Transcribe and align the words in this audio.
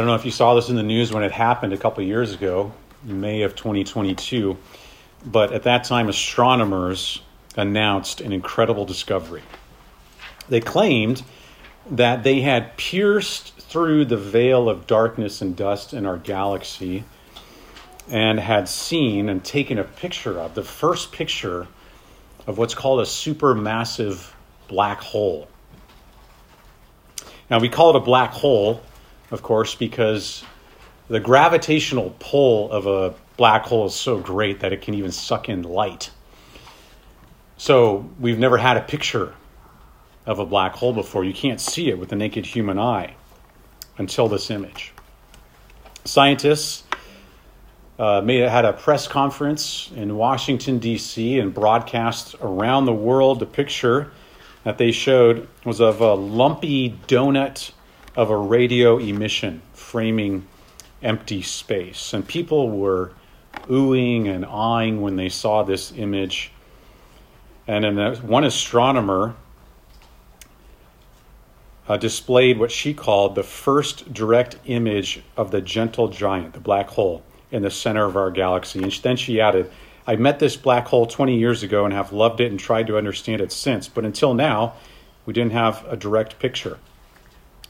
don't 0.00 0.08
know 0.08 0.14
if 0.14 0.24
you 0.24 0.30
saw 0.30 0.54
this 0.54 0.68
in 0.68 0.76
the 0.76 0.82
news 0.82 1.12
when 1.12 1.22
it 1.22 1.32
happened 1.32 1.72
a 1.72 1.78
couple 1.78 2.02
years 2.02 2.32
ago, 2.34 2.72
May 3.02 3.42
of 3.42 3.54
2022, 3.56 4.56
but 5.24 5.52
at 5.52 5.64
that 5.64 5.84
time, 5.84 6.08
astronomers 6.08 7.22
announced 7.56 8.20
an 8.20 8.32
incredible 8.32 8.84
discovery. 8.84 9.42
They 10.48 10.60
claimed 10.60 11.22
that 11.90 12.22
they 12.22 12.40
had 12.40 12.76
pierced 12.76 13.54
through 13.58 14.06
the 14.06 14.16
veil 14.16 14.68
of 14.68 14.86
darkness 14.86 15.42
and 15.42 15.56
dust 15.56 15.92
in 15.92 16.06
our 16.06 16.16
galaxy 16.16 17.04
and 18.08 18.40
had 18.40 18.68
seen 18.68 19.28
and 19.28 19.44
taken 19.44 19.78
a 19.78 19.84
picture 19.84 20.38
of 20.38 20.54
the 20.54 20.62
first 20.62 21.12
picture 21.12 21.68
of 22.46 22.58
what's 22.58 22.74
called 22.74 23.00
a 23.00 23.04
supermassive 23.04 24.32
black 24.68 25.00
hole. 25.00 25.48
Now, 27.48 27.58
we 27.58 27.68
call 27.68 27.90
it 27.90 27.96
a 27.96 28.00
black 28.00 28.30
hole, 28.30 28.82
of 29.30 29.42
course, 29.42 29.74
because 29.74 30.44
the 31.08 31.20
gravitational 31.20 32.14
pull 32.18 32.70
of 32.70 32.86
a 32.86 33.14
black 33.36 33.62
hole 33.62 33.86
is 33.86 33.94
so 33.94 34.18
great 34.18 34.60
that 34.60 34.72
it 34.72 34.82
can 34.82 34.94
even 34.94 35.12
suck 35.12 35.48
in 35.48 35.62
light. 35.62 36.10
So, 37.56 38.08
we've 38.18 38.38
never 38.38 38.56
had 38.56 38.76
a 38.76 38.80
picture 38.80 39.34
of 40.26 40.38
a 40.38 40.46
black 40.46 40.74
hole 40.74 40.92
before. 40.92 41.24
You 41.24 41.34
can't 41.34 41.60
see 41.60 41.88
it 41.90 41.98
with 41.98 42.08
the 42.08 42.16
naked 42.16 42.46
human 42.46 42.78
eye 42.78 43.14
until 43.98 44.28
this 44.28 44.50
image. 44.50 44.92
Scientists 46.04 46.84
uh, 47.98 48.22
made, 48.22 48.48
had 48.48 48.64
a 48.64 48.72
press 48.72 49.06
conference 49.06 49.90
in 49.94 50.16
Washington, 50.16 50.78
D.C., 50.78 51.38
and 51.38 51.52
broadcast 51.52 52.34
around 52.40 52.86
the 52.86 52.94
world. 52.94 53.40
The 53.40 53.46
picture 53.46 54.10
that 54.64 54.78
they 54.78 54.90
showed 54.90 55.46
was 55.64 55.80
of 55.80 56.00
a 56.00 56.14
lumpy 56.14 56.98
donut 57.08 57.72
of 58.20 58.28
a 58.28 58.36
radio 58.36 58.98
emission 58.98 59.62
framing 59.72 60.46
empty 61.02 61.40
space. 61.40 62.12
And 62.12 62.28
people 62.28 62.68
were 62.68 63.12
oohing 63.66 64.28
and 64.28 64.44
awing 64.44 65.00
when 65.00 65.16
they 65.16 65.30
saw 65.30 65.62
this 65.62 65.90
image. 65.96 66.52
And 67.66 67.82
then 67.82 68.16
one 68.16 68.44
astronomer 68.44 69.36
uh, 71.88 71.96
displayed 71.96 72.58
what 72.58 72.70
she 72.70 72.92
called 72.92 73.36
the 73.36 73.42
first 73.42 74.12
direct 74.12 74.58
image 74.66 75.22
of 75.38 75.50
the 75.50 75.62
gentle 75.62 76.08
giant, 76.08 76.52
the 76.52 76.60
black 76.60 76.88
hole, 76.88 77.22
in 77.50 77.62
the 77.62 77.70
center 77.70 78.04
of 78.04 78.18
our 78.18 78.30
galaxy. 78.30 78.82
And 78.82 78.92
then 78.92 79.16
she 79.16 79.40
added, 79.40 79.70
I 80.06 80.16
met 80.16 80.40
this 80.40 80.58
black 80.58 80.88
hole 80.88 81.06
20 81.06 81.38
years 81.38 81.62
ago 81.62 81.86
and 81.86 81.94
have 81.94 82.12
loved 82.12 82.42
it 82.42 82.50
and 82.50 82.60
tried 82.60 82.86
to 82.88 82.98
understand 82.98 83.40
it 83.40 83.50
since, 83.50 83.88
but 83.88 84.04
until 84.04 84.34
now, 84.34 84.74
we 85.24 85.32
didn't 85.32 85.52
have 85.52 85.86
a 85.88 85.96
direct 85.96 86.38
picture. 86.38 86.76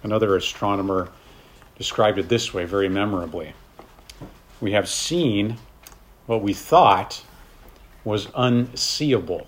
Another 0.03 0.37
astronomer 0.37 1.11
described 1.77 2.19
it 2.19 2.29
this 2.29 2.53
way 2.53 2.65
very 2.65 2.89
memorably 2.89 3.55
We 4.61 4.73
have 4.73 4.89
seen 4.89 5.57
what 6.27 6.43
we 6.43 6.53
thought 6.53 7.23
was 8.05 8.29
unseeable. 8.35 9.47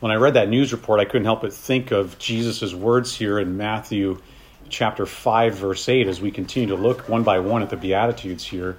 When 0.00 0.12
I 0.12 0.16
read 0.16 0.34
that 0.34 0.48
news 0.48 0.72
report, 0.72 1.00
I 1.00 1.04
couldn't 1.04 1.24
help 1.24 1.42
but 1.42 1.52
think 1.52 1.90
of 1.90 2.18
Jesus' 2.18 2.74
words 2.74 3.14
here 3.14 3.38
in 3.38 3.56
Matthew 3.56 4.20
chapter 4.68 5.06
5, 5.06 5.54
verse 5.54 5.88
8, 5.88 6.08
as 6.08 6.20
we 6.20 6.30
continue 6.30 6.68
to 6.68 6.80
look 6.80 7.08
one 7.08 7.22
by 7.22 7.38
one 7.38 7.62
at 7.62 7.70
the 7.70 7.76
Beatitudes 7.76 8.44
here 8.44 8.76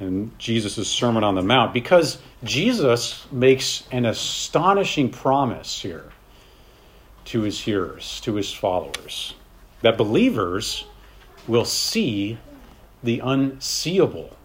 in 0.00 0.32
Jesus' 0.38 0.88
Sermon 0.88 1.24
on 1.24 1.34
the 1.34 1.42
Mount, 1.42 1.72
because 1.72 2.18
Jesus 2.42 3.26
makes 3.30 3.84
an 3.90 4.06
astonishing 4.06 5.10
promise 5.10 5.80
here 5.80 6.10
to 7.26 7.42
his 7.42 7.60
hearers, 7.60 8.20
to 8.20 8.34
his 8.34 8.52
followers, 8.52 9.34
that 9.82 9.96
believers 9.96 10.84
will 11.46 11.64
see 11.64 12.38
the 13.02 13.20
unseeable. 13.20 14.36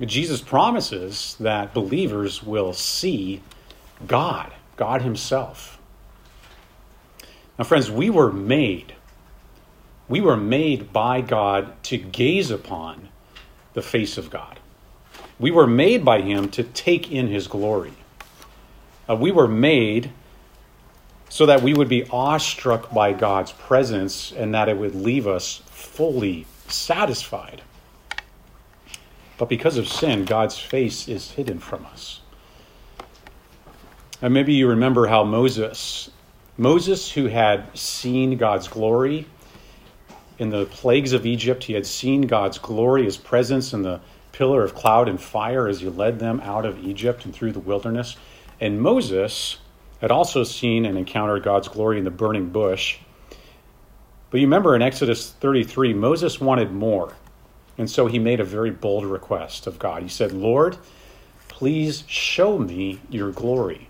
Jesus 0.00 0.42
promises 0.42 1.36
that 1.40 1.72
believers 1.72 2.42
will 2.42 2.74
see 2.74 3.40
God, 4.06 4.52
God 4.76 5.00
Himself. 5.00 5.78
Now, 7.58 7.64
friends, 7.64 7.90
we 7.90 8.10
were 8.10 8.30
made 8.30 8.94
we 10.08 10.20
were 10.20 10.36
made 10.36 10.92
by 10.92 11.20
God 11.20 11.82
to 11.84 11.98
gaze 11.98 12.50
upon 12.50 13.08
the 13.74 13.82
face 13.82 14.16
of 14.16 14.30
God. 14.30 14.60
We 15.38 15.50
were 15.50 15.66
made 15.66 16.04
by 16.04 16.20
Him 16.20 16.48
to 16.50 16.62
take 16.62 17.10
in 17.10 17.26
His 17.26 17.48
glory. 17.48 17.92
Uh, 19.08 19.16
we 19.16 19.32
were 19.32 19.48
made 19.48 20.12
so 21.36 21.44
that 21.44 21.60
we 21.60 21.74
would 21.74 21.90
be 21.90 22.02
awestruck 22.08 22.90
by 22.94 23.12
God's 23.12 23.52
presence 23.52 24.32
and 24.32 24.54
that 24.54 24.70
it 24.70 24.78
would 24.78 24.94
leave 24.94 25.26
us 25.26 25.60
fully 25.66 26.46
satisfied. 26.66 27.60
But 29.36 29.50
because 29.50 29.76
of 29.76 29.86
sin, 29.86 30.24
God's 30.24 30.58
face 30.58 31.08
is 31.08 31.32
hidden 31.32 31.58
from 31.58 31.84
us. 31.92 32.22
And 34.22 34.32
maybe 34.32 34.54
you 34.54 34.66
remember 34.66 35.08
how 35.08 35.24
Moses, 35.24 36.10
Moses, 36.56 37.12
who 37.12 37.26
had 37.26 37.76
seen 37.76 38.38
God's 38.38 38.66
glory, 38.66 39.26
in 40.38 40.48
the 40.48 40.64
plagues 40.64 41.12
of 41.12 41.26
Egypt, 41.26 41.64
he 41.64 41.74
had 41.74 41.84
seen 41.84 42.22
God's 42.22 42.56
glory, 42.56 43.04
his 43.04 43.18
presence 43.18 43.74
in 43.74 43.82
the 43.82 44.00
pillar 44.32 44.64
of 44.64 44.74
cloud 44.74 45.06
and 45.06 45.20
fire 45.20 45.68
as 45.68 45.82
he 45.82 45.88
led 45.90 46.18
them 46.18 46.40
out 46.40 46.64
of 46.64 46.82
Egypt 46.82 47.26
and 47.26 47.34
through 47.34 47.52
the 47.52 47.60
wilderness. 47.60 48.16
And 48.58 48.80
Moses 48.80 49.58
had 50.00 50.10
also 50.10 50.44
seen 50.44 50.84
and 50.84 50.98
encountered 50.98 51.42
God's 51.42 51.68
glory 51.68 51.98
in 51.98 52.04
the 52.04 52.10
burning 52.10 52.50
bush. 52.50 52.98
But 54.30 54.40
you 54.40 54.46
remember 54.46 54.74
in 54.74 54.82
Exodus 54.82 55.30
33, 55.30 55.94
Moses 55.94 56.40
wanted 56.40 56.72
more. 56.72 57.14
And 57.78 57.90
so 57.90 58.06
he 58.06 58.18
made 58.18 58.40
a 58.40 58.44
very 58.44 58.70
bold 58.70 59.04
request 59.04 59.66
of 59.66 59.78
God. 59.78 60.02
He 60.02 60.08
said, 60.08 60.32
Lord, 60.32 60.76
please 61.48 62.04
show 62.06 62.58
me 62.58 63.00
your 63.10 63.30
glory. 63.30 63.88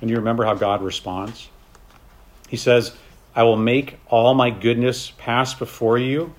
And 0.00 0.08
you 0.08 0.16
remember 0.16 0.44
how 0.44 0.54
God 0.54 0.82
responds? 0.82 1.48
He 2.48 2.56
says, 2.56 2.94
I 3.34 3.42
will 3.44 3.56
make 3.56 3.98
all 4.08 4.34
my 4.34 4.50
goodness 4.50 5.12
pass 5.12 5.54
before 5.54 5.98
you, 5.98 6.34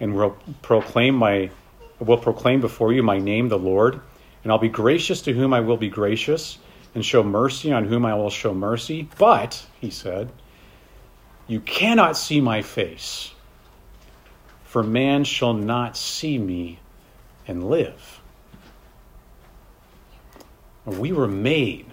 and 0.00 0.14
will 0.14 0.36
proclaim 0.60 1.14
my 1.14 1.50
will 2.00 2.18
proclaim 2.18 2.60
before 2.60 2.92
you 2.92 3.02
my 3.02 3.18
name, 3.18 3.48
the 3.48 3.58
Lord. 3.58 4.00
And 4.42 4.50
I'll 4.50 4.58
be 4.58 4.68
gracious 4.68 5.22
to 5.22 5.32
whom 5.32 5.54
I 5.54 5.60
will 5.60 5.76
be 5.76 5.88
gracious, 5.88 6.58
and 6.94 7.04
show 7.04 7.22
mercy 7.22 7.72
on 7.72 7.84
whom 7.84 8.04
I 8.04 8.14
will 8.14 8.30
show 8.30 8.52
mercy. 8.54 9.08
But, 9.18 9.64
he 9.80 9.90
said, 9.90 10.30
you 11.46 11.60
cannot 11.60 12.16
see 12.16 12.40
my 12.40 12.62
face, 12.62 13.32
for 14.64 14.82
man 14.82 15.24
shall 15.24 15.54
not 15.54 15.96
see 15.96 16.38
me 16.38 16.78
and 17.46 17.68
live. 17.68 18.20
We 20.86 21.12
were 21.12 21.28
made 21.28 21.86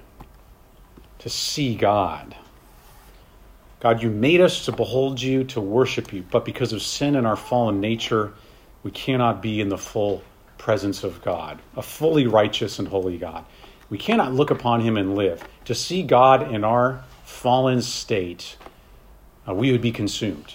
to 1.19 1.29
see 1.29 1.75
God. 1.75 2.35
God, 3.79 4.01
you 4.01 4.09
made 4.09 4.41
us 4.41 4.65
to 4.65 4.71
behold 4.71 5.21
you, 5.21 5.43
to 5.45 5.61
worship 5.61 6.11
you, 6.11 6.23
but 6.29 6.43
because 6.43 6.73
of 6.73 6.81
sin 6.81 7.15
and 7.15 7.25
our 7.25 7.35
fallen 7.35 7.79
nature, 7.79 8.33
we 8.83 8.91
cannot 8.91 9.41
be 9.41 9.61
in 9.61 9.69
the 9.69 9.77
full 9.77 10.21
presence 10.57 11.03
of 11.03 11.21
God, 11.21 11.59
a 11.77 11.81
fully 11.81 12.27
righteous 12.27 12.79
and 12.79 12.87
holy 12.87 13.17
God. 13.17 13.45
We 13.89 13.97
cannot 13.97 14.33
look 14.33 14.51
upon 14.51 14.81
him 14.81 14.97
and 14.97 15.15
live. 15.15 15.43
To 15.65 15.75
see 15.75 16.03
God 16.03 16.51
in 16.51 16.63
our 16.63 17.03
fallen 17.23 17.81
state, 17.81 18.57
uh, 19.47 19.53
we 19.53 19.71
would 19.71 19.81
be 19.81 19.91
consumed. 19.91 20.53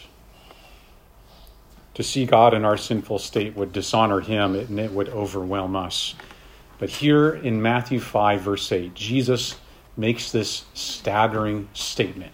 To 1.94 2.03
see 2.03 2.26
God 2.26 2.55
in 2.55 2.64
our 2.64 2.76
sinful 2.76 3.19
state 3.19 3.56
would 3.56 3.73
dishonor 3.73 4.20
him 4.20 4.55
and 4.55 4.79
it 4.79 4.93
would 4.93 5.09
overwhelm 5.09 5.76
us. 5.76 6.14
But 6.79 6.91
here 6.91 7.35
in 7.35 7.62
Matthew 7.62 8.00
5, 8.00 8.41
verse 8.41 8.70
8, 8.70 8.94
Jesus 8.94 9.56
makes 9.97 10.32
this 10.32 10.64
staggering 10.75 11.69
statement 11.73 12.32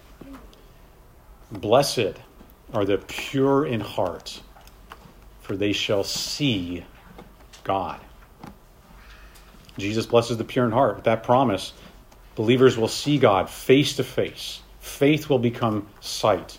Blessed 1.51 2.15
are 2.73 2.85
the 2.85 2.97
pure 2.97 3.65
in 3.65 3.81
heart, 3.81 4.41
for 5.41 5.55
they 5.55 5.73
shall 5.73 6.03
see 6.03 6.85
God. 7.63 7.99
Jesus 9.77 10.05
blesses 10.05 10.37
the 10.37 10.43
pure 10.43 10.65
in 10.65 10.71
heart. 10.71 10.95
With 10.95 11.05
that 11.05 11.23
promise, 11.23 11.73
believers 12.35 12.77
will 12.77 12.87
see 12.87 13.17
God 13.17 13.49
face 13.49 13.95
to 13.95 14.03
face. 14.03 14.61
Faith 14.79 15.29
will 15.29 15.39
become 15.39 15.87
sight. 15.99 16.57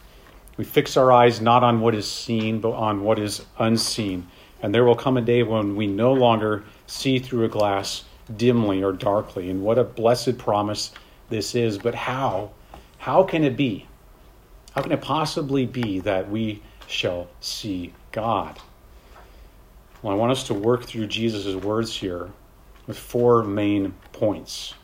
We 0.57 0.65
fix 0.65 0.97
our 0.97 1.11
eyes 1.11 1.41
not 1.41 1.65
on 1.65 1.81
what 1.81 1.95
is 1.95 2.11
seen, 2.11 2.61
but 2.61 2.73
on 2.73 3.03
what 3.03 3.19
is 3.19 3.45
unseen. 3.59 4.29
And 4.63 4.75
there 4.75 4.85
will 4.85 4.95
come 4.95 5.17
a 5.17 5.23
day 5.23 5.43
when 5.43 5.77
we 5.77 5.87
no 5.87 6.13
longer 6.13 6.65
see 6.87 7.19
through 7.19 7.45
a 7.45 7.49
glass 7.49 8.05
dimly 8.37 8.83
or 8.83 8.93
darkly. 8.93 9.51
And 9.51 9.63
what 9.63 9.79
a 9.79 9.85
blessed 9.85 10.39
promise 10.39 10.93
this 11.31 11.55
is. 11.55 11.79
But 11.79 11.95
how? 11.95 12.51
How 12.99 13.25
can 13.25 13.45
it 13.45 13.57
be? 13.57 13.87
How 14.75 14.83
can 14.83 14.93
it 14.93 15.01
possibly 15.01 15.67
be 15.67 16.01
that 16.01 16.31
we 16.31 16.63
shall 16.87 17.29
see 17.41 17.93
God? 18.13 18.59
Well, 20.03 20.13
I 20.13 20.17
want 20.17 20.33
us 20.33 20.45
to 20.45 20.55
work 20.55 20.85
through 20.85 21.07
Jesus' 21.09 21.55
words 21.57 21.97
here 21.97 22.31
with 22.87 22.99
four 22.99 23.43
main 23.43 23.95
points. 24.13 24.75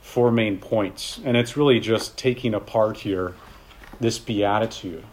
Four 0.00 0.30
main 0.30 0.58
points. 0.58 1.20
And 1.24 1.36
it's 1.36 1.56
really 1.56 1.80
just 1.80 2.16
taking 2.16 2.54
apart 2.54 2.96
here 2.98 3.34
this 4.00 4.18
beatitude. 4.18 5.04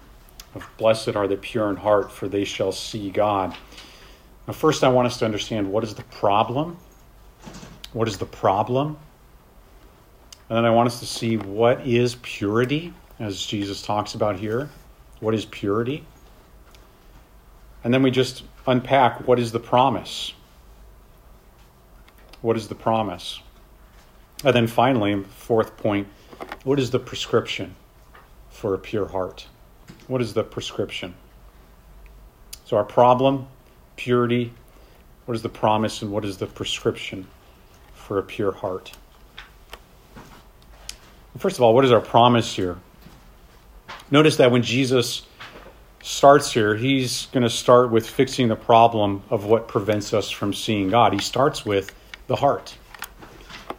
of 0.56 0.68
blessed 0.78 1.16
are 1.16 1.28
the 1.28 1.36
pure 1.36 1.70
in 1.70 1.76
heart, 1.76 2.12
for 2.12 2.28
they 2.28 2.46
shall 2.46 2.72
see 2.72 3.10
God. 3.12 3.56
Now, 4.48 4.54
first, 4.54 4.84
I 4.84 4.88
want 4.88 5.08
us 5.08 5.18
to 5.20 5.26
understand 5.26 5.72
what 5.72 5.84
is 5.84 5.96
the 5.96 6.04
problem. 6.04 6.78
What 7.94 8.08
is 8.08 8.18
the 8.18 8.26
problem? 8.26 8.98
And 10.50 10.58
then 10.58 10.66
I 10.66 10.70
want 10.70 10.88
us 10.88 11.00
to 11.00 11.06
see 11.06 11.38
what 11.38 11.86
is 11.86 12.16
purity, 12.22 12.94
as 13.20 13.46
Jesus 13.46 13.82
talks 13.82 14.14
about 14.14 14.38
here. 14.38 14.70
What 15.20 15.34
is 15.34 15.46
purity? 15.46 16.06
And 17.84 17.94
then 17.94 18.04
we 18.04 18.12
just 18.12 18.44
unpack 18.68 19.28
what 19.28 19.40
is 19.40 19.52
the 19.52 19.60
promise. 19.60 20.34
What 22.42 22.58
is 22.58 22.68
the 22.68 22.76
promise? 22.76 23.42
And 24.44 24.56
then 24.56 24.68
finally, 24.68 25.24
fourth 25.24 25.78
point, 25.78 26.08
what 26.64 26.80
is 26.80 26.92
the 26.92 27.00
prescription 27.00 27.76
for 28.50 28.74
a 28.74 28.78
pure 28.78 29.08
heart? 29.08 29.48
What 30.08 30.22
is 30.22 30.34
the 30.34 30.44
prescription? 30.44 31.16
So, 32.66 32.78
our 32.78 32.84
problem, 32.84 33.48
purity, 33.96 34.52
what 35.26 35.36
is 35.36 35.42
the 35.42 35.50
promise, 35.50 36.02
and 36.02 36.12
what 36.12 36.26
is 36.26 36.38
the 36.38 36.48
prescription 36.48 37.28
for 37.94 38.20
a 38.20 38.24
pure 38.24 38.52
heart? 38.52 38.92
First 41.38 41.58
of 41.58 41.64
all, 41.64 41.74
what 41.74 41.84
is 41.84 41.92
our 41.92 42.02
promise 42.02 42.56
here? 42.56 42.78
Notice 44.10 44.38
that 44.38 44.52
when 44.52 44.64
Jesus 44.64 45.26
starts 46.02 46.52
here, 46.52 46.76
he's 46.76 47.26
going 47.28 47.44
to 47.44 47.50
start 47.50 47.92
with 47.92 48.08
fixing 48.08 48.48
the 48.48 48.56
problem 48.56 49.24
of 49.30 49.46
what 49.46 49.68
prevents 49.68 50.14
us 50.14 50.30
from 50.30 50.54
seeing 50.54 50.90
God. 50.90 51.14
He 51.14 51.20
starts 51.20 51.66
with 51.66 51.94
the 52.28 52.36
heart. 52.36 52.78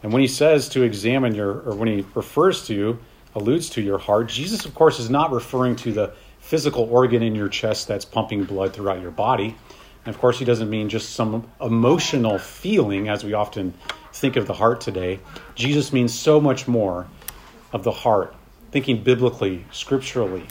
And 0.03 0.13
when 0.13 0.23
he 0.23 0.29
says 0.29 0.69
to 0.71 0.83
examine 0.83 1.35
your, 1.35 1.61
or 1.63 1.75
when 1.75 1.89
he 1.89 2.07
refers 2.15 2.67
to, 2.67 2.99
alludes 3.35 3.71
to 3.71 3.83
your 3.83 3.99
heart, 3.99 4.29
Jesus, 4.29 4.65
of 4.65 4.75
course, 4.75 4.99
is 4.99 5.11
not 5.11 5.33
referring 5.33 5.77
to 5.77 5.93
the 5.93 6.15
physical 6.39 6.85
organ 6.85 7.23
in 7.23 7.35
your 7.35 7.49
chest 7.49 7.89
that's 7.89 8.05
pumping 8.05 8.45
blood 8.45 8.73
throughout 8.73 9.01
your 9.01 9.11
body. 9.11 9.57
And 10.05 10.15
of 10.15 10.21
course, 10.21 10.39
he 10.39 10.45
doesn't 10.45 10.71
mean 10.71 10.89
just 10.89 11.11
some 11.11 11.51
emotional 11.61 12.39
feeling, 12.39 13.09
as 13.09 13.25
we 13.25 13.35
often 13.35 13.75
think 14.13 14.37
of 14.37 14.47
the 14.47 14.55
heart 14.55 14.81
today. 14.81 15.19
Jesus 15.57 15.93
means 15.93 16.15
so 16.15 16.41
much 16.41 16.69
more 16.69 17.07
of 17.73 17.83
the 17.83 17.91
heart, 17.91 18.35
thinking 18.71 19.03
biblically, 19.03 19.65
scripturally 19.73 20.45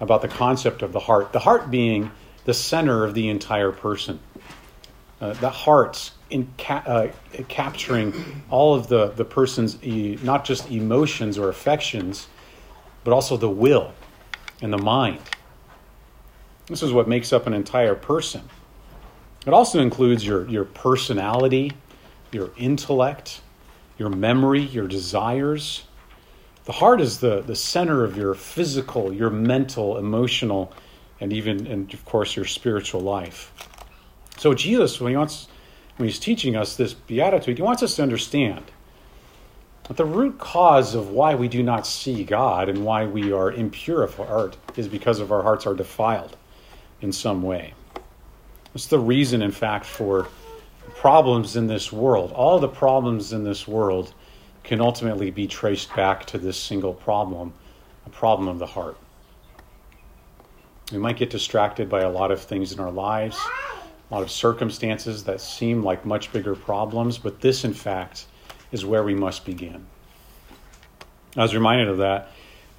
about 0.00 0.22
the 0.22 0.28
concept 0.28 0.82
of 0.82 0.92
the 0.92 1.00
heart. 1.00 1.32
The 1.32 1.38
heart 1.38 1.70
being 1.70 2.10
the 2.44 2.54
center 2.54 3.04
of 3.04 3.12
the 3.12 3.28
entire 3.28 3.72
person. 3.72 4.20
Uh, 5.20 5.34
the 5.34 5.50
heart's 5.50 6.12
in 6.30 6.48
ca- 6.58 6.82
uh, 6.86 7.08
capturing 7.48 8.12
all 8.50 8.74
of 8.74 8.88
the, 8.88 9.08
the 9.08 9.24
person's 9.24 9.82
e- 9.82 10.18
not 10.22 10.44
just 10.44 10.70
emotions 10.70 11.38
or 11.38 11.48
affections, 11.48 12.28
but 13.04 13.12
also 13.12 13.36
the 13.36 13.48
will 13.48 13.92
and 14.60 14.72
the 14.72 14.78
mind. 14.78 15.20
This 16.66 16.82
is 16.82 16.92
what 16.92 17.06
makes 17.08 17.32
up 17.32 17.46
an 17.46 17.52
entire 17.52 17.94
person. 17.94 18.42
It 19.46 19.52
also 19.52 19.80
includes 19.80 20.26
your, 20.26 20.48
your 20.48 20.64
personality, 20.64 21.72
your 22.32 22.50
intellect, 22.56 23.40
your 23.98 24.10
memory, 24.10 24.62
your 24.62 24.88
desires. 24.88 25.84
The 26.64 26.72
heart 26.72 27.00
is 27.00 27.20
the, 27.20 27.42
the 27.42 27.54
center 27.54 28.02
of 28.02 28.16
your 28.16 28.34
physical, 28.34 29.12
your 29.12 29.30
mental, 29.30 29.98
emotional, 29.98 30.72
and 31.20 31.32
even, 31.32 31.68
and 31.68 31.94
of 31.94 32.04
course, 32.04 32.34
your 32.34 32.44
spiritual 32.44 33.00
life. 33.00 33.52
So 34.36 34.52
Jesus, 34.52 35.00
when 35.00 35.12
he 35.12 35.16
wants 35.16 35.46
when 35.96 36.08
he's 36.08 36.18
teaching 36.18 36.56
us 36.56 36.76
this 36.76 36.92
beatitude, 36.94 37.58
he 37.58 37.62
wants 37.62 37.82
us 37.82 37.96
to 37.96 38.02
understand 38.02 38.64
that 39.84 39.96
the 39.96 40.04
root 40.04 40.38
cause 40.38 40.94
of 40.94 41.10
why 41.10 41.34
we 41.34 41.48
do 41.48 41.62
not 41.62 41.86
see 41.86 42.24
God 42.24 42.68
and 42.68 42.84
why 42.84 43.06
we 43.06 43.32
are 43.32 43.52
impure 43.52 44.02
of 44.02 44.14
heart 44.16 44.56
is 44.76 44.88
because 44.88 45.20
of 45.20 45.32
our 45.32 45.42
hearts 45.42 45.66
are 45.66 45.74
defiled 45.74 46.36
in 47.00 47.12
some 47.12 47.42
way. 47.42 47.72
It's 48.74 48.86
the 48.86 48.98
reason, 48.98 49.42
in 49.42 49.52
fact, 49.52 49.86
for 49.86 50.28
problems 50.96 51.56
in 51.56 51.66
this 51.66 51.92
world. 51.92 52.32
All 52.32 52.58
the 52.58 52.68
problems 52.68 53.32
in 53.32 53.44
this 53.44 53.66
world 53.66 54.12
can 54.64 54.80
ultimately 54.80 55.30
be 55.30 55.46
traced 55.46 55.94
back 55.94 56.26
to 56.26 56.38
this 56.38 56.60
single 56.60 56.92
problem, 56.92 57.54
a 58.04 58.10
problem 58.10 58.48
of 58.48 58.58
the 58.58 58.66
heart. 58.66 58.98
We 60.92 60.98
might 60.98 61.16
get 61.16 61.30
distracted 61.30 61.88
by 61.88 62.02
a 62.02 62.10
lot 62.10 62.30
of 62.30 62.40
things 62.40 62.72
in 62.72 62.80
our 62.80 62.90
lives 62.90 63.38
a 64.10 64.14
lot 64.14 64.22
of 64.22 64.30
circumstances 64.30 65.24
that 65.24 65.40
seem 65.40 65.82
like 65.82 66.04
much 66.04 66.32
bigger 66.32 66.54
problems, 66.54 67.18
but 67.18 67.40
this, 67.40 67.64
in 67.64 67.74
fact, 67.74 68.26
is 68.70 68.84
where 68.84 69.02
we 69.02 69.14
must 69.14 69.44
begin. 69.44 69.86
I 71.36 71.42
was 71.42 71.54
reminded 71.54 71.88
of 71.88 71.98
that 71.98 72.30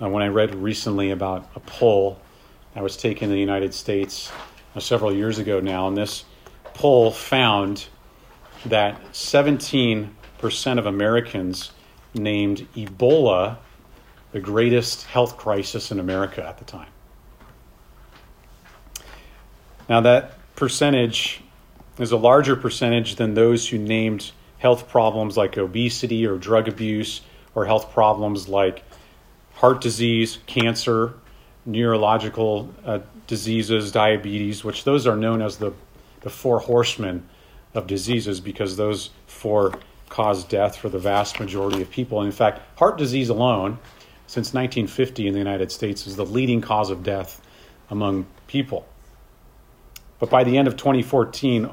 uh, 0.01 0.09
when 0.09 0.23
I 0.23 0.27
read 0.27 0.55
recently 0.55 1.11
about 1.11 1.49
a 1.55 1.59
poll 1.59 2.19
that 2.73 2.83
was 2.83 2.95
taken 2.95 3.25
in 3.25 3.33
the 3.33 3.39
United 3.39 3.73
States 3.73 4.31
uh, 4.75 4.79
several 4.79 5.13
years 5.13 5.37
ago 5.37 5.59
now, 5.59 5.87
and 5.87 5.97
this 5.97 6.23
poll 6.73 7.11
found 7.11 7.87
that 8.65 9.01
17% 9.11 10.09
of 10.77 10.85
Americans 10.85 11.71
named 12.13 12.67
Ebola 12.75 13.57
the 14.31 14.39
greatest 14.39 15.05
health 15.05 15.37
crisis 15.37 15.91
in 15.91 15.99
America 15.99 16.45
at 16.45 16.57
the 16.57 16.65
time. 16.65 16.89
Now, 19.89 20.01
that 20.01 20.36
percentage 20.57 21.39
is 21.99 22.11
a 22.11 22.17
larger 22.17 22.55
percentage 22.55 23.15
than 23.15 23.35
those 23.35 23.69
who 23.69 23.77
named 23.77 24.31
health 24.57 24.89
problems 24.89 25.37
like 25.37 25.57
obesity 25.57 26.25
or 26.25 26.37
drug 26.37 26.67
abuse 26.67 27.21
or 27.55 27.65
health 27.65 27.93
problems 27.93 28.49
like 28.49 28.83
heart 29.53 29.81
disease, 29.81 30.39
cancer, 30.47 31.13
neurological 31.65 32.73
uh, 32.85 32.99
diseases, 33.27 33.91
diabetes, 33.91 34.63
which 34.63 34.83
those 34.83 35.05
are 35.07 35.15
known 35.15 35.41
as 35.41 35.57
the, 35.57 35.71
the 36.21 36.29
four 36.29 36.59
horsemen 36.59 37.23
of 37.73 37.85
diseases 37.85 38.39
because 38.39 38.77
those 38.77 39.11
four 39.27 39.77
cause 40.09 40.43
death 40.43 40.75
for 40.75 40.89
the 40.89 40.99
vast 40.99 41.39
majority 41.39 41.81
of 41.81 41.89
people. 41.91 42.19
And 42.19 42.27
in 42.27 42.31
fact, 42.31 42.61
heart 42.79 42.97
disease 42.97 43.29
alone, 43.29 43.77
since 44.25 44.53
1950 44.53 45.27
in 45.27 45.33
the 45.33 45.39
United 45.39 45.71
States, 45.71 46.07
is 46.07 46.15
the 46.15 46.25
leading 46.25 46.61
cause 46.61 46.89
of 46.89 47.03
death 47.03 47.41
among 47.91 48.25
people. 48.47 48.87
But 50.19 50.29
by 50.29 50.43
the 50.43 50.57
end 50.57 50.67
of 50.67 50.77
2014, 50.77 51.69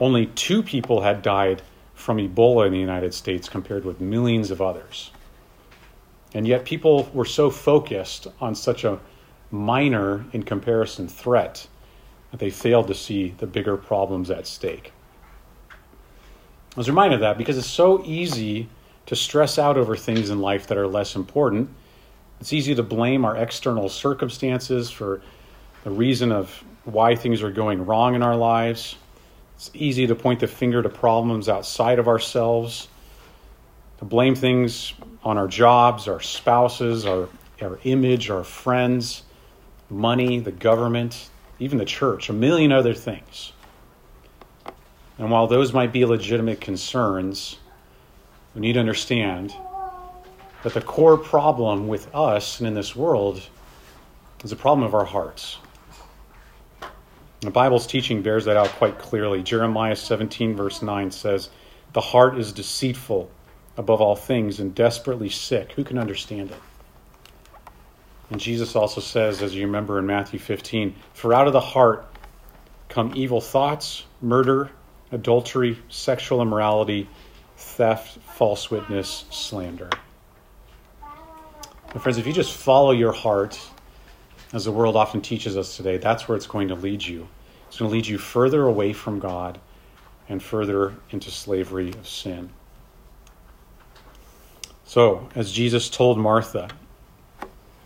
only 0.00 0.26
two 0.26 0.62
people 0.62 1.02
had 1.02 1.22
died 1.22 1.62
from 1.94 2.16
Ebola 2.16 2.66
in 2.66 2.72
the 2.72 2.78
United 2.78 3.14
States 3.14 3.48
compared 3.48 3.84
with 3.84 4.00
millions 4.00 4.50
of 4.50 4.60
others. 4.60 5.10
And 6.34 6.46
yet, 6.46 6.64
people 6.64 7.10
were 7.12 7.26
so 7.26 7.50
focused 7.50 8.26
on 8.40 8.54
such 8.54 8.84
a 8.84 8.98
minor, 9.50 10.24
in 10.32 10.42
comparison, 10.42 11.06
threat 11.06 11.66
that 12.30 12.40
they 12.40 12.50
failed 12.50 12.88
to 12.88 12.94
see 12.94 13.34
the 13.36 13.46
bigger 13.46 13.76
problems 13.76 14.30
at 14.30 14.46
stake. 14.46 14.92
I 15.70 16.80
was 16.80 16.88
reminded 16.88 17.16
of 17.16 17.20
that 17.20 17.36
because 17.36 17.58
it's 17.58 17.66
so 17.66 18.02
easy 18.04 18.68
to 19.06 19.14
stress 19.14 19.58
out 19.58 19.76
over 19.76 19.94
things 19.94 20.30
in 20.30 20.40
life 20.40 20.68
that 20.68 20.78
are 20.78 20.86
less 20.86 21.14
important. 21.14 21.68
It's 22.40 22.54
easy 22.54 22.74
to 22.74 22.82
blame 22.82 23.26
our 23.26 23.36
external 23.36 23.90
circumstances 23.90 24.90
for 24.90 25.20
the 25.84 25.90
reason 25.90 26.32
of 26.32 26.64
why 26.84 27.14
things 27.14 27.42
are 27.42 27.50
going 27.50 27.86
wrong 27.86 28.14
in 28.14 28.22
our 28.22 28.36
lives. 28.36 28.96
It's 29.56 29.70
easy 29.74 30.06
to 30.08 30.14
point 30.14 30.40
the 30.40 30.46
finger 30.46 30.82
to 30.82 30.88
problems 30.88 31.48
outside 31.48 31.98
of 31.98 32.08
ourselves, 32.08 32.88
to 33.98 34.04
blame 34.04 34.34
things 34.34 34.92
on 35.22 35.38
our 35.38 35.46
jobs, 35.46 36.08
our 36.08 36.20
spouses, 36.20 37.06
our, 37.06 37.28
our 37.60 37.78
image, 37.84 38.30
our 38.30 38.42
friends, 38.42 39.22
money, 39.88 40.40
the 40.40 40.52
government, 40.52 41.28
even 41.58 41.78
the 41.78 41.84
church, 41.84 42.28
a 42.28 42.32
million 42.32 42.72
other 42.72 42.94
things. 42.94 43.52
And 45.18 45.30
while 45.30 45.46
those 45.46 45.72
might 45.72 45.92
be 45.92 46.04
legitimate 46.04 46.60
concerns, 46.60 47.58
we 48.54 48.60
need 48.60 48.72
to 48.72 48.80
understand 48.80 49.54
that 50.64 50.74
the 50.74 50.80
core 50.80 51.16
problem 51.16 51.86
with 51.86 52.12
us 52.14 52.58
and 52.58 52.66
in 52.66 52.74
this 52.74 52.96
world 52.96 53.40
is 54.42 54.50
a 54.50 54.56
problem 54.56 54.84
of 54.84 54.94
our 54.94 55.04
hearts. 55.04 55.58
The 57.42 57.50
Bible's 57.50 57.88
teaching 57.88 58.22
bears 58.22 58.44
that 58.44 58.56
out 58.56 58.68
quite 58.68 59.00
clearly. 59.00 59.42
Jeremiah 59.42 59.96
17, 59.96 60.54
verse 60.54 60.80
9 60.80 61.10
says, 61.10 61.50
The 61.92 62.00
heart 62.00 62.38
is 62.38 62.52
deceitful 62.52 63.28
above 63.76 64.00
all 64.00 64.14
things 64.14 64.60
and 64.60 64.72
desperately 64.72 65.28
sick. 65.28 65.72
Who 65.72 65.82
can 65.82 65.98
understand 65.98 66.52
it? 66.52 66.60
And 68.30 68.40
Jesus 68.40 68.76
also 68.76 69.00
says, 69.00 69.42
as 69.42 69.56
you 69.56 69.66
remember 69.66 69.98
in 69.98 70.06
Matthew 70.06 70.38
15, 70.38 70.94
For 71.14 71.34
out 71.34 71.48
of 71.48 71.52
the 71.52 71.60
heart 71.60 72.06
come 72.88 73.12
evil 73.16 73.40
thoughts, 73.40 74.04
murder, 74.20 74.70
adultery, 75.10 75.78
sexual 75.88 76.42
immorality, 76.42 77.08
theft, 77.56 78.18
false 78.20 78.70
witness, 78.70 79.24
slander. 79.30 79.90
My 81.92 82.00
friends, 82.00 82.18
if 82.18 82.26
you 82.26 82.32
just 82.32 82.56
follow 82.56 82.92
your 82.92 83.12
heart, 83.12 83.60
as 84.52 84.64
the 84.64 84.72
world 84.72 84.96
often 84.96 85.20
teaches 85.20 85.56
us 85.56 85.76
today, 85.76 85.96
that's 85.96 86.28
where 86.28 86.36
it's 86.36 86.46
going 86.46 86.68
to 86.68 86.74
lead 86.74 87.02
you. 87.02 87.28
It's 87.68 87.78
going 87.78 87.90
to 87.90 87.92
lead 87.92 88.06
you 88.06 88.18
further 88.18 88.66
away 88.66 88.92
from 88.92 89.18
God 89.18 89.58
and 90.28 90.42
further 90.42 90.94
into 91.10 91.30
slavery 91.30 91.90
of 91.90 92.06
sin. 92.06 92.50
So, 94.84 95.28
as 95.34 95.50
Jesus 95.50 95.88
told 95.88 96.18
Martha, 96.18 96.68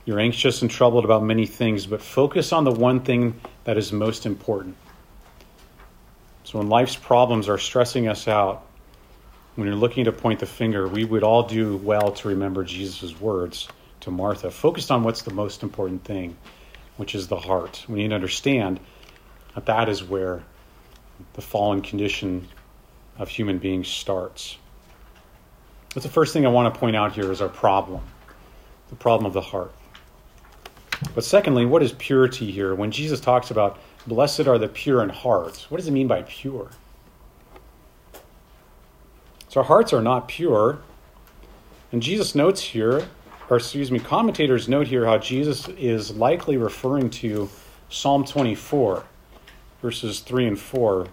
You're 0.04 0.18
anxious 0.18 0.62
and 0.62 0.70
troubled 0.70 1.04
about 1.04 1.23
many 1.23 1.46
things, 1.46 1.87
but 1.87 2.02
focus 2.02 2.52
on 2.52 2.64
the 2.64 2.73
one 2.73 3.00
thing 3.00 3.40
that 3.64 3.76
is 3.76 3.92
most 3.92 4.26
important. 4.26 4.76
So, 6.42 6.58
when 6.58 6.68
life's 6.68 6.96
problems 6.96 7.49
are 7.49 7.58
stressing 7.58 8.08
us 8.08 8.26
out, 8.26 8.66
when 9.54 9.68
you're 9.68 9.76
looking 9.76 10.04
to 10.04 10.12
point 10.12 10.40
the 10.40 10.46
finger, 10.46 10.87
we 10.87 11.04
would 11.04 11.23
all 11.23 11.44
do 11.44 11.76
well 11.76 12.12
to 12.12 12.28
remember 12.28 12.62
Jesus' 12.64 13.18
words 13.20 13.68
to 14.00 14.11
Martha. 14.11 14.50
Focused 14.50 14.90
on 14.90 15.02
what's 15.02 15.23
the 15.23 15.32
most 15.32 15.62
important 15.62 16.04
thing, 16.04 16.37
which 16.97 17.15
is 17.15 17.29
the 17.29 17.37
heart. 17.37 17.85
We 17.88 17.99
need 17.99 18.09
to 18.09 18.15
understand 18.15 18.81
that 19.55 19.67
that 19.67 19.88
is 19.88 20.03
where 20.03 20.43
the 21.35 21.43
fallen 21.43 21.83
condition 21.83 22.49
of 23.19 23.29
human 23.29 23.59
beings 23.59 23.88
starts. 23.88 24.59
But 25.95 26.03
the 26.03 26.09
first 26.09 26.33
thing 26.33 26.45
I 26.45 26.50
want 26.50 26.73
to 26.73 26.79
point 26.79 26.97
out 26.97 27.12
here 27.12 27.33
is 27.33 27.41
our 27.41 27.49
problem 27.49 28.03
the 28.88 28.97
problem 28.97 29.26
of 29.26 29.33
the 29.33 29.41
heart. 29.41 29.73
But 31.15 31.25
secondly, 31.25 31.67
what 31.67 31.83
is 31.83 31.93
purity 31.93 32.50
here? 32.50 32.75
When 32.75 32.91
Jesus 32.91 33.21
talks 33.21 33.50
about 33.50 33.79
blessed 34.07 34.47
are 34.47 34.59
the 34.59 34.69
pure 34.69 35.03
in 35.03 35.09
heart, 35.09 35.67
what 35.69 35.79
does 35.79 35.88
it 35.88 35.91
mean 35.91 36.07
by 36.07 36.23
pure? 36.23 36.71
So 39.49 39.61
our 39.61 39.67
hearts 39.67 39.93
are 39.93 40.03
not 40.03 40.29
pure. 40.29 40.79
And 41.93 42.03
Jesus 42.03 42.35
notes 42.35 42.61
here, 42.61 43.09
or 43.49 43.57
excuse 43.57 43.91
me, 43.91 43.99
commentators 43.99 44.69
note 44.69 44.88
here 44.88 45.05
how 45.05 45.19
Jesus 45.19 45.69
is 45.69 46.11
likely 46.17 46.57
referring 46.57 47.11
to 47.11 47.49
Psalm 47.88 48.25
24, 48.25 49.05
verses 49.83 50.21
3 50.21 50.49
and 50.49 50.59
4. 50.59 51.07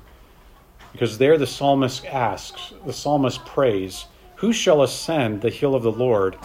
Because 0.92 1.18
there 1.18 1.38
the 1.38 1.48
psalmist 1.48 2.06
asks, 2.06 2.74
the 2.86 2.94
psalmist 2.94 3.46
prays, 3.46 4.06
Who 4.38 4.54
shall 4.54 4.82
ascend 4.82 5.42
the 5.42 5.50
hill 5.50 5.76
of 5.76 5.84
the 5.84 5.92
Lord, 5.92 6.38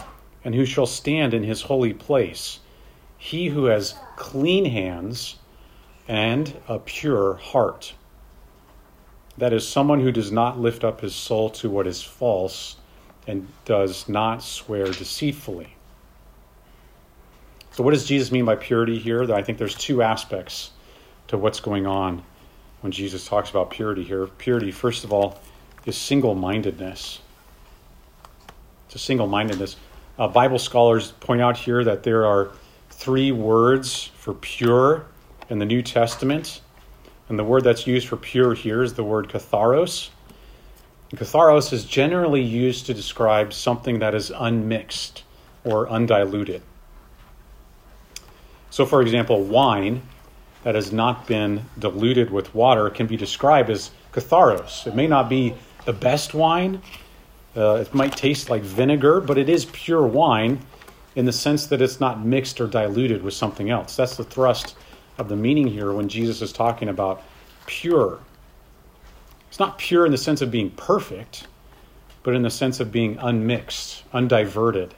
and 0.43 0.55
who 0.55 0.65
shall 0.65 0.85
stand 0.85 1.33
in 1.33 1.43
his 1.43 1.61
holy 1.61 1.93
place? 1.93 2.59
he 3.19 3.49
who 3.49 3.65
has 3.65 3.95
clean 4.15 4.65
hands 4.65 5.35
and 6.07 6.59
a 6.67 6.79
pure 6.79 7.35
heart. 7.35 7.93
That 9.37 9.53
is, 9.53 9.67
someone 9.67 9.99
who 9.99 10.11
does 10.11 10.31
not 10.31 10.59
lift 10.59 10.83
up 10.83 11.01
his 11.01 11.13
soul 11.13 11.49
to 11.51 11.69
what 11.69 11.85
is 11.85 12.01
false 12.01 12.77
and 13.27 13.47
does 13.65 14.09
not 14.09 14.41
swear 14.41 14.85
deceitfully. 14.85 15.75
So, 17.79 17.83
what 17.83 17.91
does 17.91 18.03
Jesus 18.03 18.29
mean 18.29 18.43
by 18.43 18.57
purity 18.57 18.99
here? 18.99 19.33
I 19.33 19.41
think 19.41 19.57
there's 19.57 19.73
two 19.73 20.01
aspects 20.01 20.71
to 21.29 21.37
what's 21.37 21.61
going 21.61 21.87
on 21.87 22.23
when 22.81 22.91
Jesus 22.91 23.25
talks 23.25 23.49
about 23.49 23.69
purity 23.69 24.03
here. 24.03 24.27
Purity, 24.27 24.69
first 24.69 25.05
of 25.05 25.13
all, 25.13 25.39
is 25.85 25.95
single 25.95 26.35
mindedness. 26.35 27.21
It's 28.85 28.95
a 28.95 28.99
single 28.99 29.27
mindedness. 29.27 29.77
Uh, 30.17 30.27
Bible 30.27 30.59
scholars 30.59 31.13
point 31.21 31.39
out 31.39 31.55
here 31.55 31.81
that 31.85 32.03
there 32.03 32.25
are 32.25 32.51
three 32.89 33.31
words 33.31 34.11
for 34.13 34.33
pure 34.33 35.05
in 35.49 35.59
the 35.59 35.65
New 35.65 35.81
Testament. 35.81 36.59
And 37.29 37.39
the 37.39 37.45
word 37.45 37.63
that's 37.63 37.87
used 37.87 38.09
for 38.09 38.17
pure 38.17 38.55
here 38.55 38.83
is 38.83 38.95
the 38.95 39.05
word 39.05 39.29
katharos. 39.29 40.09
And 41.11 41.17
katharos 41.17 41.71
is 41.71 41.85
generally 41.85 42.43
used 42.43 42.87
to 42.87 42.93
describe 42.93 43.53
something 43.53 43.99
that 43.99 44.13
is 44.13 44.33
unmixed 44.35 45.23
or 45.63 45.87
undiluted. 45.87 46.61
So, 48.69 48.85
for 48.85 49.01
example, 49.01 49.43
wine 49.43 50.01
that 50.63 50.75
has 50.75 50.91
not 50.91 51.25
been 51.27 51.65
diluted 51.77 52.29
with 52.29 52.53
water 52.53 52.89
can 52.89 53.07
be 53.07 53.17
described 53.17 53.69
as 53.69 53.91
katharos. 54.11 54.85
It 54.85 54.95
may 54.95 55.07
not 55.07 55.29
be 55.29 55.55
the 55.85 55.93
best 55.93 56.33
wine, 56.33 56.81
uh, 57.55 57.75
it 57.75 57.93
might 57.93 58.15
taste 58.15 58.49
like 58.49 58.61
vinegar, 58.61 59.21
but 59.21 59.37
it 59.37 59.49
is 59.49 59.65
pure 59.65 60.05
wine 60.05 60.59
in 61.15 61.25
the 61.25 61.31
sense 61.31 61.65
that 61.67 61.81
it's 61.81 61.99
not 61.99 62.23
mixed 62.23 62.61
or 62.61 62.67
diluted 62.67 63.23
with 63.23 63.33
something 63.33 63.69
else. 63.69 63.95
That's 63.95 64.17
the 64.17 64.23
thrust 64.23 64.75
of 65.17 65.29
the 65.29 65.35
meaning 65.35 65.67
here 65.67 65.91
when 65.91 66.07
Jesus 66.07 66.41
is 66.41 66.51
talking 66.53 66.89
about 66.89 67.23
pure. 67.65 68.19
It's 69.49 69.59
not 69.59 69.77
pure 69.77 70.05
in 70.05 70.11
the 70.11 70.17
sense 70.17 70.41
of 70.41 70.51
being 70.51 70.69
perfect, 70.71 71.47
but 72.21 72.35
in 72.35 72.43
the 72.43 72.49
sense 72.49 72.79
of 72.79 72.91
being 72.91 73.17
unmixed, 73.17 74.03
undiverted 74.13 74.93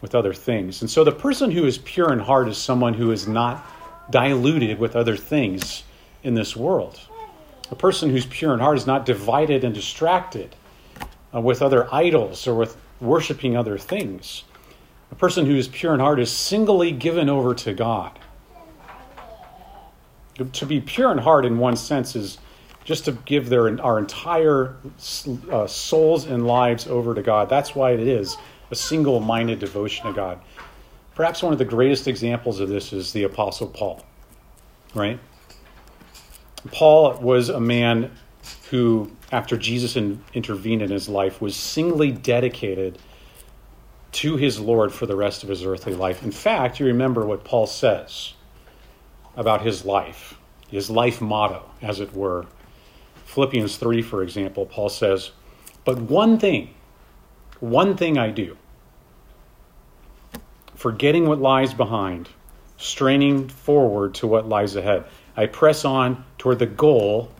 with 0.00 0.14
other 0.14 0.34
things. 0.34 0.82
And 0.82 0.90
so 0.90 1.04
the 1.04 1.12
person 1.12 1.50
who 1.50 1.64
is 1.64 1.78
pure 1.78 2.12
in 2.12 2.18
heart 2.18 2.48
is 2.48 2.58
someone 2.58 2.94
who 2.94 3.10
is 3.10 3.26
not 3.26 3.66
diluted 4.10 4.78
with 4.78 4.94
other 4.94 5.16
things 5.16 5.82
in 6.22 6.34
this 6.34 6.56
world. 6.56 7.00
A 7.70 7.74
person 7.74 8.10
who's 8.10 8.26
pure 8.26 8.54
in 8.54 8.60
heart 8.60 8.76
is 8.76 8.86
not 8.86 9.06
divided 9.06 9.64
and 9.64 9.74
distracted 9.74 10.54
uh, 11.34 11.40
with 11.40 11.62
other 11.62 11.92
idols 11.92 12.46
or 12.46 12.54
with 12.54 12.76
worshiping 13.00 13.56
other 13.56 13.78
things. 13.78 14.44
A 15.10 15.14
person 15.14 15.46
who 15.46 15.56
is 15.56 15.68
pure 15.68 15.94
in 15.94 16.00
heart 16.00 16.20
is 16.20 16.30
singly 16.30 16.92
given 16.92 17.28
over 17.28 17.54
to 17.54 17.72
God. 17.72 18.18
To 20.52 20.66
be 20.66 20.80
pure 20.80 21.10
in 21.12 21.18
heart, 21.18 21.46
in 21.46 21.58
one 21.58 21.76
sense, 21.76 22.14
is 22.14 22.38
just 22.84 23.06
to 23.06 23.12
give 23.12 23.48
their 23.48 23.82
our 23.82 23.98
entire 23.98 24.76
uh, 25.50 25.66
souls 25.66 26.26
and 26.26 26.46
lives 26.46 26.86
over 26.86 27.14
to 27.14 27.22
God. 27.22 27.48
That's 27.48 27.74
why 27.74 27.92
it 27.92 28.00
is 28.00 28.36
a 28.70 28.74
single-minded 28.74 29.58
devotion 29.58 30.06
to 30.06 30.12
God. 30.12 30.40
Perhaps 31.14 31.42
one 31.42 31.52
of 31.52 31.58
the 31.58 31.64
greatest 31.64 32.08
examples 32.08 32.60
of 32.60 32.68
this 32.68 32.92
is 32.92 33.12
the 33.12 33.24
Apostle 33.24 33.68
Paul. 33.68 34.04
Right? 34.94 35.18
Paul 36.72 37.14
was 37.18 37.48
a 37.48 37.60
man 37.60 38.10
who, 38.70 39.10
after 39.32 39.56
Jesus 39.56 39.96
in, 39.96 40.22
intervened 40.34 40.82
in 40.82 40.90
his 40.90 41.08
life, 41.08 41.40
was 41.40 41.56
singly 41.56 42.10
dedicated 42.10 42.98
to 44.12 44.36
his 44.36 44.58
Lord 44.58 44.92
for 44.92 45.06
the 45.06 45.16
rest 45.16 45.42
of 45.42 45.48
his 45.48 45.64
earthly 45.64 45.94
life. 45.94 46.22
In 46.22 46.32
fact, 46.32 46.80
you 46.80 46.86
remember 46.86 47.26
what 47.26 47.44
Paul 47.44 47.66
says 47.66 48.32
about 49.36 49.62
his 49.62 49.84
life, 49.84 50.38
his 50.68 50.88
life 50.90 51.20
motto, 51.20 51.70
as 51.82 52.00
it 52.00 52.14
were. 52.14 52.46
Philippians 53.26 53.76
3, 53.76 54.02
for 54.02 54.22
example, 54.22 54.66
Paul 54.66 54.88
says, 54.88 55.32
But 55.84 55.98
one 56.00 56.38
thing, 56.38 56.74
one 57.60 57.96
thing 57.96 58.18
I 58.18 58.30
do, 58.30 58.56
forgetting 60.74 61.26
what 61.26 61.40
lies 61.40 61.72
behind, 61.74 62.28
straining 62.76 63.48
forward 63.48 64.14
to 64.16 64.26
what 64.26 64.48
lies 64.48 64.76
ahead. 64.76 65.04
I 65.36 65.46
press 65.46 65.84
on 65.84 66.24
toward 66.38 66.58
the 66.58 66.66
goal 66.66 67.30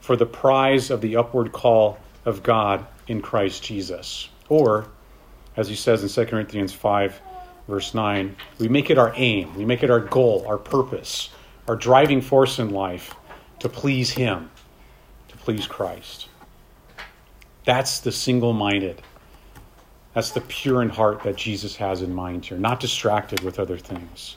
for 0.00 0.16
the 0.16 0.26
prize 0.26 0.90
of 0.90 1.00
the 1.00 1.16
upward 1.16 1.52
call 1.52 1.98
of 2.24 2.42
God 2.42 2.86
in 3.06 3.20
Christ 3.20 3.62
Jesus. 3.62 4.28
Or, 4.48 4.86
as 5.56 5.68
he 5.68 5.74
says 5.74 6.02
in 6.02 6.08
2 6.08 6.30
Corinthians 6.30 6.72
5, 6.72 7.20
verse 7.68 7.94
9, 7.94 8.34
we 8.58 8.68
make 8.68 8.90
it 8.90 8.98
our 8.98 9.12
aim, 9.16 9.54
we 9.54 9.64
make 9.64 9.82
it 9.82 9.90
our 9.90 10.00
goal, 10.00 10.44
our 10.48 10.58
purpose, 10.58 11.30
our 11.66 11.76
driving 11.76 12.20
force 12.20 12.58
in 12.58 12.70
life 12.70 13.14
to 13.58 13.68
please 13.68 14.10
him, 14.10 14.50
to 15.28 15.36
please 15.36 15.66
Christ. 15.66 16.28
That's 17.64 18.00
the 18.00 18.12
single 18.12 18.54
minded. 18.54 19.02
That's 20.14 20.30
the 20.30 20.40
pure 20.40 20.82
in 20.82 20.88
heart 20.88 21.22
that 21.22 21.36
Jesus 21.36 21.76
has 21.76 22.02
in 22.02 22.14
mind 22.14 22.46
here, 22.46 22.58
not 22.58 22.80
distracted 22.80 23.40
with 23.40 23.58
other 23.58 23.78
things. 23.78 24.36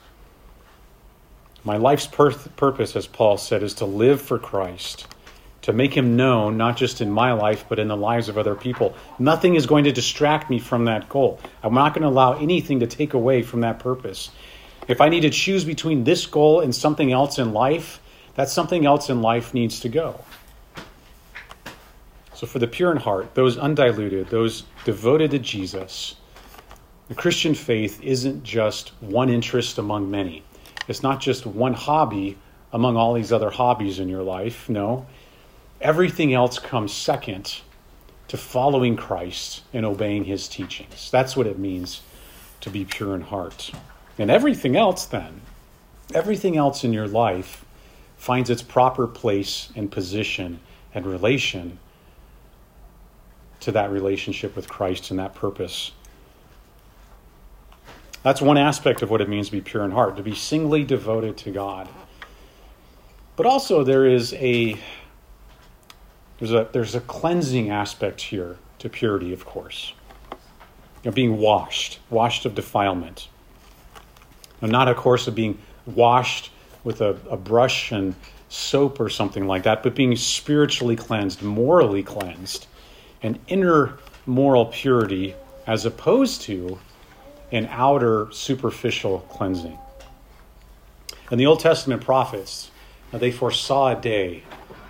My 1.63 1.77
life's 1.77 2.07
purpose, 2.07 2.95
as 2.95 3.07
Paul 3.07 3.37
said, 3.37 3.63
is 3.63 3.75
to 3.75 3.85
live 3.85 4.21
for 4.21 4.39
Christ 4.39 5.07
to 5.61 5.73
make 5.73 5.95
him 5.95 6.15
known, 6.15 6.57
not 6.57 6.75
just 6.75 7.01
in 7.01 7.11
my 7.11 7.33
life, 7.33 7.65
but 7.69 7.79
in 7.79 7.87
the 7.87 7.97
lives 7.97 8.29
of 8.29 8.37
other 8.37 8.55
people. 8.55 8.95
Nothing 9.19 9.55
is 9.55 9.65
going 9.65 9.83
to 9.83 9.91
distract 9.91 10.49
me 10.49 10.59
from 10.59 10.85
that 10.85 11.07
goal. 11.07 11.39
I'm 11.61 11.73
not 11.73 11.93
going 11.93 12.01
to 12.01 12.07
allow 12.07 12.33
anything 12.33 12.79
to 12.79 12.87
take 12.87 13.13
away 13.13 13.43
from 13.43 13.61
that 13.61 13.79
purpose. 13.79 14.31
If 14.87 15.01
I 15.01 15.09
need 15.09 15.21
to 15.21 15.29
choose 15.29 15.63
between 15.63 16.03
this 16.03 16.25
goal 16.25 16.61
and 16.61 16.73
something 16.73 17.11
else 17.11 17.37
in 17.37 17.53
life, 17.53 18.01
that 18.35 18.49
something 18.49 18.85
else 18.85 19.09
in 19.09 19.21
life 19.21 19.53
needs 19.53 19.81
to 19.81 19.89
go. 19.89 20.19
So, 22.41 22.47
for 22.47 22.57
the 22.57 22.65
pure 22.65 22.91
in 22.91 22.97
heart, 22.97 23.35
those 23.35 23.55
undiluted, 23.55 24.29
those 24.29 24.63
devoted 24.83 25.29
to 25.29 25.37
Jesus, 25.37 26.15
the 27.07 27.13
Christian 27.13 27.53
faith 27.53 28.01
isn't 28.01 28.43
just 28.43 28.89
one 28.99 29.29
interest 29.29 29.77
among 29.77 30.09
many. 30.09 30.41
It's 30.87 31.03
not 31.03 31.21
just 31.21 31.45
one 31.45 31.75
hobby 31.75 32.39
among 32.73 32.97
all 32.97 33.13
these 33.13 33.31
other 33.31 33.51
hobbies 33.51 33.99
in 33.99 34.09
your 34.09 34.23
life. 34.23 34.67
No, 34.67 35.05
Everything 35.81 36.33
else 36.33 36.57
comes 36.57 36.91
second 36.91 37.61
to 38.27 38.37
following 38.37 38.95
Christ 38.95 39.61
and 39.71 39.85
obeying 39.85 40.23
his 40.23 40.47
teachings. 40.47 41.11
That's 41.11 41.37
what 41.37 41.45
it 41.45 41.59
means 41.59 42.01
to 42.61 42.71
be 42.71 42.85
pure 42.85 43.13
in 43.13 43.21
heart. 43.21 43.69
And 44.17 44.31
everything 44.31 44.75
else, 44.75 45.05
then, 45.05 45.41
everything 46.11 46.57
else 46.57 46.83
in 46.83 46.91
your 46.91 47.07
life 47.07 47.63
finds 48.17 48.49
its 48.49 48.63
proper 48.63 49.05
place 49.05 49.69
and 49.75 49.91
position 49.91 50.59
and 50.95 51.05
relation 51.05 51.77
to 53.61 53.71
that 53.71 53.91
relationship 53.91 54.55
with 54.55 54.67
Christ 54.69 55.11
and 55.11 55.19
that 55.19 55.33
purpose. 55.33 55.91
That's 58.23 58.41
one 58.41 58.57
aspect 58.57 59.01
of 59.01 59.09
what 59.09 59.21
it 59.21 59.29
means 59.29 59.47
to 59.47 59.51
be 59.53 59.61
pure 59.61 59.83
in 59.83 59.91
heart, 59.91 60.17
to 60.17 60.23
be 60.23 60.35
singly 60.35 60.83
devoted 60.83 61.37
to 61.37 61.51
God. 61.51 61.89
But 63.35 63.45
also, 63.45 63.83
there 63.83 64.05
is 64.05 64.33
a 64.33 64.77
there's 66.37 66.53
a, 66.53 66.67
there's 66.71 66.95
a 66.95 67.01
cleansing 67.01 67.69
aspect 67.69 68.21
here 68.21 68.57
to 68.79 68.89
purity, 68.89 69.31
of 69.31 69.45
course. 69.45 69.93
You 71.03 71.11
know, 71.11 71.11
being 71.11 71.37
washed, 71.37 71.99
washed 72.09 72.45
of 72.45 72.55
defilement. 72.55 73.27
not 74.61 74.87
of 74.87 74.97
course 74.97 75.27
of 75.27 75.35
being 75.35 75.59
washed 75.85 76.51
with 76.83 76.99
a, 77.01 77.15
a 77.29 77.37
brush 77.37 77.91
and 77.91 78.15
soap 78.49 78.99
or 78.99 79.07
something 79.09 79.47
like 79.47 79.63
that, 79.63 79.83
but 79.83 79.95
being 79.95 80.15
spiritually 80.15 80.95
cleansed, 80.95 81.41
morally 81.43 82.03
cleansed, 82.03 82.65
an 83.21 83.39
inner 83.47 83.97
moral 84.25 84.65
purity 84.65 85.35
as 85.67 85.85
opposed 85.85 86.41
to 86.41 86.79
an 87.51 87.67
outer 87.71 88.27
superficial 88.31 89.19
cleansing. 89.29 89.77
And 91.29 91.39
the 91.39 91.45
Old 91.45 91.59
Testament 91.59 92.01
prophets, 92.03 92.71
uh, 93.13 93.17
they 93.17 93.31
foresaw 93.31 93.97
a 93.97 94.01
day 94.01 94.43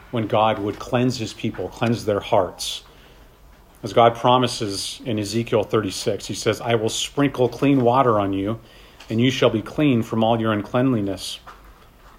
when 0.09 0.27
God 0.27 0.59
would 0.59 0.79
cleanse 0.79 1.17
his 1.17 1.33
people, 1.33 1.69
cleanse 1.69 2.05
their 2.05 2.19
hearts. 2.19 2.83
As 3.83 3.93
God 3.93 4.15
promises 4.15 5.01
in 5.05 5.17
Ezekiel 5.17 5.63
36, 5.63 6.27
he 6.27 6.33
says, 6.33 6.61
I 6.61 6.75
will 6.75 6.89
sprinkle 6.89 7.47
clean 7.47 7.81
water 7.81 8.19
on 8.19 8.33
you, 8.33 8.59
and 9.09 9.21
you 9.21 9.31
shall 9.31 9.49
be 9.49 9.61
clean 9.61 10.03
from 10.03 10.23
all 10.23 10.39
your 10.39 10.51
uncleanliness. 10.51 11.39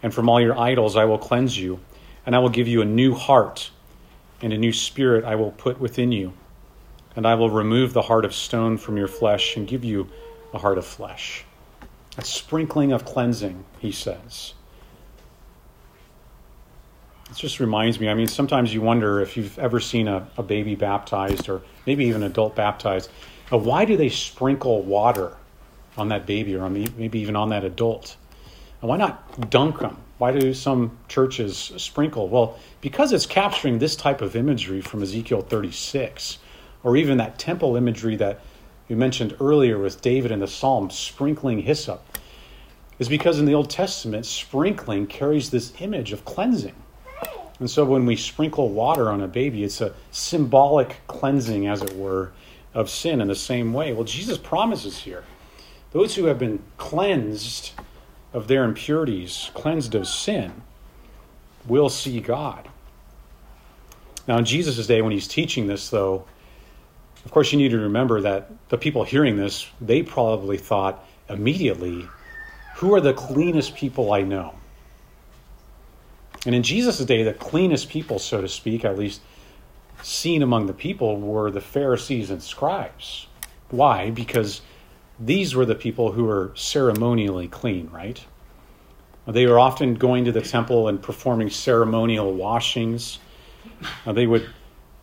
And 0.02 0.12
from 0.12 0.28
all 0.28 0.40
your 0.40 0.58
idols 0.58 0.96
I 0.96 1.04
will 1.04 1.18
cleanse 1.18 1.58
you, 1.58 1.80
and 2.26 2.34
I 2.34 2.38
will 2.38 2.48
give 2.48 2.68
you 2.68 2.80
a 2.80 2.84
new 2.84 3.14
heart, 3.14 3.70
and 4.42 4.52
a 4.52 4.58
new 4.58 4.72
spirit 4.72 5.24
I 5.24 5.36
will 5.36 5.52
put 5.52 5.80
within 5.80 6.12
you. 6.12 6.32
And 7.14 7.26
I 7.26 7.34
will 7.36 7.50
remove 7.50 7.92
the 7.92 8.02
heart 8.02 8.24
of 8.24 8.34
stone 8.34 8.76
from 8.76 8.96
your 8.96 9.08
flesh 9.08 9.56
and 9.56 9.66
give 9.66 9.84
you 9.84 10.08
a 10.52 10.58
heart 10.58 10.78
of 10.78 10.84
flesh. 10.84 11.44
A 12.18 12.24
sprinkling 12.24 12.92
of 12.92 13.04
cleansing, 13.04 13.64
he 13.78 13.92
says. 13.92 14.54
It 17.30 17.36
just 17.36 17.60
reminds 17.60 17.98
me, 17.98 18.08
I 18.08 18.14
mean, 18.14 18.26
sometimes 18.26 18.74
you 18.74 18.82
wonder 18.82 19.20
if 19.20 19.36
you've 19.36 19.58
ever 19.58 19.80
seen 19.80 20.08
a, 20.08 20.28
a 20.36 20.42
baby 20.42 20.74
baptized 20.74 21.48
or 21.48 21.62
maybe 21.86 22.04
even 22.04 22.22
an 22.22 22.30
adult 22.30 22.54
baptized. 22.54 23.10
Why 23.48 23.84
do 23.84 23.96
they 23.96 24.08
sprinkle 24.08 24.82
water 24.82 25.36
on 25.96 26.08
that 26.08 26.26
baby 26.26 26.54
or 26.54 26.64
on 26.64 26.74
the, 26.74 26.88
maybe 26.96 27.20
even 27.20 27.36
on 27.36 27.50
that 27.50 27.64
adult? 27.64 28.16
And 28.80 28.88
why 28.88 28.96
not 28.96 29.50
dunk 29.50 29.78
them? 29.78 29.96
Why 30.22 30.30
do 30.30 30.54
some 30.54 30.96
churches 31.08 31.72
sprinkle? 31.78 32.28
Well, 32.28 32.56
because 32.80 33.12
it's 33.12 33.26
capturing 33.26 33.80
this 33.80 33.96
type 33.96 34.20
of 34.20 34.36
imagery 34.36 34.80
from 34.80 35.02
Ezekiel 35.02 35.40
36, 35.40 36.38
or 36.84 36.96
even 36.96 37.18
that 37.18 37.40
temple 37.40 37.74
imagery 37.74 38.14
that 38.14 38.38
you 38.88 38.94
mentioned 38.94 39.34
earlier 39.40 39.80
with 39.80 40.00
David 40.00 40.30
in 40.30 40.38
the 40.38 40.46
Psalm, 40.46 40.90
sprinkling 40.90 41.62
hyssop, 41.62 42.04
is 43.00 43.08
because 43.08 43.40
in 43.40 43.46
the 43.46 43.54
Old 43.54 43.68
Testament, 43.68 44.24
sprinkling 44.24 45.08
carries 45.08 45.50
this 45.50 45.72
image 45.80 46.12
of 46.12 46.24
cleansing. 46.24 46.76
And 47.58 47.68
so 47.68 47.84
when 47.84 48.06
we 48.06 48.14
sprinkle 48.14 48.68
water 48.68 49.10
on 49.10 49.22
a 49.22 49.26
baby, 49.26 49.64
it's 49.64 49.80
a 49.80 49.92
symbolic 50.12 51.00
cleansing, 51.08 51.66
as 51.66 51.82
it 51.82 51.96
were, 51.96 52.30
of 52.74 52.88
sin 52.88 53.20
in 53.20 53.26
the 53.26 53.34
same 53.34 53.72
way. 53.72 53.92
Well, 53.92 54.04
Jesus 54.04 54.38
promises 54.38 54.98
here 54.98 55.24
those 55.90 56.14
who 56.14 56.26
have 56.26 56.38
been 56.38 56.62
cleansed 56.76 57.72
of 58.32 58.48
their 58.48 58.64
impurities, 58.64 59.50
cleansed 59.54 59.94
of 59.94 60.06
sin, 60.06 60.62
will 61.66 61.88
see 61.88 62.20
God. 62.20 62.68
Now, 64.26 64.38
in 64.38 64.44
Jesus' 64.44 64.86
day, 64.86 65.02
when 65.02 65.12
he's 65.12 65.28
teaching 65.28 65.66
this, 65.66 65.90
though, 65.90 66.24
of 67.24 67.30
course, 67.30 67.52
you 67.52 67.58
need 67.58 67.70
to 67.70 67.78
remember 67.78 68.20
that 68.22 68.50
the 68.68 68.78
people 68.78 69.04
hearing 69.04 69.36
this, 69.36 69.66
they 69.80 70.02
probably 70.02 70.58
thought 70.58 71.04
immediately, 71.28 72.06
who 72.76 72.94
are 72.94 73.00
the 73.00 73.14
cleanest 73.14 73.74
people 73.74 74.12
I 74.12 74.22
know? 74.22 74.54
And 76.46 76.54
in 76.54 76.62
Jesus' 76.62 76.98
day, 77.04 77.22
the 77.22 77.34
cleanest 77.34 77.88
people, 77.88 78.18
so 78.18 78.40
to 78.40 78.48
speak, 78.48 78.84
at 78.84 78.98
least 78.98 79.20
seen 80.02 80.42
among 80.42 80.66
the 80.66 80.72
people, 80.72 81.20
were 81.20 81.50
the 81.50 81.60
Pharisees 81.60 82.30
and 82.30 82.42
scribes. 82.42 83.28
Why? 83.70 84.10
Because 84.10 84.62
these 85.24 85.54
were 85.54 85.64
the 85.64 85.74
people 85.74 86.12
who 86.12 86.24
were 86.24 86.52
ceremonially 86.54 87.48
clean, 87.48 87.88
right? 87.92 88.24
They 89.26 89.46
were 89.46 89.58
often 89.58 89.94
going 89.94 90.24
to 90.24 90.32
the 90.32 90.40
temple 90.40 90.88
and 90.88 91.00
performing 91.00 91.48
ceremonial 91.50 92.32
washings. 92.34 93.20
Uh, 94.04 94.12
they 94.12 94.26
would, 94.26 94.48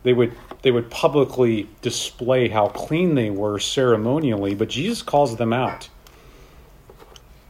they 0.03 0.11
would, 0.11 0.33
they 0.61 0.71
would 0.71 0.89
publicly 0.89 1.69
display 1.81 2.49
how 2.49 2.67
clean 2.67 3.15
they 3.15 3.29
were 3.29 3.59
ceremonially, 3.59 4.55
but 4.55 4.67
Jesus 4.67 5.01
calls 5.01 5.37
them 5.37 5.53
out. 5.53 5.87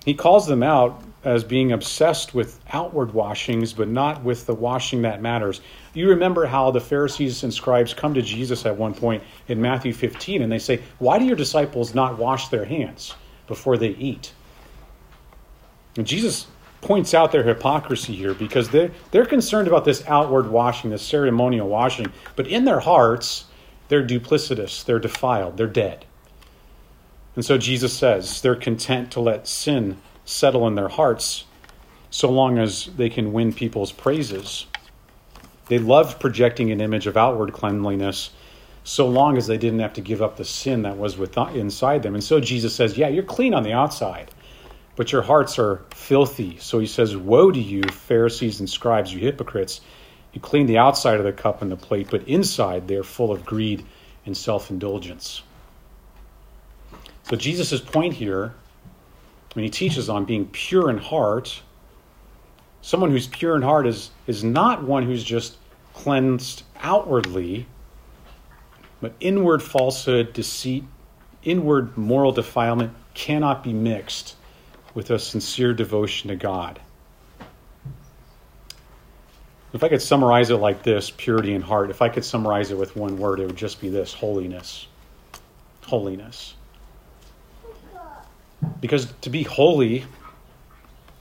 He 0.05 0.13
calls 0.13 0.47
them 0.47 0.63
out 0.63 1.03
as 1.23 1.43
being 1.43 1.71
obsessed 1.71 2.33
with 2.33 2.59
outward 2.71 3.13
washings, 3.13 3.73
but 3.73 3.89
not 3.89 4.23
with 4.23 4.45
the 4.45 4.55
washing 4.55 5.01
that 5.01 5.21
matters. 5.21 5.59
You 5.93 6.09
remember 6.09 6.45
how 6.45 6.71
the 6.71 6.79
Pharisees 6.79 7.43
and 7.43 7.53
scribes 7.53 7.93
come 7.93 8.13
to 8.13 8.21
Jesus 8.21 8.65
at 8.65 8.77
one 8.77 8.93
point 8.93 9.23
in 9.47 9.61
Matthew 9.61 9.93
15 9.93 10.41
and 10.41 10.51
they 10.51 10.59
say, 10.59 10.81
Why 10.99 11.19
do 11.19 11.25
your 11.25 11.35
disciples 11.35 11.93
not 11.93 12.17
wash 12.17 12.47
their 12.47 12.63
hands 12.63 13.15
before 13.47 13.77
they 13.77 13.89
eat? 13.89 14.31
And 15.97 16.07
Jesus 16.07 16.47
points 16.81 17.13
out 17.13 17.33
their 17.33 17.43
hypocrisy 17.43 18.15
here 18.15 18.33
because 18.33 18.69
they're, 18.69 18.91
they're 19.11 19.25
concerned 19.25 19.67
about 19.67 19.83
this 19.83 20.03
outward 20.07 20.49
washing, 20.49 20.91
this 20.91 21.01
ceremonial 21.01 21.67
washing, 21.67 22.11
but 22.37 22.47
in 22.47 22.63
their 22.63 22.79
hearts, 22.79 23.45
they're 23.89 24.05
duplicitous, 24.05 24.85
they're 24.85 24.99
defiled, 24.99 25.57
they're 25.57 25.67
dead. 25.67 26.05
And 27.39 27.45
so 27.45 27.57
Jesus 27.57 27.93
says 27.93 28.41
they're 28.41 28.53
content 28.53 29.13
to 29.13 29.21
let 29.21 29.47
sin 29.47 29.95
settle 30.25 30.67
in 30.67 30.75
their 30.75 30.89
hearts 30.89 31.45
so 32.09 32.29
long 32.29 32.59
as 32.59 32.87
they 32.97 33.09
can 33.09 33.31
win 33.31 33.53
people's 33.53 33.93
praises. 33.93 34.65
They 35.69 35.79
loved 35.79 36.19
projecting 36.19 36.69
an 36.69 36.81
image 36.81 37.07
of 37.07 37.15
outward 37.15 37.53
cleanliness 37.53 38.31
so 38.83 39.07
long 39.07 39.37
as 39.37 39.47
they 39.47 39.57
didn't 39.57 39.79
have 39.79 39.93
to 39.93 40.01
give 40.01 40.21
up 40.21 40.35
the 40.35 40.43
sin 40.43 40.81
that 40.81 40.97
was 40.97 41.17
with, 41.17 41.37
inside 41.37 42.03
them. 42.03 42.13
And 42.13 42.21
so 42.21 42.41
Jesus 42.41 42.75
says, 42.75 42.97
Yeah, 42.97 43.07
you're 43.07 43.23
clean 43.23 43.53
on 43.53 43.63
the 43.63 43.71
outside, 43.71 44.31
but 44.97 45.13
your 45.13 45.21
hearts 45.21 45.57
are 45.57 45.85
filthy. 45.91 46.57
So 46.57 46.79
he 46.79 46.87
says, 46.87 47.15
Woe 47.15 47.51
to 47.51 47.59
you, 47.61 47.83
Pharisees 47.83 48.59
and 48.59 48.69
scribes, 48.69 49.13
you 49.13 49.21
hypocrites! 49.21 49.79
You 50.33 50.41
clean 50.41 50.65
the 50.65 50.77
outside 50.79 51.19
of 51.19 51.23
the 51.23 51.31
cup 51.31 51.61
and 51.61 51.71
the 51.71 51.77
plate, 51.77 52.09
but 52.11 52.27
inside 52.27 52.89
they 52.89 52.97
are 52.97 53.03
full 53.03 53.31
of 53.31 53.45
greed 53.45 53.85
and 54.25 54.35
self 54.35 54.69
indulgence. 54.69 55.41
So 57.29 57.35
Jesus' 57.35 57.79
point 57.79 58.15
here 58.15 58.55
when 59.53 59.63
he 59.63 59.69
teaches 59.69 60.09
on 60.09 60.25
being 60.25 60.47
pure 60.47 60.89
in 60.89 60.97
heart, 60.97 61.61
someone 62.81 63.11
who's 63.11 63.27
pure 63.27 63.55
in 63.55 63.61
heart 63.61 63.85
is, 63.85 64.09
is 64.25 64.43
not 64.43 64.83
one 64.83 65.03
who's 65.03 65.23
just 65.23 65.57
cleansed 65.93 66.63
outwardly, 66.79 67.67
but 69.01 69.13
inward 69.19 69.61
falsehood, 69.61 70.33
deceit, 70.33 70.83
inward 71.43 71.97
moral 71.97 72.31
defilement 72.31 72.93
cannot 73.13 73.63
be 73.63 73.73
mixed 73.73 74.35
with 74.93 75.11
a 75.11 75.19
sincere 75.19 75.73
devotion 75.73 76.29
to 76.29 76.35
God. 76.35 76.79
If 79.71 79.83
I 79.83 79.89
could 79.89 80.01
summarize 80.01 80.49
it 80.49 80.55
like 80.55 80.81
this 80.81 81.11
purity 81.11 81.53
in 81.53 81.61
heart, 81.61 81.91
if 81.91 82.01
I 82.01 82.09
could 82.09 82.25
summarize 82.25 82.71
it 82.71 82.77
with 82.77 82.95
one 82.95 83.17
word, 83.17 83.39
it 83.39 83.45
would 83.45 83.55
just 83.55 83.79
be 83.79 83.89
this 83.89 84.13
holiness. 84.13 84.87
Holiness. 85.85 86.55
Because 88.81 89.11
to 89.21 89.29
be 89.29 89.43
holy 89.43 90.05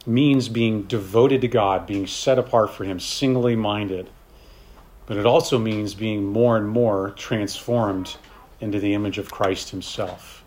means 0.07 0.49
being 0.49 0.83
devoted 0.85 1.43
to 1.43 1.49
God, 1.49 1.87
being 1.87 2.07
set 2.07 2.39
apart 2.39 2.71
for 2.71 2.85
Him, 2.85 2.99
singly 2.99 3.57
minded. 3.57 4.09
But 5.07 5.17
it 5.17 5.27
also 5.27 5.59
means 5.59 5.95
being 5.95 6.25
more 6.25 6.57
and 6.57 6.69
more 6.69 7.11
transformed 7.17 8.17
into 8.61 8.81
the 8.81 8.95
image 8.95 9.19
of 9.19 9.31
Christ 9.31 9.71
Himself. 9.71 10.45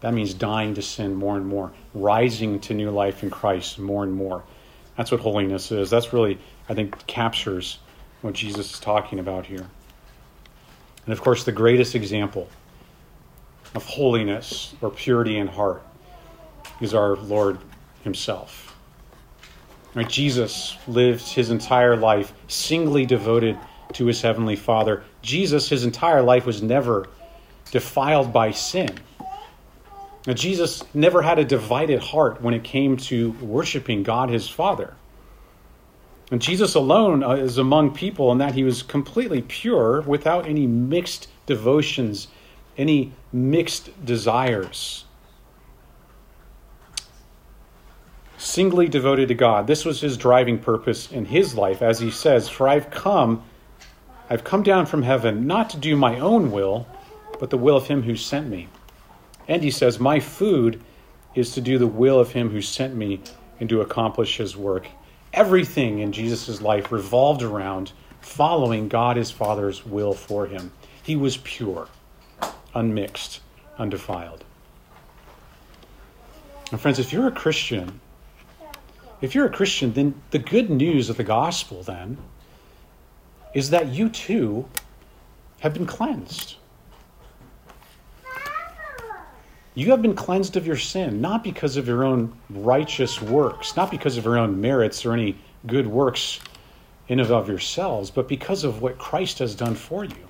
That 0.00 0.14
means 0.14 0.34
dying 0.34 0.74
to 0.74 0.82
sin 0.82 1.14
more 1.14 1.36
and 1.36 1.46
more, 1.46 1.72
rising 1.94 2.60
to 2.60 2.74
new 2.74 2.90
life 2.90 3.22
in 3.22 3.30
Christ 3.30 3.78
more 3.78 4.02
and 4.02 4.12
more. 4.12 4.42
That's 4.96 5.10
what 5.10 5.20
holiness 5.20 5.70
is. 5.70 5.90
That's 5.90 6.12
really, 6.12 6.38
I 6.68 6.74
think, 6.74 7.06
captures 7.06 7.78
what 8.20 8.34
Jesus 8.34 8.74
is 8.74 8.80
talking 8.80 9.18
about 9.18 9.46
here. 9.46 9.68
And 11.04 11.12
of 11.12 11.20
course, 11.20 11.44
the 11.44 11.52
greatest 11.52 11.94
example 11.94 12.48
of 13.74 13.84
holiness 13.84 14.74
or 14.80 14.90
purity 14.90 15.38
in 15.38 15.46
heart 15.46 15.82
is 16.80 16.94
our 16.94 17.16
Lord 17.16 17.58
Himself. 18.02 18.72
Right? 19.94 20.08
Jesus 20.08 20.76
lived 20.88 21.26
his 21.28 21.50
entire 21.50 21.96
life 21.96 22.32
singly 22.48 23.04
devoted 23.04 23.58
to 23.94 24.06
his 24.06 24.22
heavenly 24.22 24.56
Father. 24.56 25.04
Jesus, 25.20 25.68
his 25.68 25.84
entire 25.84 26.22
life 26.22 26.46
was 26.46 26.62
never 26.62 27.08
defiled 27.70 28.32
by 28.32 28.52
sin. 28.52 28.90
Now, 30.26 30.32
Jesus 30.34 30.82
never 30.94 31.20
had 31.20 31.38
a 31.38 31.44
divided 31.44 32.00
heart 32.00 32.40
when 32.40 32.54
it 32.54 32.64
came 32.64 32.96
to 32.96 33.32
worshiping 33.32 34.02
God 34.02 34.30
his 34.30 34.48
Father. 34.48 34.94
And 36.30 36.40
Jesus 36.40 36.74
alone 36.74 37.22
uh, 37.22 37.32
is 37.32 37.58
among 37.58 37.92
people 37.92 38.32
in 38.32 38.38
that 38.38 38.54
he 38.54 38.64
was 38.64 38.82
completely 38.82 39.42
pure 39.42 40.00
without 40.02 40.46
any 40.46 40.66
mixed 40.66 41.28
devotions 41.44 42.28
any 42.76 43.12
mixed 43.32 44.04
desires. 44.04 45.04
Singly 48.38 48.88
devoted 48.88 49.28
to 49.28 49.34
God. 49.34 49.66
This 49.66 49.84
was 49.84 50.00
his 50.00 50.16
driving 50.16 50.58
purpose 50.58 51.12
in 51.12 51.24
his 51.24 51.54
life, 51.54 51.80
as 51.80 52.00
he 52.00 52.10
says, 52.10 52.48
For 52.48 52.68
I've 52.68 52.90
come, 52.90 53.44
I've 54.28 54.44
come 54.44 54.62
down 54.62 54.86
from 54.86 55.02
heaven 55.02 55.46
not 55.46 55.70
to 55.70 55.76
do 55.76 55.96
my 55.96 56.18
own 56.18 56.50
will, 56.50 56.86
but 57.38 57.50
the 57.50 57.58
will 57.58 57.76
of 57.76 57.86
him 57.86 58.02
who 58.02 58.16
sent 58.16 58.48
me. 58.48 58.68
And 59.48 59.62
he 59.62 59.70
says, 59.70 60.00
My 60.00 60.20
food 60.20 60.82
is 61.34 61.54
to 61.54 61.60
do 61.60 61.78
the 61.78 61.86
will 61.86 62.18
of 62.18 62.32
him 62.32 62.50
who 62.50 62.62
sent 62.62 62.94
me 62.94 63.20
and 63.60 63.68
to 63.68 63.80
accomplish 63.80 64.36
his 64.36 64.56
work. 64.56 64.88
Everything 65.32 66.00
in 66.00 66.12
Jesus' 66.12 66.60
life 66.60 66.92
revolved 66.92 67.42
around 67.42 67.92
following 68.20 68.88
God 68.88 69.16
his 69.16 69.30
Father's 69.30 69.84
will 69.84 70.12
for 70.12 70.46
him. 70.46 70.72
He 71.02 71.16
was 71.16 71.38
pure, 71.38 71.88
unmixed, 72.74 73.40
undefiled. 73.78 74.44
And 76.70 76.80
friends, 76.80 76.98
if 76.98 77.12
you're 77.12 77.28
a 77.28 77.32
Christian, 77.32 78.00
if 79.20 79.34
you're 79.34 79.46
a 79.46 79.50
Christian, 79.50 79.92
then 79.92 80.14
the 80.30 80.38
good 80.38 80.70
news 80.70 81.10
of 81.10 81.16
the 81.16 81.24
gospel 81.24 81.82
then 81.82 82.18
is 83.54 83.70
that 83.70 83.88
you 83.88 84.08
too 84.08 84.66
have 85.60 85.74
been 85.74 85.86
cleansed. 85.86 86.56
You 89.74 89.90
have 89.90 90.02
been 90.02 90.14
cleansed 90.14 90.56
of 90.56 90.66
your 90.66 90.76
sin, 90.76 91.20
not 91.20 91.42
because 91.44 91.76
of 91.76 91.86
your 91.86 92.04
own 92.04 92.34
righteous 92.50 93.22
works, 93.22 93.76
not 93.76 93.90
because 93.90 94.16
of 94.16 94.24
your 94.24 94.36
own 94.36 94.60
merits 94.60 95.06
or 95.06 95.12
any 95.12 95.36
good 95.66 95.86
works 95.86 96.40
in 97.08 97.20
and 97.20 97.30
of 97.30 97.48
yourselves, 97.48 98.10
but 98.10 98.28
because 98.28 98.64
of 98.64 98.82
what 98.82 98.98
Christ 98.98 99.38
has 99.38 99.54
done 99.54 99.74
for 99.74 100.04
you. 100.04 100.28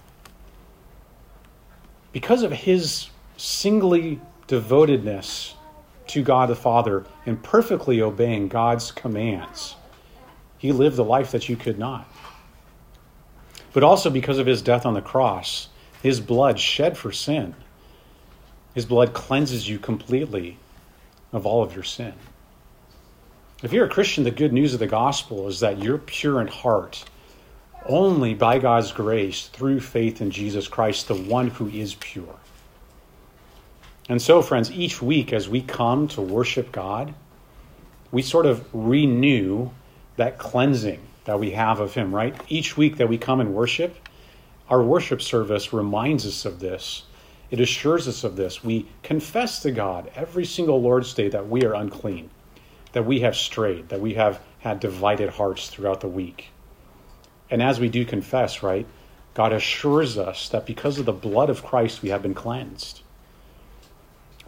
Because 2.13 2.43
of 2.43 2.53
his 2.53 3.09
singly 3.37 4.21
devotedness 4.47 5.55
to 6.09 6.23
God 6.23 6.49
the 6.49 6.57
Father 6.57 7.05
and 7.27 7.43
perfectly 7.43 8.03
obeying 8.03 8.49
God's 8.49 8.93
commands, 8.93 9.77
he 10.59 10.73
lived 10.73 10.97
the 10.97 11.05
life 11.05 11.33
that 11.33 11.49
you 11.49 11.57
could 11.57 11.79
not. 11.79 12.07
But 13.73 13.83
also 13.83 14.11
because 14.11 14.39
of 14.39 14.47
his 14.47 14.63
death 14.63 14.85
on 14.85 14.95
the 14.95 15.01
cross, 15.01 15.69
his 16.03 16.21
blood 16.21 16.61
shed 16.61 16.97
for 16.99 17.11
sin 17.11 17.55
his 18.75 18.87
blood 18.87 19.13
cleanses 19.13 19.69
you 19.69 19.79
completely 19.79 20.57
of 21.33 21.47
all 21.47 21.63
of 21.63 21.75
your 21.75 21.85
sin. 21.85 22.15
If 23.63 23.73
you're 23.73 23.87
a 23.87 23.91
Christian, 23.91 24.25
the 24.25 24.31
good 24.31 24.53
news 24.53 24.75
of 24.75 24.81
the 24.81 24.87
gospel 24.87 25.47
is 25.49 25.61
that 25.61 25.79
you're 25.79 25.99
pure 25.99 26.41
in 26.41 26.49
heart 26.49 27.05
only 27.87 28.35
by 28.35 28.59
God's 28.59 28.93
grace 28.93 29.49
through 29.49 29.81
faith 29.81 30.21
in 30.21 30.31
Jesus 30.31 30.69
Christ, 30.69 31.09
the 31.09 31.15
one 31.15 31.49
who 31.49 31.69
is 31.69 31.95
pure. 31.95 32.37
And 34.09 34.21
so, 34.21 34.43
friends, 34.43 34.71
each 34.71 35.01
week 35.01 35.33
as 35.33 35.49
we 35.49 35.63
come 35.63 36.09
to 36.09 36.21
worship 36.21 36.73
God, 36.73 37.15
we 38.11 38.23
sort 38.23 38.47
of 38.47 38.67
renew 38.73 39.71
that 40.17 40.39
cleansing 40.39 41.01
that 41.25 41.39
we 41.39 41.53
have 41.53 41.81
of 41.81 41.95
Him, 41.95 42.15
right? 42.15 42.35
Each 42.49 42.77
week 42.77 42.97
that 42.97 43.09
we 43.09 43.19
come 43.19 43.41
and 43.41 43.55
worship, 43.55 43.97
our 44.69 44.83
worship 44.83 45.23
service 45.23 45.73
reminds 45.73 46.27
us 46.27 46.45
of 46.45 46.61
this 46.61 47.05
it 47.53 47.61
assures 47.61 48.09
us 48.09 48.25
of 48.25 48.35
this. 48.35 48.65
We 48.65 48.87
confess 49.03 49.61
to 49.61 49.71
God 49.71 50.11
every 50.17 50.47
single 50.47 50.81
Lord's 50.81 51.13
Day 51.13 51.29
that 51.29 51.51
we 51.51 51.65
are 51.67 51.75
unclean, 51.75 52.31
that 52.93 53.05
we 53.05 53.21
have 53.21 53.37
strayed, 53.37 53.91
that 53.91 54.01
we 54.01 54.15
have 54.15 54.41
had 54.61 54.81
divided 54.81 55.29
hearts 55.29 55.69
throughout 55.69 56.01
the 56.01 56.09
week. 56.09 56.49
And 57.53 57.63
as 57.63 57.79
we 57.79 57.91
do 57.91 58.07
confess, 58.07 58.63
right, 58.63 58.87
God 59.35 59.53
assures 59.53 60.17
us 60.17 60.49
that 60.49 60.65
because 60.65 60.99
of 60.99 61.05
the 61.05 61.13
blood 61.13 61.51
of 61.51 61.63
Christ, 61.63 62.01
we 62.01 62.09
have 62.09 62.23
been 62.23 62.33
cleansed. 62.33 63.03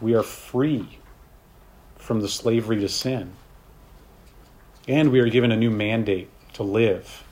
We 0.00 0.14
are 0.14 0.22
free 0.22 0.98
from 1.98 2.22
the 2.22 2.30
slavery 2.30 2.80
to 2.80 2.88
sin. 2.88 3.34
And 4.88 5.12
we 5.12 5.20
are 5.20 5.28
given 5.28 5.52
a 5.52 5.56
new 5.56 5.70
mandate 5.70 6.30
to 6.54 6.62
live, 6.62 7.24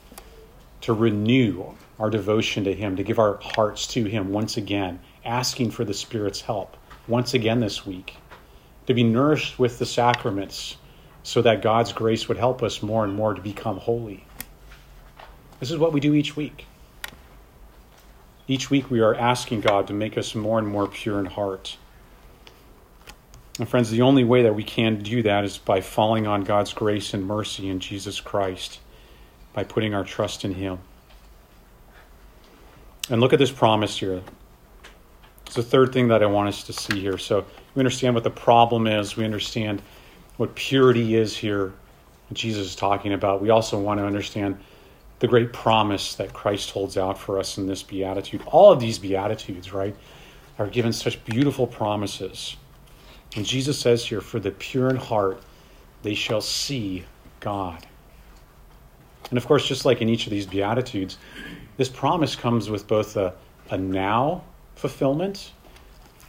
to 0.83 0.93
renew 0.93 1.65
our 1.99 2.11
devotion 2.11 2.65
to 2.65 2.75
Him, 2.75 2.97
to 2.97 3.03
give 3.03 3.19
our 3.19 3.39
hearts 3.43 3.87
to 3.89 4.05
Him 4.05 4.31
once 4.31 4.59
again 4.59 5.01
asking 5.25 5.71
for 5.71 5.87
the 5.87 5.95
Spirit's 5.95 6.43
help 6.43 6.77
once 7.09 7.33
again 7.33 7.61
this 7.61 7.87
week, 7.87 8.15
to 8.87 8.93
be 8.93 9.05
nourished 9.05 9.59
with 9.59 9.79
the 9.79 9.87
sacraments 9.87 10.77
so 11.23 11.41
that 11.41 11.63
God's 11.63 11.95
grace 11.95 12.29
would 12.29 12.37
help 12.37 12.63
us 12.63 12.83
more 12.83 13.05
and 13.05 13.15
more 13.15 13.33
to 13.33 13.41
become 13.41 13.79
holy. 13.79 14.27
This 15.63 15.71
is 15.71 15.79
what 15.79 15.93
we 15.93 16.01
do 16.01 16.13
each 16.13 16.35
week. 16.35 16.67
Each 18.49 18.69
week 18.69 18.91
we 18.91 18.99
are 18.99 19.15
asking 19.15 19.61
God 19.61 19.87
to 19.87 19.93
make 19.93 20.19
us 20.19 20.35
more 20.35 20.59
and 20.59 20.67
more 20.67 20.89
pure 20.89 21.21
in 21.21 21.27
heart. 21.27 21.77
And 23.61 23.69
friends, 23.69 23.89
the 23.89 24.03
only 24.03 24.25
way 24.25 24.43
that 24.43 24.57
we 24.57 24.65
can 24.65 25.05
do 25.05 25.23
that 25.23 25.45
is 25.45 25.59
by 25.59 25.81
falling 25.81 26.27
on 26.27 26.43
God's 26.43 26.73
grace 26.73 27.15
and 27.15 27.25
mercy 27.25 27.69
in 27.69 27.79
Jesus 27.79 28.21
Christ, 28.21 28.81
by 29.53 29.63
putting 29.63 29.95
our 29.95 30.03
trust 30.03 30.45
in 30.45 30.55
Him. 30.55 30.81
And 33.09 33.21
look 33.21 33.33
at 33.33 33.39
this 33.39 33.53
promise 33.53 33.97
here 33.99 34.21
it's 35.47 35.55
the 35.55 35.63
third 35.63 35.93
thing 35.93 36.09
that 36.09 36.25
I 36.25 36.27
want 36.27 36.49
us 36.49 36.65
to 36.65 36.73
see 36.73 36.99
here. 36.99 37.19
So 37.19 37.45
we 37.77 37.79
understand 37.79 38.17
what 38.17 38.25
the 38.25 38.31
problem 38.31 38.89
is, 38.89 39.17
we 39.17 39.25
understand 39.25 39.81
what 40.39 40.57
purity 40.57 41.15
is 41.15 41.37
here, 41.37 41.73
Jesus 42.33 42.67
is 42.67 42.75
talking 42.75 43.13
about. 43.13 43.41
We 43.41 43.51
also 43.51 43.79
want 43.79 44.01
to 44.01 44.05
understand 44.05 44.59
the 45.23 45.29
great 45.29 45.53
promise 45.53 46.17
that 46.17 46.33
Christ 46.33 46.73
holds 46.73 46.99
out 46.99 47.17
for 47.17 47.39
us 47.39 47.57
in 47.57 47.69
this 47.69 47.81
beatitude. 47.85 48.43
All 48.45 48.73
of 48.73 48.81
these 48.81 48.99
beatitudes, 48.99 49.73
right, 49.73 49.95
are 50.59 50.67
given 50.67 50.93
such 50.93 51.25
beautiful 51.25 51.65
promises. 51.65 52.57
And 53.37 53.47
Jesus 53.47 53.79
says 53.79 54.05
here, 54.05 54.21
For 54.21 54.41
the 54.41 54.51
pure 54.51 54.91
in 54.91 54.97
heart, 54.97 55.41
they 56.03 56.15
shall 56.15 56.41
see 56.41 57.05
God. 57.39 57.87
And 59.31 59.39
of 59.39 59.47
course, 59.47 59.65
just 59.65 59.85
like 59.85 60.03
in 60.03 60.09
each 60.09 60.27
of 60.27 60.33
these 60.33 60.45
beatitudes, 60.45 61.19
this 61.77 61.89
promise 61.89 62.35
comes 62.35 62.69
with 62.69 62.89
both 62.89 63.17
a, 63.17 63.33
a 63.71 63.79
now 63.79 64.43
fulfillment 64.75 65.53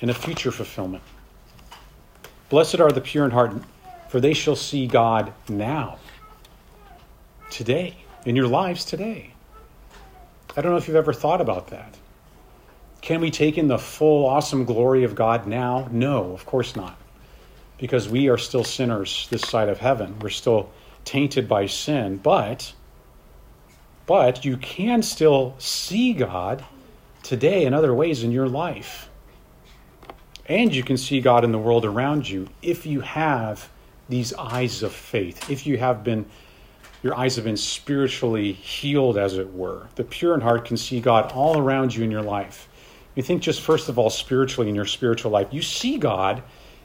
and 0.01 0.11
a 0.11 0.13
future 0.13 0.51
fulfillment. 0.51 1.03
Blessed 2.49 2.79
are 2.79 2.91
the 2.91 3.01
pure 3.01 3.25
in 3.25 3.31
heart, 3.31 3.53
for 4.09 4.19
they 4.19 4.35
shall 4.35 4.55
see 4.55 4.85
God 4.85 5.33
now, 5.49 5.97
today, 7.49 7.95
in 8.25 8.35
your 8.35 8.47
lives 8.47 8.85
today. 8.85 9.33
I 10.55 10.61
don't 10.61 10.71
know 10.71 10.77
if 10.77 10.87
you've 10.87 10.97
ever 10.97 11.13
thought 11.13 11.41
about 11.41 11.67
that. 11.67 11.97
Can 13.01 13.19
we 13.19 13.31
take 13.31 13.57
in 13.57 13.67
the 13.67 13.77
full, 13.77 14.25
awesome 14.25 14.65
glory 14.65 15.03
of 15.03 15.15
God 15.15 15.45
now? 15.45 15.89
No, 15.91 16.31
of 16.31 16.45
course 16.45 16.75
not. 16.75 16.97
Because 17.77 18.07
we 18.07 18.29
are 18.29 18.37
still 18.37 18.63
sinners 18.63 19.27
this 19.29 19.41
side 19.41 19.67
of 19.67 19.79
heaven. 19.79 20.19
We're 20.19 20.29
still 20.29 20.69
tainted 21.03 21.49
by 21.49 21.65
sin. 21.65 22.17
But, 22.17 22.73
but 24.05 24.45
you 24.45 24.57
can 24.57 25.03
still 25.03 25.55
see 25.57 26.13
God 26.13 26.63
today 27.23 27.65
in 27.65 27.73
other 27.73 27.93
ways 27.93 28.23
in 28.23 28.31
your 28.31 28.47
life. 28.47 29.09
And 30.45 30.73
you 30.73 30.83
can 30.83 30.97
see 30.97 31.19
God 31.19 31.43
in 31.43 31.51
the 31.51 31.59
world 31.59 31.85
around 31.85 32.29
you 32.29 32.47
if 32.61 32.85
you 32.85 33.01
have 33.01 33.69
these 34.09 34.33
eyes 34.33 34.83
of 34.83 34.91
faith, 34.91 35.49
if 35.49 35.65
you 35.65 35.77
have 35.77 36.03
been, 36.03 36.25
your 37.03 37.15
eyes 37.15 37.35
have 37.35 37.45
been 37.45 37.57
spiritually 37.57 38.53
healed, 38.53 39.17
as 39.17 39.37
it 39.37 39.53
were. 39.53 39.87
The 39.95 40.03
pure 40.03 40.33
in 40.33 40.41
heart 40.41 40.65
can 40.65 40.77
see 40.77 40.99
God 40.99 41.31
all 41.33 41.59
around 41.59 41.95
you 41.95 42.03
in 42.03 42.09
your 42.09 42.21
life. 42.23 42.67
You 43.13 43.21
think 43.21 43.43
just 43.43 43.61
first 43.61 43.89
of 43.89 43.99
all 43.99 44.09
spiritually 44.09 44.69
in 44.69 44.75
your 44.75 44.85
spiritual 44.85 45.31
life. 45.31 45.49
You 45.51 45.61
see 45.61 45.97
God, 45.97 46.41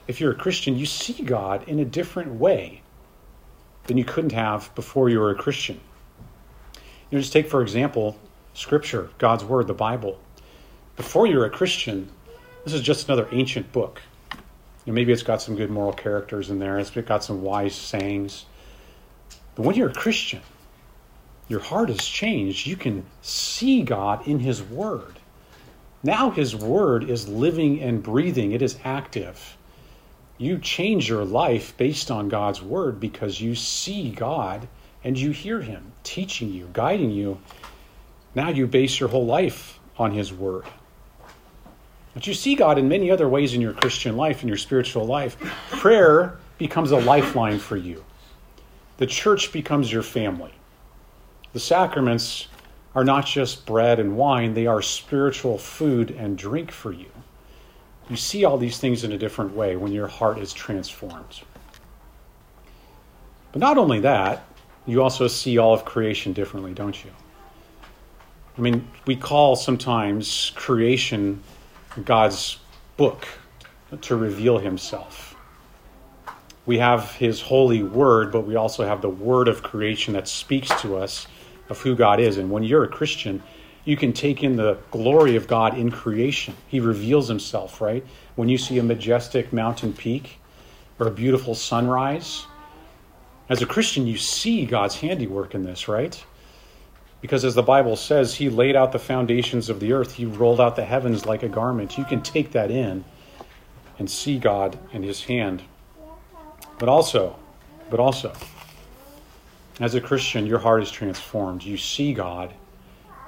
if 0.06 0.20
you're 0.20 0.32
a 0.32 0.36
Christian, 0.36 0.76
you 0.76 0.84
see 0.84 1.22
God 1.22 1.66
in 1.66 1.78
a 1.78 1.84
different 1.84 2.34
way 2.34 2.82
than 3.84 3.96
you 3.96 4.04
couldn't 4.04 4.32
have 4.32 4.74
before 4.74 5.08
you 5.08 5.20
were 5.20 5.30
a 5.30 5.34
Christian. 5.34 5.80
You 6.74 7.16
know, 7.16 7.20
just 7.20 7.32
take, 7.32 7.48
for 7.48 7.62
example, 7.62 8.18
Scripture, 8.52 9.08
God's 9.16 9.44
Word, 9.44 9.66
the 9.66 9.72
Bible 9.72 10.18
before 10.98 11.28
you're 11.28 11.46
a 11.46 11.50
Christian, 11.50 12.10
this 12.64 12.74
is 12.74 12.82
just 12.82 13.08
another 13.08 13.28
ancient 13.30 13.72
book. 13.72 14.02
You 14.84 14.92
know, 14.92 14.94
maybe 14.94 15.12
it's 15.12 15.22
got 15.22 15.40
some 15.40 15.54
good 15.54 15.70
moral 15.70 15.92
characters 15.92 16.50
in 16.50 16.58
there, 16.58 16.78
it's 16.78 16.90
got 16.90 17.24
some 17.24 17.40
wise 17.40 17.74
sayings. 17.74 18.44
But 19.58 19.66
when 19.66 19.74
you're 19.74 19.90
a 19.90 19.92
Christian, 19.92 20.40
your 21.48 21.58
heart 21.58 21.88
has 21.88 22.06
changed. 22.06 22.68
You 22.68 22.76
can 22.76 23.04
see 23.22 23.82
God 23.82 24.24
in 24.28 24.38
His 24.38 24.62
Word. 24.62 25.18
Now 26.00 26.30
His 26.30 26.54
Word 26.54 27.10
is 27.10 27.28
living 27.28 27.82
and 27.82 28.00
breathing, 28.00 28.52
it 28.52 28.62
is 28.62 28.78
active. 28.84 29.56
You 30.38 30.58
change 30.58 31.08
your 31.08 31.24
life 31.24 31.76
based 31.76 32.08
on 32.08 32.28
God's 32.28 32.62
Word 32.62 33.00
because 33.00 33.40
you 33.40 33.56
see 33.56 34.10
God 34.10 34.68
and 35.02 35.18
you 35.18 35.32
hear 35.32 35.60
Him 35.60 35.90
teaching 36.04 36.52
you, 36.52 36.70
guiding 36.72 37.10
you. 37.10 37.40
Now 38.36 38.50
you 38.50 38.68
base 38.68 39.00
your 39.00 39.08
whole 39.08 39.26
life 39.26 39.80
on 39.98 40.12
His 40.12 40.32
Word. 40.32 40.66
But 42.14 42.28
you 42.28 42.34
see 42.34 42.54
God 42.54 42.78
in 42.78 42.88
many 42.88 43.10
other 43.10 43.28
ways 43.28 43.54
in 43.54 43.60
your 43.60 43.72
Christian 43.72 44.16
life, 44.16 44.42
in 44.42 44.48
your 44.48 44.56
spiritual 44.56 45.04
life. 45.04 45.36
Prayer 45.72 46.38
becomes 46.58 46.92
a 46.92 46.98
lifeline 46.98 47.58
for 47.58 47.76
you. 47.76 48.04
The 48.98 49.06
church 49.06 49.52
becomes 49.52 49.92
your 49.92 50.02
family. 50.02 50.52
The 51.52 51.60
sacraments 51.60 52.48
are 52.94 53.04
not 53.04 53.26
just 53.26 53.64
bread 53.64 54.00
and 54.00 54.16
wine, 54.16 54.54
they 54.54 54.66
are 54.66 54.82
spiritual 54.82 55.56
food 55.56 56.10
and 56.10 56.36
drink 56.36 56.70
for 56.70 56.92
you. 56.92 57.10
You 58.10 58.16
see 58.16 58.44
all 58.44 58.58
these 58.58 58.78
things 58.78 59.04
in 59.04 59.12
a 59.12 59.18
different 59.18 59.54
way 59.54 59.76
when 59.76 59.92
your 59.92 60.08
heart 60.08 60.38
is 60.38 60.52
transformed. 60.52 61.42
But 63.52 63.60
not 63.60 63.78
only 63.78 64.00
that, 64.00 64.44
you 64.86 65.02
also 65.02 65.28
see 65.28 65.58
all 65.58 65.74
of 65.74 65.84
creation 65.84 66.32
differently, 66.32 66.74
don't 66.74 67.04
you? 67.04 67.10
I 68.56 68.60
mean, 68.60 68.88
we 69.06 69.14
call 69.14 69.54
sometimes 69.54 70.50
creation 70.56 71.42
God's 72.04 72.58
book 72.96 73.28
to 74.00 74.16
reveal 74.16 74.58
himself. 74.58 75.27
We 76.68 76.76
have 76.80 77.12
his 77.12 77.40
holy 77.40 77.82
word, 77.82 78.30
but 78.30 78.42
we 78.42 78.54
also 78.56 78.84
have 78.84 79.00
the 79.00 79.08
word 79.08 79.48
of 79.48 79.62
creation 79.62 80.12
that 80.12 80.28
speaks 80.28 80.68
to 80.82 80.98
us 80.98 81.26
of 81.70 81.80
who 81.80 81.96
God 81.96 82.20
is. 82.20 82.36
And 82.36 82.50
when 82.50 82.62
you're 82.62 82.84
a 82.84 82.88
Christian, 82.88 83.42
you 83.86 83.96
can 83.96 84.12
take 84.12 84.44
in 84.44 84.56
the 84.56 84.76
glory 84.90 85.34
of 85.36 85.48
God 85.48 85.78
in 85.78 85.90
creation. 85.90 86.54
He 86.66 86.78
reveals 86.78 87.26
himself, 87.26 87.80
right? 87.80 88.04
When 88.36 88.50
you 88.50 88.58
see 88.58 88.76
a 88.76 88.82
majestic 88.82 89.50
mountain 89.50 89.94
peak 89.94 90.40
or 90.98 91.06
a 91.06 91.10
beautiful 91.10 91.54
sunrise, 91.54 92.46
as 93.48 93.62
a 93.62 93.66
Christian, 93.66 94.06
you 94.06 94.18
see 94.18 94.66
God's 94.66 94.96
handiwork 94.96 95.54
in 95.54 95.62
this, 95.62 95.88
right? 95.88 96.22
Because 97.22 97.46
as 97.46 97.54
the 97.54 97.62
Bible 97.62 97.96
says, 97.96 98.34
He 98.34 98.50
laid 98.50 98.76
out 98.76 98.92
the 98.92 98.98
foundations 98.98 99.70
of 99.70 99.80
the 99.80 99.94
earth, 99.94 100.12
He 100.16 100.26
rolled 100.26 100.60
out 100.60 100.76
the 100.76 100.84
heavens 100.84 101.24
like 101.24 101.42
a 101.42 101.48
garment. 101.48 101.96
You 101.96 102.04
can 102.04 102.20
take 102.20 102.52
that 102.52 102.70
in 102.70 103.06
and 103.98 104.10
see 104.10 104.38
God 104.38 104.78
and 104.92 105.02
His 105.02 105.24
hand. 105.24 105.62
But 106.78 106.88
also, 106.88 107.36
but 107.90 108.00
also, 108.00 108.32
as 109.80 109.94
a 109.94 110.00
Christian, 110.00 110.46
your 110.46 110.58
heart 110.58 110.82
is 110.82 110.90
transformed. 110.90 111.62
You 111.62 111.76
see 111.76 112.12
God, 112.14 112.52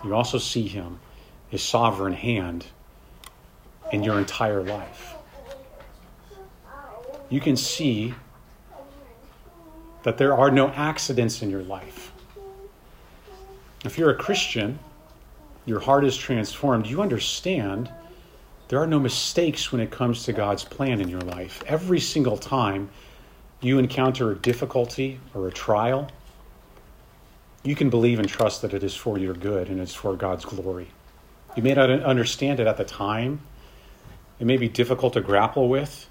you 0.04 0.14
also 0.14 0.38
see 0.38 0.66
Him, 0.66 1.00
His 1.48 1.62
sovereign 1.62 2.12
hand 2.12 2.66
in 3.92 4.02
your 4.02 4.18
entire 4.18 4.62
life. 4.62 5.14
You 7.28 7.40
can 7.40 7.56
see 7.56 8.14
that 10.02 10.18
there 10.18 10.34
are 10.34 10.50
no 10.50 10.68
accidents 10.68 11.42
in 11.42 11.50
your 11.50 11.62
life. 11.62 12.12
If 13.84 13.98
you're 13.98 14.10
a 14.10 14.16
Christian, 14.16 14.78
your 15.66 15.80
heart 15.80 16.04
is 16.04 16.16
transformed, 16.16 16.86
you 16.86 17.02
understand 17.02 17.90
there 18.68 18.80
are 18.80 18.86
no 18.86 18.98
mistakes 18.98 19.72
when 19.72 19.80
it 19.80 19.90
comes 19.90 20.24
to 20.24 20.32
God's 20.32 20.64
plan 20.64 21.00
in 21.00 21.08
your 21.08 21.20
life. 21.20 21.62
Every 21.66 22.00
single 22.00 22.36
time 22.36 22.90
you 23.60 23.78
encounter 23.78 24.30
a 24.30 24.34
difficulty 24.34 25.20
or 25.34 25.48
a 25.48 25.52
trial, 25.52 26.08
you 27.62 27.74
can 27.74 27.90
believe 27.90 28.18
and 28.18 28.28
trust 28.28 28.62
that 28.62 28.72
it 28.72 28.82
is 28.82 28.94
for 28.94 29.18
your 29.18 29.34
good 29.34 29.68
and 29.68 29.80
it's 29.80 29.94
for 29.94 30.16
God's 30.16 30.44
glory. 30.44 30.88
You 31.56 31.62
may 31.62 31.74
not 31.74 31.90
understand 31.90 32.60
it 32.60 32.66
at 32.66 32.76
the 32.76 32.84
time, 32.84 33.40
it 34.38 34.46
may 34.46 34.56
be 34.56 34.68
difficult 34.68 35.12
to 35.14 35.20
grapple 35.20 35.68
with, 35.68 36.08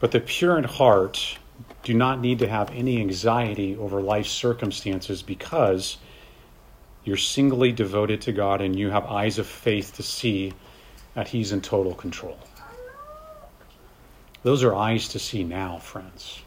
but 0.00 0.10
the 0.10 0.20
pure 0.20 0.58
in 0.58 0.64
heart 0.64 1.38
do 1.82 1.94
not 1.94 2.20
need 2.20 2.40
to 2.40 2.48
have 2.48 2.70
any 2.70 3.00
anxiety 3.00 3.76
over 3.76 4.02
life's 4.02 4.30
circumstances 4.30 5.22
because 5.22 5.96
you're 7.04 7.16
singly 7.16 7.72
devoted 7.72 8.20
to 8.22 8.32
God 8.32 8.60
and 8.60 8.78
you 8.78 8.90
have 8.90 9.06
eyes 9.06 9.38
of 9.38 9.46
faith 9.46 9.94
to 9.96 10.02
see 10.02 10.52
that 11.14 11.28
He's 11.28 11.52
in 11.52 11.60
total 11.62 11.94
control. 11.94 12.38
Those 14.42 14.62
are 14.62 14.74
eyes 14.74 15.08
to 15.08 15.18
see 15.18 15.44
now, 15.44 15.78
friends. 15.78 16.42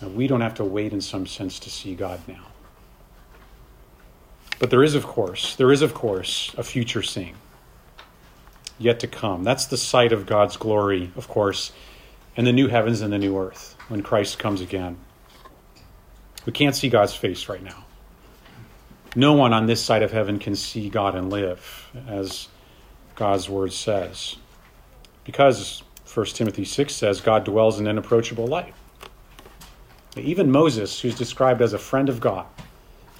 Now, 0.00 0.08
we 0.08 0.26
don't 0.26 0.40
have 0.40 0.54
to 0.54 0.64
wait 0.64 0.92
in 0.92 1.00
some 1.00 1.26
sense 1.26 1.58
to 1.60 1.70
see 1.70 1.94
God 1.94 2.20
now. 2.26 2.46
But 4.58 4.70
there 4.70 4.82
is, 4.82 4.94
of 4.94 5.06
course, 5.06 5.56
there 5.56 5.72
is, 5.72 5.82
of 5.82 5.94
course, 5.94 6.54
a 6.56 6.62
future 6.62 7.02
seeing 7.02 7.36
yet 8.78 9.00
to 9.00 9.06
come. 9.06 9.44
That's 9.44 9.66
the 9.66 9.76
sight 9.76 10.12
of 10.12 10.26
God's 10.26 10.56
glory, 10.56 11.12
of 11.16 11.28
course, 11.28 11.72
and 12.36 12.46
the 12.46 12.52
new 12.52 12.68
heavens 12.68 13.02
and 13.02 13.12
the 13.12 13.18
new 13.18 13.38
earth 13.38 13.76
when 13.88 14.02
Christ 14.02 14.38
comes 14.38 14.60
again. 14.60 14.96
We 16.46 16.52
can't 16.52 16.74
see 16.74 16.88
God's 16.88 17.14
face 17.14 17.48
right 17.48 17.62
now. 17.62 17.84
No 19.14 19.34
one 19.34 19.52
on 19.52 19.66
this 19.66 19.82
side 19.82 20.02
of 20.02 20.12
heaven 20.12 20.38
can 20.38 20.56
see 20.56 20.88
God 20.88 21.14
and 21.14 21.30
live, 21.30 21.90
as 22.08 22.48
God's 23.16 23.48
word 23.48 23.72
says. 23.72 24.36
Because 25.24 25.82
1 26.12 26.26
Timothy 26.26 26.64
6 26.64 26.94
says 26.94 27.20
God 27.20 27.44
dwells 27.44 27.78
in 27.78 27.86
inapproachable 27.86 28.46
light. 28.46 28.74
Even 30.16 30.50
Moses, 30.50 31.00
who's 31.00 31.14
described 31.14 31.62
as 31.62 31.72
a 31.72 31.78
friend 31.78 32.08
of 32.08 32.20
God, 32.20 32.46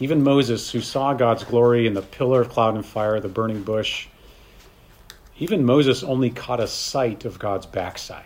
even 0.01 0.23
Moses, 0.23 0.71
who 0.71 0.81
saw 0.81 1.13
God's 1.15 1.45
glory 1.45 1.87
in 1.87 1.95
the 1.95 2.03
pillar 2.03 2.41
of 2.41 2.49
cloud 2.49 2.75
and 2.75 2.85
fire, 2.85 3.21
the 3.21 3.29
burning 3.29 3.63
bush, 3.63 4.09
even 5.39 5.65
Moses 5.65 6.03
only 6.03 6.31
caught 6.31 6.61
a 6.61 6.67
sight 6.67 7.25
of 7.25 7.39
God's 7.39 7.67
backside. 7.67 8.25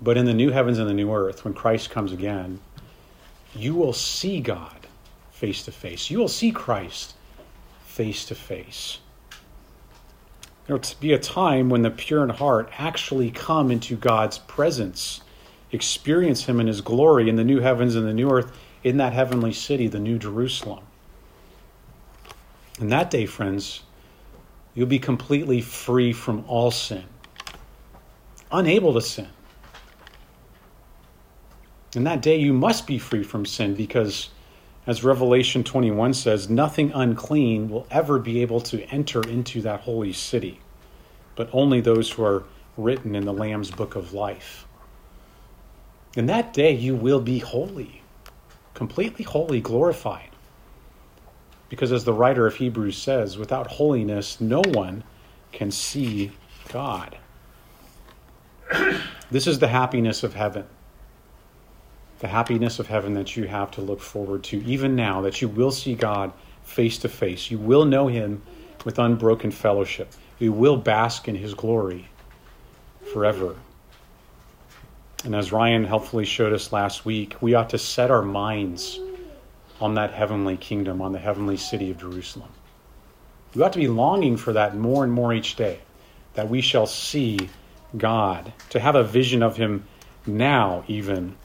But 0.00 0.16
in 0.16 0.26
the 0.26 0.34
new 0.34 0.50
heavens 0.50 0.78
and 0.78 0.88
the 0.88 0.94
new 0.94 1.12
earth, 1.12 1.44
when 1.44 1.54
Christ 1.54 1.90
comes 1.90 2.12
again, 2.12 2.60
you 3.54 3.74
will 3.74 3.92
see 3.92 4.40
God 4.40 4.86
face 5.32 5.64
to 5.64 5.72
face. 5.72 6.10
You 6.10 6.18
will 6.18 6.28
see 6.28 6.52
Christ 6.52 7.14
face 7.84 8.24
to 8.26 8.34
face. 8.34 8.98
There 10.66 10.76
will 10.76 10.84
be 11.00 11.12
a 11.12 11.18
time 11.18 11.70
when 11.70 11.82
the 11.82 11.90
pure 11.90 12.22
in 12.22 12.30
heart 12.30 12.70
actually 12.78 13.30
come 13.30 13.70
into 13.70 13.96
God's 13.96 14.38
presence, 14.38 15.20
experience 15.72 16.44
Him 16.44 16.60
in 16.60 16.66
His 16.66 16.80
glory 16.80 17.28
in 17.28 17.36
the 17.36 17.44
new 17.44 17.60
heavens 17.60 17.94
and 17.94 18.06
the 18.06 18.14
new 18.14 18.30
earth, 18.30 18.52
in 18.84 18.96
that 18.98 19.12
heavenly 19.12 19.52
city, 19.52 19.88
the 19.88 19.98
New 19.98 20.18
Jerusalem. 20.18 20.84
In 22.80 22.88
that 22.88 23.10
day, 23.10 23.26
friends, 23.26 23.82
you'll 24.74 24.86
be 24.86 25.00
completely 25.00 25.60
free 25.60 26.12
from 26.12 26.44
all 26.46 26.70
sin, 26.70 27.04
unable 28.52 28.94
to 28.94 29.00
sin. 29.00 29.28
In 31.96 32.04
that 32.04 32.22
day, 32.22 32.36
you 32.36 32.52
must 32.52 32.86
be 32.86 32.98
free 32.98 33.24
from 33.24 33.44
sin 33.44 33.74
because, 33.74 34.28
as 34.86 35.02
Revelation 35.02 35.64
21 35.64 36.14
says, 36.14 36.48
nothing 36.48 36.92
unclean 36.92 37.68
will 37.68 37.86
ever 37.90 38.20
be 38.20 38.42
able 38.42 38.60
to 38.60 38.84
enter 38.90 39.22
into 39.22 39.62
that 39.62 39.80
holy 39.80 40.12
city, 40.12 40.60
but 41.34 41.48
only 41.52 41.80
those 41.80 42.12
who 42.12 42.22
are 42.22 42.44
written 42.76 43.16
in 43.16 43.24
the 43.24 43.32
Lamb's 43.32 43.72
book 43.72 43.96
of 43.96 44.12
life. 44.12 44.67
In 46.18 46.26
that 46.26 46.52
day, 46.52 46.72
you 46.72 46.96
will 46.96 47.20
be 47.20 47.38
holy, 47.38 48.02
completely 48.74 49.24
holy, 49.24 49.60
glorified. 49.60 50.30
Because, 51.68 51.92
as 51.92 52.02
the 52.02 52.12
writer 52.12 52.44
of 52.44 52.56
Hebrews 52.56 52.98
says, 52.98 53.38
without 53.38 53.68
holiness, 53.68 54.40
no 54.40 54.60
one 54.66 55.04
can 55.52 55.70
see 55.70 56.32
God. 56.72 57.16
This 59.30 59.46
is 59.46 59.58
the 59.58 59.68
happiness 59.68 60.24
of 60.24 60.34
heaven 60.34 60.64
the 62.18 62.26
happiness 62.26 62.80
of 62.80 62.88
heaven 62.88 63.14
that 63.14 63.36
you 63.36 63.46
have 63.46 63.70
to 63.70 63.80
look 63.80 64.00
forward 64.00 64.42
to, 64.42 64.60
even 64.64 64.96
now, 64.96 65.20
that 65.20 65.40
you 65.40 65.46
will 65.46 65.70
see 65.70 65.94
God 65.94 66.32
face 66.64 66.98
to 66.98 67.08
face. 67.08 67.48
You 67.48 67.58
will 67.58 67.84
know 67.84 68.08
Him 68.08 68.42
with 68.84 68.98
unbroken 68.98 69.52
fellowship. 69.52 70.12
You 70.40 70.52
will 70.52 70.76
bask 70.76 71.28
in 71.28 71.36
His 71.36 71.54
glory 71.54 72.08
forever. 73.12 73.54
And 75.24 75.34
as 75.34 75.52
Ryan 75.52 75.84
helpfully 75.84 76.24
showed 76.24 76.52
us 76.52 76.72
last 76.72 77.04
week, 77.04 77.36
we 77.40 77.54
ought 77.54 77.70
to 77.70 77.78
set 77.78 78.10
our 78.10 78.22
minds 78.22 79.00
on 79.80 79.94
that 79.94 80.12
heavenly 80.12 80.56
kingdom, 80.56 81.02
on 81.02 81.12
the 81.12 81.18
heavenly 81.18 81.56
city 81.56 81.90
of 81.90 81.98
Jerusalem. 81.98 82.50
We 83.54 83.62
ought 83.62 83.72
to 83.72 83.78
be 83.78 83.88
longing 83.88 84.36
for 84.36 84.52
that 84.52 84.76
more 84.76 85.04
and 85.04 85.12
more 85.12 85.32
each 85.32 85.56
day, 85.56 85.80
that 86.34 86.48
we 86.48 86.60
shall 86.60 86.86
see 86.86 87.48
God, 87.96 88.52
to 88.70 88.80
have 88.80 88.94
a 88.94 89.04
vision 89.04 89.42
of 89.42 89.56
Him 89.56 89.84
now, 90.26 90.84
even 90.86 91.36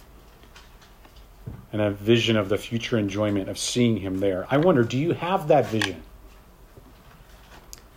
and 1.74 1.82
a 1.82 1.90
vision 1.90 2.38
of 2.38 2.50
the 2.50 2.58
future 2.58 3.00
enjoyment 3.00 3.50
of 3.50 3.58
seeing 3.58 3.98
him 3.98 4.20
there. 4.20 4.46
I 4.50 4.58
wonder, 4.58 4.84
do 4.84 4.98
you 4.98 5.14
have 5.14 5.48
that 5.48 5.66
vision? 5.66 6.04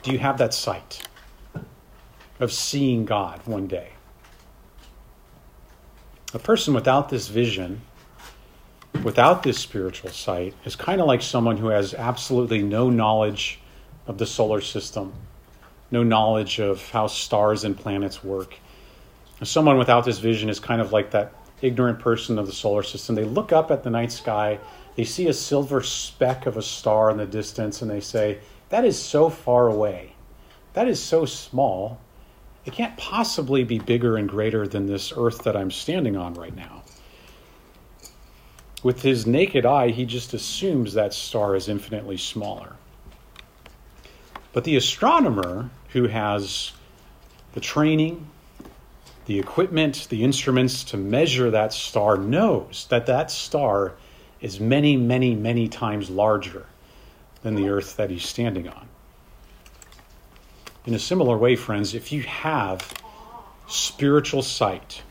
Do 0.02 0.12
you 0.12 0.18
have 0.18 0.38
that 0.38 0.54
sight 0.54 1.06
of 2.40 2.50
seeing 2.50 3.04
God 3.04 3.40
one 3.44 3.66
day? 3.66 3.90
A 6.34 6.38
person 6.40 6.74
without 6.74 7.08
this 7.08 7.28
vision, 7.28 7.82
without 9.04 9.44
this 9.44 9.58
spiritual 9.58 10.10
sight, 10.10 10.54
is 10.64 10.74
kind 10.74 11.00
of 11.00 11.06
like 11.06 11.22
someone 11.22 11.56
who 11.56 11.68
has 11.68 11.94
absolutely 11.94 12.62
no 12.62 12.90
knowledge 12.90 13.60
of 14.08 14.18
the 14.18 14.26
solar 14.26 14.60
system, 14.60 15.12
no 15.92 16.02
knowledge 16.02 16.58
of 16.58 16.90
how 16.90 17.06
stars 17.06 17.62
and 17.62 17.78
planets 17.78 18.24
work. 18.24 18.56
Someone 19.44 19.78
without 19.78 20.04
this 20.04 20.18
vision 20.18 20.48
is 20.48 20.58
kind 20.58 20.80
of 20.80 20.92
like 20.92 21.12
that 21.12 21.32
ignorant 21.62 22.00
person 22.00 22.40
of 22.40 22.46
the 22.46 22.52
solar 22.52 22.82
system. 22.82 23.14
They 23.14 23.24
look 23.24 23.52
up 23.52 23.70
at 23.70 23.84
the 23.84 23.90
night 23.90 24.10
sky, 24.10 24.58
they 24.96 25.04
see 25.04 25.28
a 25.28 25.32
silver 25.32 25.80
speck 25.80 26.46
of 26.46 26.56
a 26.56 26.62
star 26.62 27.08
in 27.10 27.18
the 27.18 27.26
distance, 27.26 27.82
and 27.82 27.90
they 27.90 28.00
say, 28.00 28.38
That 28.70 28.84
is 28.84 29.00
so 29.00 29.30
far 29.30 29.68
away. 29.68 30.14
That 30.72 30.88
is 30.88 31.00
so 31.00 31.24
small. 31.24 32.00
It 32.66 32.72
can't 32.72 32.96
possibly 32.96 33.62
be 33.62 33.78
bigger 33.78 34.16
and 34.16 34.28
greater 34.28 34.66
than 34.66 34.86
this 34.86 35.12
earth 35.16 35.44
that 35.44 35.56
I'm 35.56 35.70
standing 35.70 36.16
on 36.16 36.34
right 36.34 36.54
now. 36.54 36.82
With 38.82 39.02
his 39.02 39.24
naked 39.24 39.64
eye, 39.64 39.90
he 39.90 40.04
just 40.04 40.34
assumes 40.34 40.94
that 40.94 41.14
star 41.14 41.54
is 41.54 41.68
infinitely 41.68 42.16
smaller. 42.16 42.74
But 44.52 44.64
the 44.64 44.76
astronomer 44.76 45.70
who 45.90 46.08
has 46.08 46.72
the 47.54 47.60
training, 47.60 48.26
the 49.26 49.38
equipment, 49.38 50.08
the 50.10 50.24
instruments 50.24 50.82
to 50.84 50.96
measure 50.96 51.50
that 51.52 51.72
star 51.72 52.16
knows 52.16 52.86
that 52.90 53.06
that 53.06 53.30
star 53.30 53.94
is 54.40 54.58
many, 54.58 54.96
many, 54.96 55.34
many 55.34 55.68
times 55.68 56.10
larger 56.10 56.66
than 57.42 57.54
the 57.54 57.68
earth 57.68 57.96
that 57.96 58.10
he's 58.10 58.26
standing 58.26 58.68
on. 58.68 58.88
In 60.86 60.94
a 60.94 61.00
similar 61.00 61.36
way, 61.36 61.56
friends, 61.56 61.94
if 61.94 62.12
you 62.12 62.22
have 62.22 62.94
spiritual 63.66 64.40
sight, 64.40 65.02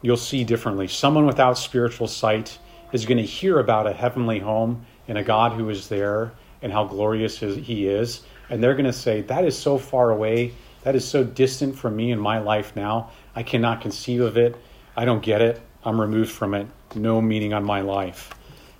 you'll 0.00 0.16
see 0.16 0.44
differently. 0.44 0.86
Someone 0.86 1.26
without 1.26 1.58
spiritual 1.58 2.06
sight 2.06 2.56
is 2.92 3.04
going 3.04 3.18
to 3.18 3.24
hear 3.24 3.58
about 3.58 3.88
a 3.88 3.92
heavenly 3.92 4.38
home 4.38 4.86
and 5.08 5.18
a 5.18 5.24
God 5.24 5.54
who 5.54 5.70
is 5.70 5.88
there 5.88 6.32
and 6.62 6.72
how 6.72 6.84
glorious 6.84 7.40
he 7.40 7.88
is. 7.88 8.22
And 8.48 8.62
they're 8.62 8.74
going 8.74 8.84
to 8.84 8.92
say, 8.92 9.22
That 9.22 9.44
is 9.44 9.58
so 9.58 9.76
far 9.76 10.12
away. 10.12 10.54
That 10.84 10.94
is 10.94 11.04
so 11.04 11.24
distant 11.24 11.76
from 11.76 11.96
me 11.96 12.12
in 12.12 12.20
my 12.20 12.38
life 12.38 12.76
now. 12.76 13.10
I 13.34 13.42
cannot 13.42 13.80
conceive 13.80 14.20
of 14.20 14.36
it. 14.36 14.54
I 14.96 15.04
don't 15.04 15.22
get 15.22 15.42
it. 15.42 15.60
I'm 15.84 16.00
removed 16.00 16.30
from 16.30 16.54
it. 16.54 16.68
No 16.94 17.20
meaning 17.20 17.52
on 17.52 17.64
my 17.64 17.80
life. 17.80 18.30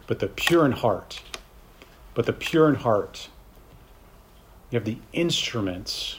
But 0.06 0.20
the 0.20 0.28
pure 0.28 0.66
in 0.66 0.72
heart, 0.72 1.20
but 2.14 2.26
the 2.26 2.32
pure 2.32 2.68
in 2.68 2.76
heart, 2.76 3.28
you 4.74 4.80
have 4.80 4.86
the 4.86 4.98
instruments, 5.12 6.18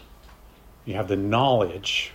you 0.86 0.94
have 0.94 1.10
the 1.10 1.18
knowledge 1.18 2.14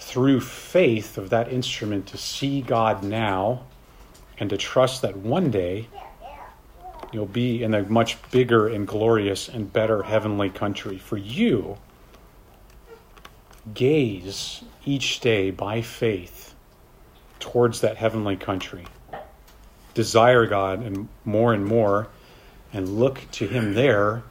through 0.00 0.40
faith 0.40 1.16
of 1.16 1.30
that 1.30 1.52
instrument 1.52 2.08
to 2.08 2.18
see 2.18 2.60
God 2.60 3.04
now 3.04 3.66
and 4.36 4.50
to 4.50 4.56
trust 4.56 5.02
that 5.02 5.16
one 5.16 5.52
day 5.52 5.86
you'll 7.12 7.24
be 7.24 7.62
in 7.62 7.72
a 7.72 7.84
much 7.84 8.18
bigger 8.32 8.66
and 8.66 8.84
glorious 8.84 9.48
and 9.48 9.72
better 9.72 10.02
heavenly 10.02 10.50
country. 10.50 10.98
For 10.98 11.16
you, 11.16 11.78
gaze 13.74 14.64
each 14.84 15.20
day 15.20 15.52
by 15.52 15.82
faith 15.82 16.52
towards 17.38 17.80
that 17.82 17.96
heavenly 17.96 18.34
country. 18.34 18.88
Desire 19.94 20.46
God 20.46 20.82
and 20.82 21.08
more 21.24 21.54
and 21.54 21.64
more, 21.64 22.08
and 22.72 22.98
look 22.98 23.20
to 23.30 23.46
Him 23.46 23.74
there, 23.74 24.24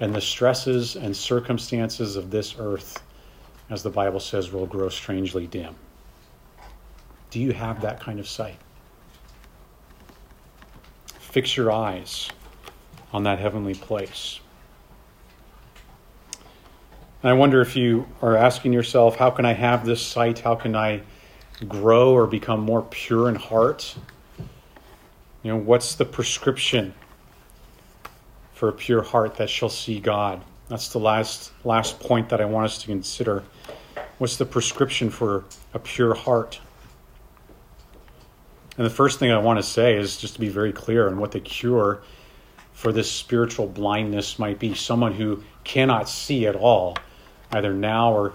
and 0.00 0.14
the 0.14 0.20
stresses 0.20 0.96
and 0.96 1.16
circumstances 1.16 2.16
of 2.16 2.30
this 2.30 2.56
earth, 2.58 3.02
as 3.70 3.82
the 3.82 3.90
Bible 3.90 4.20
says, 4.20 4.52
will 4.52 4.66
grow 4.66 4.88
strangely 4.88 5.46
dim. 5.46 5.74
Do 7.30 7.40
you 7.40 7.52
have 7.52 7.80
that 7.82 8.00
kind 8.00 8.20
of 8.20 8.28
sight? 8.28 8.56
Fix 11.06 11.56
your 11.56 11.72
eyes 11.72 12.28
on 13.12 13.24
that 13.24 13.38
heavenly 13.38 13.74
place. 13.74 14.40
And 17.22 17.30
I 17.30 17.32
wonder 17.32 17.60
if 17.60 17.74
you 17.74 18.06
are 18.20 18.36
asking 18.36 18.72
yourself, 18.72 19.16
how 19.16 19.30
can 19.30 19.44
I 19.44 19.54
have 19.54 19.86
this 19.86 20.02
sight? 20.02 20.40
How 20.40 20.54
can 20.54 20.76
I 20.76 21.02
grow 21.66 22.12
or 22.12 22.26
become 22.26 22.60
more 22.60 22.82
pure 22.82 23.28
in 23.28 23.34
heart? 23.34 23.96
You 25.42 25.52
know, 25.52 25.56
what's 25.56 25.94
the 25.94 26.04
prescription 26.04 26.94
for 28.64 28.70
a 28.70 28.72
pure 28.72 29.02
heart 29.02 29.34
that 29.34 29.50
shall 29.50 29.68
see 29.68 30.00
God? 30.00 30.42
That's 30.68 30.88
the 30.88 30.98
last 30.98 31.52
last 31.64 32.00
point 32.00 32.30
that 32.30 32.40
I 32.40 32.46
want 32.46 32.64
us 32.64 32.78
to 32.78 32.86
consider. 32.86 33.44
What's 34.16 34.38
the 34.38 34.46
prescription 34.46 35.10
for 35.10 35.44
a 35.74 35.78
pure 35.78 36.14
heart? 36.14 36.60
And 38.78 38.86
the 38.86 38.90
first 38.90 39.18
thing 39.18 39.30
I 39.30 39.36
want 39.36 39.58
to 39.58 39.62
say 39.62 39.96
is 39.98 40.16
just 40.16 40.34
to 40.34 40.40
be 40.40 40.48
very 40.48 40.72
clear 40.72 41.08
on 41.08 41.18
what 41.18 41.32
the 41.32 41.40
cure 41.40 42.02
for 42.72 42.90
this 42.90 43.12
spiritual 43.12 43.66
blindness 43.66 44.38
might 44.38 44.58
be. 44.58 44.72
Someone 44.72 45.12
who 45.12 45.42
cannot 45.62 46.08
see 46.08 46.46
at 46.46 46.56
all, 46.56 46.96
either 47.52 47.74
now 47.74 48.14
or 48.14 48.32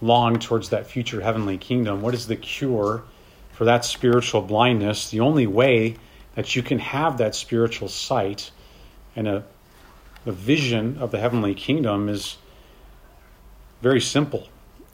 long 0.00 0.38
towards 0.38 0.68
that 0.68 0.86
future 0.86 1.20
heavenly 1.20 1.58
kingdom. 1.58 2.02
What 2.02 2.14
is 2.14 2.28
the 2.28 2.36
cure 2.36 3.02
for 3.50 3.64
that 3.64 3.84
spiritual 3.84 4.42
blindness? 4.42 5.10
The 5.10 5.18
only 5.18 5.48
way 5.48 5.96
that 6.36 6.54
you 6.54 6.62
can 6.62 6.78
have 6.78 7.18
that 7.18 7.34
spiritual 7.34 7.88
sight 7.88 8.52
and 9.16 9.26
a, 9.26 9.44
a 10.26 10.32
vision 10.32 10.98
of 10.98 11.10
the 11.10 11.18
heavenly 11.18 11.54
kingdom 11.54 12.08
is 12.08 12.36
very 13.80 14.00
simple. 14.00 14.48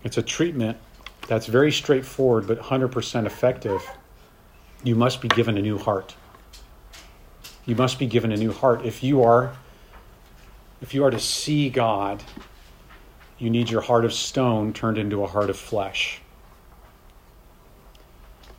It's 0.04 0.18
a 0.18 0.22
treatment 0.22 0.78
that's 1.26 1.46
very 1.46 1.72
straightforward 1.72 2.46
but 2.46 2.60
100% 2.60 3.26
effective 3.26 3.88
you 4.84 4.94
must 4.94 5.20
be 5.20 5.28
given 5.28 5.56
a 5.56 5.62
new 5.62 5.78
heart. 5.78 6.14
You 7.64 7.76
must 7.76 7.98
be 7.98 8.06
given 8.06 8.32
a 8.32 8.36
new 8.36 8.52
heart. 8.52 8.84
If 8.84 9.02
you 9.02 9.22
are 9.22 9.56
if 10.80 10.94
you 10.94 11.04
are 11.04 11.10
to 11.10 11.20
see 11.20 11.70
God, 11.70 12.22
you 13.38 13.48
need 13.48 13.70
your 13.70 13.80
heart 13.80 14.04
of 14.04 14.12
stone 14.12 14.72
turned 14.72 14.98
into 14.98 15.22
a 15.22 15.28
heart 15.28 15.48
of 15.48 15.56
flesh. 15.56 16.20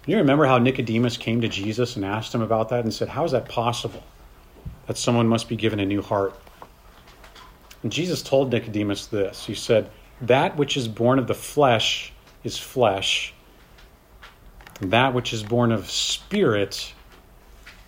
You 0.06 0.18
remember 0.18 0.46
how 0.46 0.58
Nicodemus 0.58 1.18
came 1.18 1.42
to 1.42 1.50
Jesus 1.50 1.98
and 1.98 2.06
asked 2.06 2.34
him 2.34 2.42
about 2.42 2.70
that 2.70 2.86
and 2.86 2.94
said, 2.94 3.10
How 3.10 3.26
is 3.26 3.34
that 3.34 3.50
possible? 3.50 4.04
That 4.88 4.98
someone 4.98 5.28
must 5.28 5.50
be 5.50 5.58
given 5.58 5.82
a 5.82 5.86
new 5.86 6.02
heart. 6.02 6.34
And 7.84 7.92
Jesus 7.92 8.24
told 8.24 8.52
Nicodemus 8.52 9.08
this 9.08 9.46
He 9.46 9.54
said, 9.54 9.90
That 10.22 10.58
which 10.58 10.76
is 10.78 10.88
born 10.88 11.20
of 11.20 11.28
the 11.28 11.36
flesh 11.36 12.12
is 12.44 12.58
flesh, 12.58 13.34
that 14.82 15.14
which 15.14 15.34
is 15.34 15.44
born 15.44 15.72
of 15.72 15.90
spirit 15.90 16.94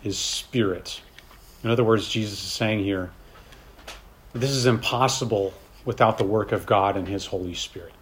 is 0.03 0.17
spirit. 0.17 1.01
In 1.63 1.71
other 1.71 1.83
words, 1.83 2.07
Jesus 2.07 2.43
is 2.43 2.51
saying 2.51 2.83
here, 2.83 3.11
this 4.33 4.51
is 4.51 4.65
impossible 4.65 5.53
without 5.85 6.17
the 6.17 6.25
work 6.25 6.51
of 6.51 6.65
God 6.65 6.97
and 6.97 7.07
His 7.07 7.25
Holy 7.25 7.53
Spirit. 7.53 7.93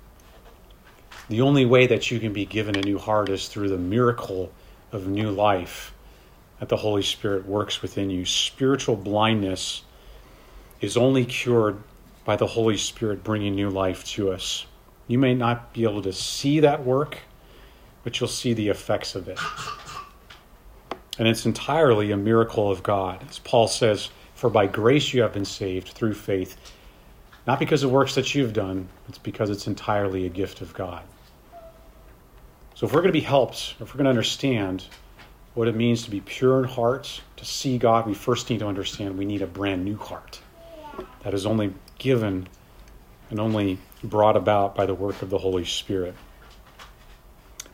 The 1.30 1.42
only 1.42 1.66
way 1.66 1.88
that 1.88 2.10
you 2.12 2.20
can 2.20 2.34
be 2.34 2.46
given 2.46 2.76
a 2.76 2.82
new 2.82 2.98
heart 2.98 3.30
is 3.30 3.48
through 3.48 3.70
the 3.70 3.78
miracle 3.78 4.52
of 4.92 5.08
new 5.08 5.30
life 5.30 5.94
that 6.60 6.70
the 6.70 6.78
Holy 6.78 7.04
Spirit 7.04 7.46
works 7.46 7.82
within 7.82 8.10
you. 8.10 8.26
Spiritual 8.26 8.96
blindness 8.96 9.84
is 10.84 10.98
only 10.98 11.26
cured 11.26 11.78
by 12.26 12.36
the 12.36 12.48
Holy 12.48 12.78
Spirit 12.78 13.24
bringing 13.24 13.56
new 13.56 13.70
life 13.70 14.04
to 14.06 14.32
us. 14.32 14.66
You 15.08 15.18
may 15.18 15.34
not 15.34 15.74
be 15.74 15.84
able 15.84 16.02
to 16.04 16.14
see 16.14 16.60
that 16.60 16.84
work 16.84 17.20
but 18.04 18.20
you'll 18.20 18.28
see 18.28 18.54
the 18.54 18.70
effects 18.70 19.16
of 19.16 19.28
it. 19.28 19.40
And 21.18 21.28
it's 21.28 21.46
entirely 21.46 22.12
a 22.12 22.18
miracle 22.18 22.70
of 22.70 22.84
God. 22.84 23.24
As 23.30 23.40
Paul 23.40 23.68
says, 23.68 24.10
For 24.36 24.50
by 24.50 24.68
grace 24.68 25.14
you 25.14 25.22
have 25.22 25.34
been 25.34 25.46
saved 25.46 25.90
through 25.90 26.16
faith, 26.16 26.58
not 27.48 27.60
because 27.60 27.84
of 27.84 27.92
works 27.92 28.16
that 28.16 28.36
you've 28.36 28.54
done, 28.54 28.88
it's 29.08 29.18
because 29.18 29.50
it's 29.50 29.68
entirely 29.68 30.26
a 30.26 30.30
gift 30.30 30.62
of 30.62 30.74
God. 30.74 31.04
So 32.76 32.86
if 32.86 32.94
we're 32.94 33.02
going 33.02 33.14
to 33.14 33.20
be 33.20 33.22
helped, 33.22 33.76
if 33.80 33.94
we're 33.94 33.98
going 33.98 34.06
to 34.06 34.10
understand 34.10 34.86
what 35.54 35.68
it 35.68 35.76
means 35.76 36.04
to 36.04 36.12
be 36.12 36.20
pure 36.20 36.60
in 36.60 36.66
heart, 36.66 37.22
to 37.38 37.46
see 37.46 37.78
God, 37.78 38.08
we 38.08 38.16
first 38.16 38.50
need 38.50 38.60
to 38.60 38.68
understand 38.68 39.18
we 39.18 39.26
need 39.26 39.44
a 39.44 39.48
brand 39.48 39.86
new 39.86 39.98
heart 39.98 40.42
that 41.24 41.34
is 41.34 41.46
only 41.46 41.74
given 41.98 42.48
and 43.30 43.40
only 43.40 43.80
brought 44.04 44.36
about 44.36 44.76
by 44.76 44.86
the 44.86 44.94
work 44.94 45.22
of 45.22 45.30
the 45.30 45.38
Holy 45.38 45.66
Spirit. 45.66 46.16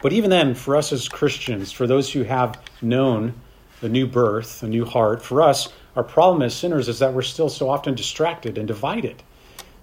But 0.01 0.13
even 0.13 0.29
then, 0.29 0.55
for 0.55 0.75
us 0.75 0.93
as 0.93 1.09
Christians, 1.09 1.71
for 1.71 1.85
those 1.85 2.11
who 2.11 2.23
have 2.23 2.61
known 2.81 3.33
the 3.81 3.89
new 3.89 4.07
birth, 4.07 4.63
a 4.63 4.67
new 4.67 4.85
heart, 4.85 5.21
for 5.21 5.41
us, 5.41 5.69
our 5.95 6.03
problem 6.03 6.41
as 6.41 6.55
sinners 6.55 6.87
is 6.87 6.99
that 6.99 7.13
we're 7.13 7.21
still 7.21 7.49
so 7.49 7.69
often 7.69 7.95
distracted 7.95 8.57
and 8.57 8.67
divided. 8.67 9.21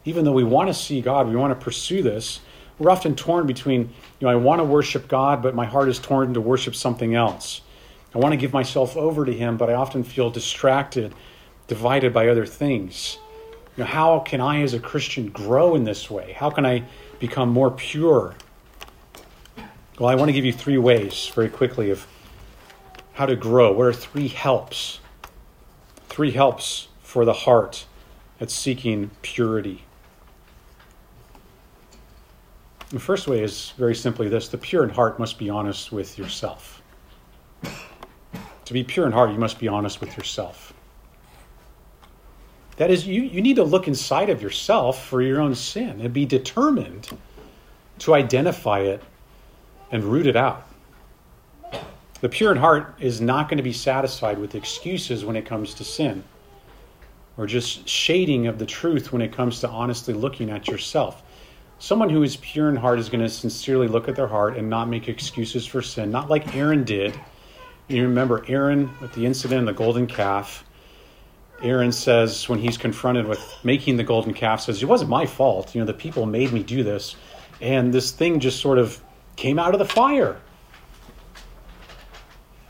Even 0.04 0.24
though 0.24 0.32
we 0.32 0.44
want 0.44 0.68
to 0.68 0.74
see 0.74 1.00
God, 1.00 1.28
we 1.28 1.36
want 1.36 1.58
to 1.58 1.62
pursue 1.62 2.02
this, 2.02 2.40
we're 2.78 2.90
often 2.90 3.14
torn 3.14 3.46
between, 3.46 3.80
you 3.80 4.26
know, 4.26 4.28
I 4.28 4.36
want 4.36 4.60
to 4.60 4.64
worship 4.64 5.08
God, 5.08 5.42
but 5.42 5.54
my 5.54 5.66
heart 5.66 5.88
is 5.88 5.98
torn 5.98 6.34
to 6.34 6.40
worship 6.40 6.74
something 6.74 7.14
else. 7.14 7.60
I 8.14 8.18
want 8.18 8.32
to 8.32 8.36
give 8.38 8.52
myself 8.52 8.96
over 8.96 9.24
to 9.24 9.32
Him, 9.32 9.56
but 9.56 9.68
I 9.68 9.74
often 9.74 10.04
feel 10.04 10.30
distracted, 10.30 11.14
divided 11.66 12.14
by 12.14 12.28
other 12.28 12.46
things. 12.46 13.18
You 13.76 13.84
know, 13.84 13.90
how 13.90 14.20
can 14.20 14.40
I, 14.40 14.62
as 14.62 14.74
a 14.74 14.80
Christian, 14.80 15.28
grow 15.28 15.74
in 15.74 15.84
this 15.84 16.10
way? 16.10 16.32
How 16.32 16.50
can 16.50 16.64
I 16.64 16.84
become 17.18 17.50
more 17.50 17.70
pure 17.70 18.34
well, 19.98 20.10
I 20.10 20.14
want 20.14 20.28
to 20.28 20.34
give 20.34 20.44
you 20.44 20.52
three 20.52 20.76
ways 20.76 21.30
very 21.34 21.48
quickly 21.48 21.90
of 21.90 22.06
how 23.14 23.24
to 23.24 23.34
grow. 23.34 23.72
What 23.72 23.86
are 23.86 23.92
three 23.94 24.28
helps? 24.28 25.00
Three 26.10 26.32
helps 26.32 26.88
for 27.00 27.24
the 27.24 27.32
heart 27.32 27.86
that's 28.38 28.52
seeking 28.52 29.10
purity. 29.22 29.84
The 32.90 33.00
first 33.00 33.26
way 33.26 33.42
is 33.42 33.72
very 33.78 33.94
simply 33.94 34.28
this 34.28 34.48
the 34.48 34.58
pure 34.58 34.84
in 34.84 34.90
heart 34.90 35.18
must 35.18 35.38
be 35.38 35.48
honest 35.48 35.90
with 35.92 36.18
yourself. 36.18 36.82
To 37.62 38.72
be 38.74 38.84
pure 38.84 39.06
in 39.06 39.12
heart, 39.12 39.30
you 39.30 39.38
must 39.38 39.58
be 39.58 39.66
honest 39.66 40.02
with 40.02 40.14
yourself. 40.18 40.74
That 42.76 42.90
is, 42.90 43.06
you, 43.06 43.22
you 43.22 43.40
need 43.40 43.56
to 43.56 43.64
look 43.64 43.88
inside 43.88 44.28
of 44.28 44.42
yourself 44.42 45.06
for 45.06 45.22
your 45.22 45.40
own 45.40 45.54
sin 45.54 46.00
and 46.00 46.12
be 46.12 46.26
determined 46.26 47.08
to 48.00 48.14
identify 48.14 48.80
it 48.80 49.02
and 49.90 50.04
root 50.04 50.26
it 50.26 50.36
out. 50.36 50.66
The 52.20 52.28
pure 52.28 52.52
in 52.52 52.58
heart 52.58 52.94
is 52.98 53.20
not 53.20 53.48
going 53.48 53.58
to 53.58 53.62
be 53.62 53.72
satisfied 53.72 54.38
with 54.38 54.54
excuses 54.54 55.24
when 55.24 55.36
it 55.36 55.46
comes 55.46 55.74
to 55.74 55.84
sin 55.84 56.24
or 57.36 57.46
just 57.46 57.88
shading 57.88 58.46
of 58.46 58.58
the 58.58 58.66
truth 58.66 59.12
when 59.12 59.22
it 59.22 59.32
comes 59.32 59.60
to 59.60 59.68
honestly 59.68 60.14
looking 60.14 60.50
at 60.50 60.68
yourself. 60.68 61.22
Someone 61.78 62.08
who 62.08 62.22
is 62.22 62.36
pure 62.36 62.70
in 62.70 62.76
heart 62.76 62.98
is 62.98 63.10
going 63.10 63.20
to 63.20 63.28
sincerely 63.28 63.86
look 63.86 64.08
at 64.08 64.16
their 64.16 64.26
heart 64.26 64.56
and 64.56 64.70
not 64.70 64.88
make 64.88 65.08
excuses 65.08 65.66
for 65.66 65.82
sin, 65.82 66.10
not 66.10 66.30
like 66.30 66.54
Aaron 66.56 66.84
did. 66.84 67.18
You 67.88 68.02
remember 68.04 68.44
Aaron 68.48 68.90
with 69.00 69.12
the 69.12 69.26
incident 69.26 69.60
in 69.60 69.64
the 69.66 69.74
golden 69.74 70.06
calf. 70.06 70.64
Aaron 71.62 71.92
says 71.92 72.48
when 72.48 72.58
he's 72.58 72.76
confronted 72.76 73.26
with 73.26 73.42
making 73.64 73.96
the 73.96 74.04
golden 74.04 74.34
calf 74.34 74.60
says 74.60 74.82
it 74.82 74.86
wasn't 74.86 75.10
my 75.10 75.26
fault. 75.26 75.74
You 75.74 75.80
know 75.80 75.86
the 75.86 75.94
people 75.94 76.26
made 76.26 76.52
me 76.52 76.62
do 76.62 76.82
this, 76.82 77.16
and 77.60 77.92
this 77.92 78.10
thing 78.10 78.40
just 78.40 78.60
sort 78.60 78.78
of 78.78 79.00
came 79.36 79.58
out 79.58 79.74
of 79.74 79.78
the 79.78 79.86
fire. 79.86 80.40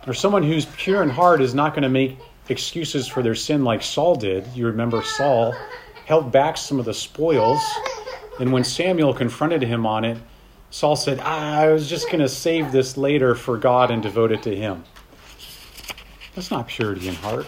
Or 0.06 0.14
someone 0.14 0.44
who's 0.44 0.66
pure 0.66 1.02
in 1.02 1.10
heart 1.10 1.40
is 1.40 1.54
not 1.54 1.72
going 1.72 1.82
to 1.82 1.88
make 1.88 2.18
excuses 2.48 3.08
for 3.08 3.22
their 3.22 3.34
sin 3.34 3.64
like 3.64 3.82
Saul 3.82 4.14
did. 4.14 4.46
You 4.54 4.66
remember 4.66 5.02
Saul 5.02 5.54
held 6.04 6.30
back 6.30 6.56
some 6.56 6.78
of 6.78 6.84
the 6.84 6.94
spoils, 6.94 7.60
and 8.38 8.52
when 8.52 8.62
Samuel 8.62 9.12
confronted 9.12 9.62
him 9.62 9.84
on 9.84 10.04
it, 10.04 10.18
Saul 10.70 10.96
said, 10.96 11.20
ah, 11.22 11.60
I 11.60 11.72
was 11.72 11.88
just 11.88 12.06
going 12.06 12.20
to 12.20 12.28
save 12.28 12.72
this 12.72 12.96
later 12.96 13.34
for 13.34 13.56
God 13.56 13.90
and 13.90 14.02
devote 14.02 14.32
it 14.32 14.42
to 14.42 14.54
Him. 14.54 14.84
That's 16.34 16.50
not 16.50 16.68
purity 16.68 17.08
in 17.08 17.14
heart. 17.14 17.46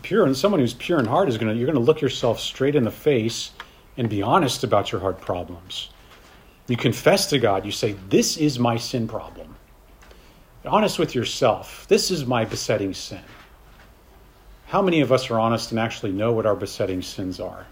Pure 0.00 0.26
and 0.26 0.36
someone 0.36 0.60
who's 0.60 0.74
pure 0.74 0.98
in 0.98 1.06
heart 1.06 1.28
is 1.28 1.36
going 1.36 1.52
to 1.52 1.58
you're 1.58 1.66
going 1.66 1.78
to 1.78 1.84
look 1.84 2.00
yourself 2.00 2.40
straight 2.40 2.74
in 2.74 2.84
the 2.84 2.90
face 2.90 3.50
and 3.96 4.08
be 4.08 4.22
honest 4.22 4.64
about 4.64 4.90
your 4.90 5.00
heart 5.00 5.20
problems. 5.20 5.90
You 6.66 6.76
confess 6.76 7.28
to 7.30 7.38
God. 7.38 7.66
You 7.66 7.72
say, 7.72 7.92
"This 8.08 8.36
is 8.36 8.58
my 8.58 8.76
sin 8.76 9.06
problem." 9.06 9.54
honest 10.64 10.98
with 10.98 11.14
yourself. 11.14 11.86
This 11.88 12.10
is 12.10 12.24
my 12.24 12.44
besetting 12.44 12.94
sin. 12.94 13.20
How 14.66 14.80
many 14.80 15.00
of 15.00 15.12
us 15.12 15.30
are 15.30 15.38
honest 15.38 15.70
and 15.70 15.80
actually 15.80 16.12
know 16.12 16.32
what 16.32 16.46
our 16.46 16.54
besetting 16.54 17.02
sins 17.02 17.40
are? 17.40 17.66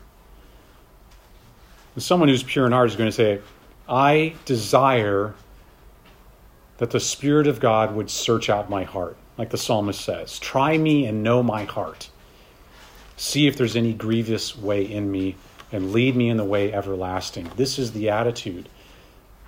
And 1.95 2.03
someone 2.03 2.29
who's 2.29 2.43
pure 2.43 2.66
in 2.66 2.73
heart 2.73 2.91
is 2.91 2.97
going 2.97 3.09
to 3.09 3.16
say, 3.16 3.41
I 3.89 4.35
desire 4.45 5.35
that 6.79 6.91
the 6.91 7.01
Spirit 7.01 7.47
of 7.47 7.61
God 7.61 7.95
would 7.95 8.11
search 8.11 8.49
out 8.51 8.71
my 8.71 8.85
heart, 8.85 9.16
like 9.41 9.49
the 9.49 9.57
psalmist 9.57 10.03
says. 10.03 10.38
Try 10.38 10.76
me 10.76 11.07
and 11.07 11.22
know 11.22 11.43
my 11.43 11.64
heart. 11.64 12.11
See 13.16 13.47
if 13.47 13.57
there's 13.57 13.74
any 13.74 13.95
grievous 13.95 14.55
way 14.55 14.82
in 14.82 15.11
me 15.11 15.34
and 15.72 15.93
lead 15.93 16.14
me 16.14 16.28
in 16.28 16.36
the 16.36 16.45
way 16.45 16.74
everlasting. 16.74 17.51
This 17.57 17.78
is 17.78 17.93
the 17.93 18.11
attitude 18.11 18.68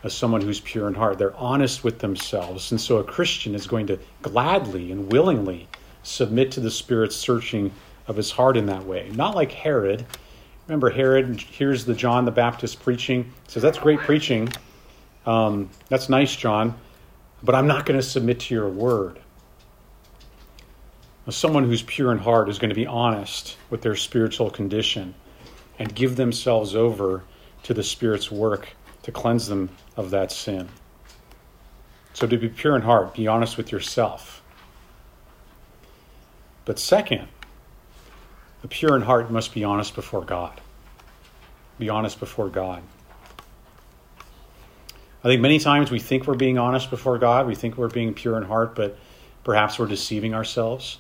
of 0.03 0.11
someone 0.11 0.40
who's 0.40 0.61
pure 0.61 0.88
in 0.88 0.95
heart. 0.95 1.18
They're 1.18 1.36
honest 1.36 1.84
with 1.84 1.99
themselves. 1.99 2.70
And 2.70 2.80
so 2.80 2.97
a 2.97 3.05
Christian 3.05 3.55
is 3.55 3.66
going 3.66 3.86
to 3.88 3.99
gladly 4.22 4.90
and 4.93 5.12
willingly 5.12 5.68
submit 6.05 6.53
to 6.53 6.61
the 6.61 6.70
Spirit's 6.70 7.14
searching 7.14 7.70
of 8.07 8.16
his 8.16 8.30
heart 8.30 8.57
in 8.57 8.64
that 8.66 8.86
way. 8.86 9.11
Not 9.12 9.34
like 9.34 9.53
Herod. 9.53 10.07
Remember, 10.68 10.88
Herod 10.88 11.38
hears 11.38 11.84
the 11.84 11.95
John 11.95 12.24
the 12.24 12.30
Baptist 12.30 12.80
preaching, 12.80 13.30
says, 13.47 13.62
That's 13.62 13.78
great 13.78 13.99
preaching. 13.99 14.49
Um, 15.26 15.68
that's 15.90 16.09
nice, 16.09 16.34
John, 16.34 16.78
but 17.43 17.55
I'm 17.55 17.66
not 17.66 17.84
going 17.84 18.01
to 18.01 18.07
submit 18.07 18.40
to 18.40 18.55
your 18.55 18.70
word. 18.70 19.18
Someone 21.31 21.64
who's 21.64 21.83
pure 21.83 22.11
in 22.11 22.18
heart 22.18 22.49
is 22.49 22.59
going 22.59 22.70
to 22.70 22.75
be 22.75 22.87
honest 22.87 23.57
with 23.70 23.83
their 23.83 23.95
spiritual 23.95 24.51
condition 24.51 25.14
and 25.79 25.95
give 25.95 26.16
themselves 26.16 26.75
over 26.75 27.23
to 27.62 27.73
the 27.73 27.83
Spirit's 27.83 28.31
work 28.31 28.70
to 29.03 29.12
cleanse 29.12 29.47
them 29.47 29.70
of 29.97 30.11
that 30.11 30.33
sin. 30.33 30.68
So, 32.12 32.27
to 32.27 32.37
be 32.37 32.49
pure 32.49 32.77
in 32.77 32.83
heart, 32.83 33.14
be 33.14 33.27
honest 33.27 33.57
with 33.57 33.73
yourself. 33.73 34.43
But 36.64 36.79
second, 36.79 37.29
the 38.61 38.68
pure 38.68 38.95
in 38.97 39.03
heart 39.03 39.31
must 39.31 39.55
be 39.55 39.64
honest 39.64 39.95
before 39.95 40.25
God. 40.25 40.61
Be 41.79 41.89
honest 41.89 42.20
before 42.20 42.49
God. 42.49 42.83
I 45.25 45.29
think 45.29 45.41
many 45.41 45.59
times 45.59 45.91
we 45.91 46.01
think 46.01 46.27
we're 46.27 46.35
being 46.35 46.59
honest 46.59 46.91
before 46.91 47.16
God, 47.16 47.47
we 47.47 47.55
think 47.55 47.77
we're 47.77 47.89
being 47.89 48.12
pure 48.12 48.37
in 48.37 48.43
heart, 48.43 48.75
but 48.75 48.99
perhaps 49.45 49.79
we're 49.79 49.87
deceiving 49.87 50.35
ourselves. 50.35 50.99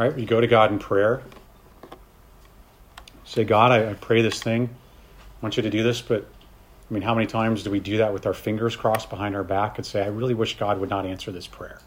Right? 0.00 0.16
We 0.16 0.24
go 0.24 0.40
to 0.40 0.46
God 0.46 0.72
in 0.72 0.78
prayer. 0.78 1.20
Say, 3.26 3.44
God, 3.44 3.70
I, 3.70 3.90
I 3.90 3.92
pray 3.92 4.22
this 4.22 4.42
thing. 4.42 4.70
I 4.70 5.44
want 5.44 5.58
you 5.58 5.62
to 5.62 5.68
do 5.68 5.82
this, 5.82 6.00
but 6.00 6.22
I 6.90 6.94
mean, 6.94 7.02
how 7.02 7.14
many 7.14 7.26
times 7.26 7.64
do 7.64 7.70
we 7.70 7.80
do 7.80 7.98
that 7.98 8.10
with 8.10 8.24
our 8.24 8.32
fingers 8.32 8.74
crossed 8.76 9.10
behind 9.10 9.36
our 9.36 9.44
back 9.44 9.76
and 9.76 9.84
say, 9.84 10.02
I 10.02 10.06
really 10.06 10.32
wish 10.32 10.58
God 10.58 10.80
would 10.80 10.88
not 10.88 11.04
answer 11.04 11.30
this 11.30 11.46
prayer? 11.46 11.82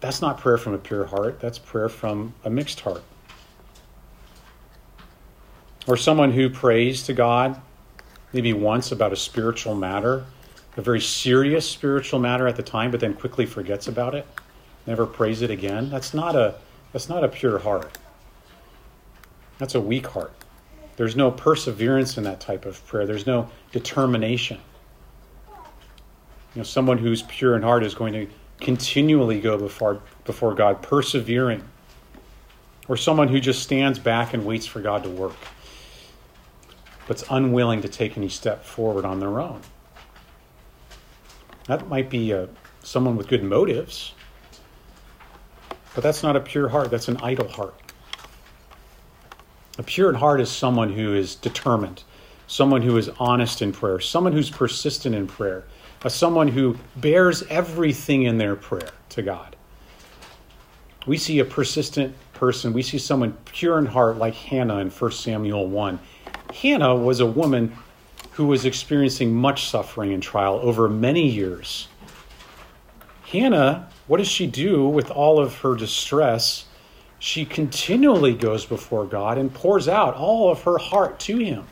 That's 0.00 0.22
not 0.22 0.38
prayer 0.38 0.56
from 0.56 0.72
a 0.72 0.78
pure 0.78 1.04
heart, 1.04 1.40
that's 1.40 1.58
prayer 1.58 1.90
from 1.90 2.32
a 2.42 2.48
mixed 2.48 2.80
heart. 2.80 3.02
Or 5.86 5.98
someone 5.98 6.32
who 6.32 6.48
prays 6.48 7.02
to 7.02 7.12
God 7.12 7.60
maybe 8.32 8.54
once 8.54 8.92
about 8.92 9.12
a 9.12 9.16
spiritual 9.16 9.74
matter, 9.74 10.24
a 10.78 10.80
very 10.80 11.02
serious 11.02 11.68
spiritual 11.68 12.18
matter 12.18 12.48
at 12.48 12.56
the 12.56 12.62
time, 12.62 12.90
but 12.90 13.00
then 13.00 13.12
quickly 13.12 13.44
forgets 13.44 13.88
about 13.88 14.14
it, 14.14 14.26
never 14.86 15.06
prays 15.06 15.42
it 15.42 15.50
again. 15.50 15.90
That's 15.90 16.14
not 16.14 16.36
a 16.36 16.56
that's 16.92 17.08
not 17.08 17.24
a 17.24 17.28
pure 17.28 17.58
heart. 17.58 17.96
That's 19.58 19.74
a 19.74 19.80
weak 19.80 20.08
heart. 20.08 20.32
There's 20.96 21.16
no 21.16 21.30
perseverance 21.30 22.18
in 22.18 22.24
that 22.24 22.40
type 22.40 22.66
of 22.66 22.84
prayer. 22.86 23.06
There's 23.06 23.26
no 23.26 23.48
determination. 23.72 24.60
You 26.54 26.60
know, 26.60 26.62
someone 26.64 26.98
who's 26.98 27.22
pure 27.22 27.56
in 27.56 27.62
heart 27.62 27.82
is 27.82 27.94
going 27.94 28.12
to 28.12 28.26
continually 28.60 29.40
go 29.40 29.56
before 29.56 30.00
before 30.24 30.54
God, 30.54 30.82
persevering. 30.82 31.64
Or 32.88 32.96
someone 32.96 33.28
who 33.28 33.40
just 33.40 33.62
stands 33.62 33.98
back 33.98 34.34
and 34.34 34.44
waits 34.44 34.66
for 34.66 34.80
God 34.80 35.04
to 35.04 35.08
work, 35.08 35.36
but's 37.06 37.24
unwilling 37.30 37.80
to 37.82 37.88
take 37.88 38.16
any 38.18 38.28
step 38.28 38.64
forward 38.64 39.04
on 39.04 39.20
their 39.20 39.40
own. 39.40 39.60
That 41.66 41.88
might 41.88 42.10
be 42.10 42.32
a, 42.32 42.44
uh, 42.44 42.46
someone 42.82 43.16
with 43.16 43.28
good 43.28 43.44
motives, 43.44 44.14
but 45.94 46.02
that's 46.02 46.22
not 46.22 46.36
a 46.36 46.40
pure 46.40 46.68
heart. 46.68 46.90
That's 46.90 47.08
an 47.08 47.18
idle 47.18 47.48
heart. 47.48 47.74
A 49.78 49.82
pure 49.82 50.12
heart 50.14 50.40
is 50.40 50.50
someone 50.50 50.92
who 50.92 51.14
is 51.14 51.34
determined, 51.34 52.04
someone 52.46 52.82
who 52.82 52.96
is 52.96 53.08
honest 53.18 53.62
in 53.62 53.72
prayer, 53.72 54.00
someone 54.00 54.32
who's 54.32 54.50
persistent 54.50 55.14
in 55.14 55.26
prayer, 55.26 55.64
a 56.04 56.10
someone 56.10 56.48
who 56.48 56.76
bears 56.96 57.42
everything 57.44 58.24
in 58.24 58.38
their 58.38 58.54
prayer 58.54 58.90
to 59.10 59.22
God. 59.22 59.56
We 61.06 61.16
see 61.16 61.38
a 61.38 61.44
persistent 61.44 62.14
person, 62.34 62.72
we 62.72 62.82
see 62.82 62.98
someone 62.98 63.36
pure 63.46 63.78
in 63.78 63.86
heart 63.86 64.18
like 64.18 64.34
Hannah 64.34 64.78
in 64.78 64.90
1 64.90 65.12
Samuel 65.12 65.68
1. 65.68 65.98
Hannah 66.54 66.94
was 66.94 67.20
a 67.20 67.26
woman 67.26 67.76
who 68.32 68.46
was 68.46 68.64
experiencing 68.64 69.34
much 69.34 69.68
suffering 69.68 70.12
and 70.12 70.22
trial 70.22 70.58
over 70.62 70.88
many 70.88 71.28
years. 71.28 71.88
Hannah, 73.24 73.88
what 74.06 74.18
does 74.18 74.28
she 74.28 74.46
do 74.46 74.86
with 74.88 75.10
all 75.10 75.38
of 75.38 75.58
her 75.58 75.74
distress? 75.74 76.66
she 77.22 77.44
continually 77.44 78.34
goes 78.34 78.66
before 78.66 79.06
God 79.06 79.38
and 79.38 79.54
pours 79.54 79.86
out 79.86 80.16
all 80.16 80.50
of 80.50 80.62
her 80.62 80.76
heart 80.76 81.20
to 81.20 81.38
Him, 81.38 81.64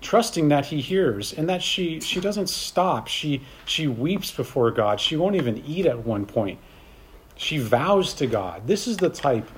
trusting 0.00 0.46
that 0.46 0.66
He 0.66 0.80
hears 0.80 1.32
and 1.32 1.48
that 1.48 1.60
she, 1.60 1.98
she 1.98 2.20
doesn't 2.20 2.48
stop. 2.48 3.08
She, 3.08 3.42
she 3.64 3.88
weeps 3.88 4.30
before 4.30 4.70
God. 4.70 5.00
She 5.00 5.16
won't 5.16 5.34
even 5.34 5.60
eat 5.66 5.86
at 5.86 6.06
one 6.06 6.24
point. 6.24 6.60
She 7.34 7.58
vows 7.58 8.14
to 8.14 8.28
God. 8.28 8.64
This 8.68 8.86
is 8.86 8.96
the 8.96 9.10
type 9.10 9.50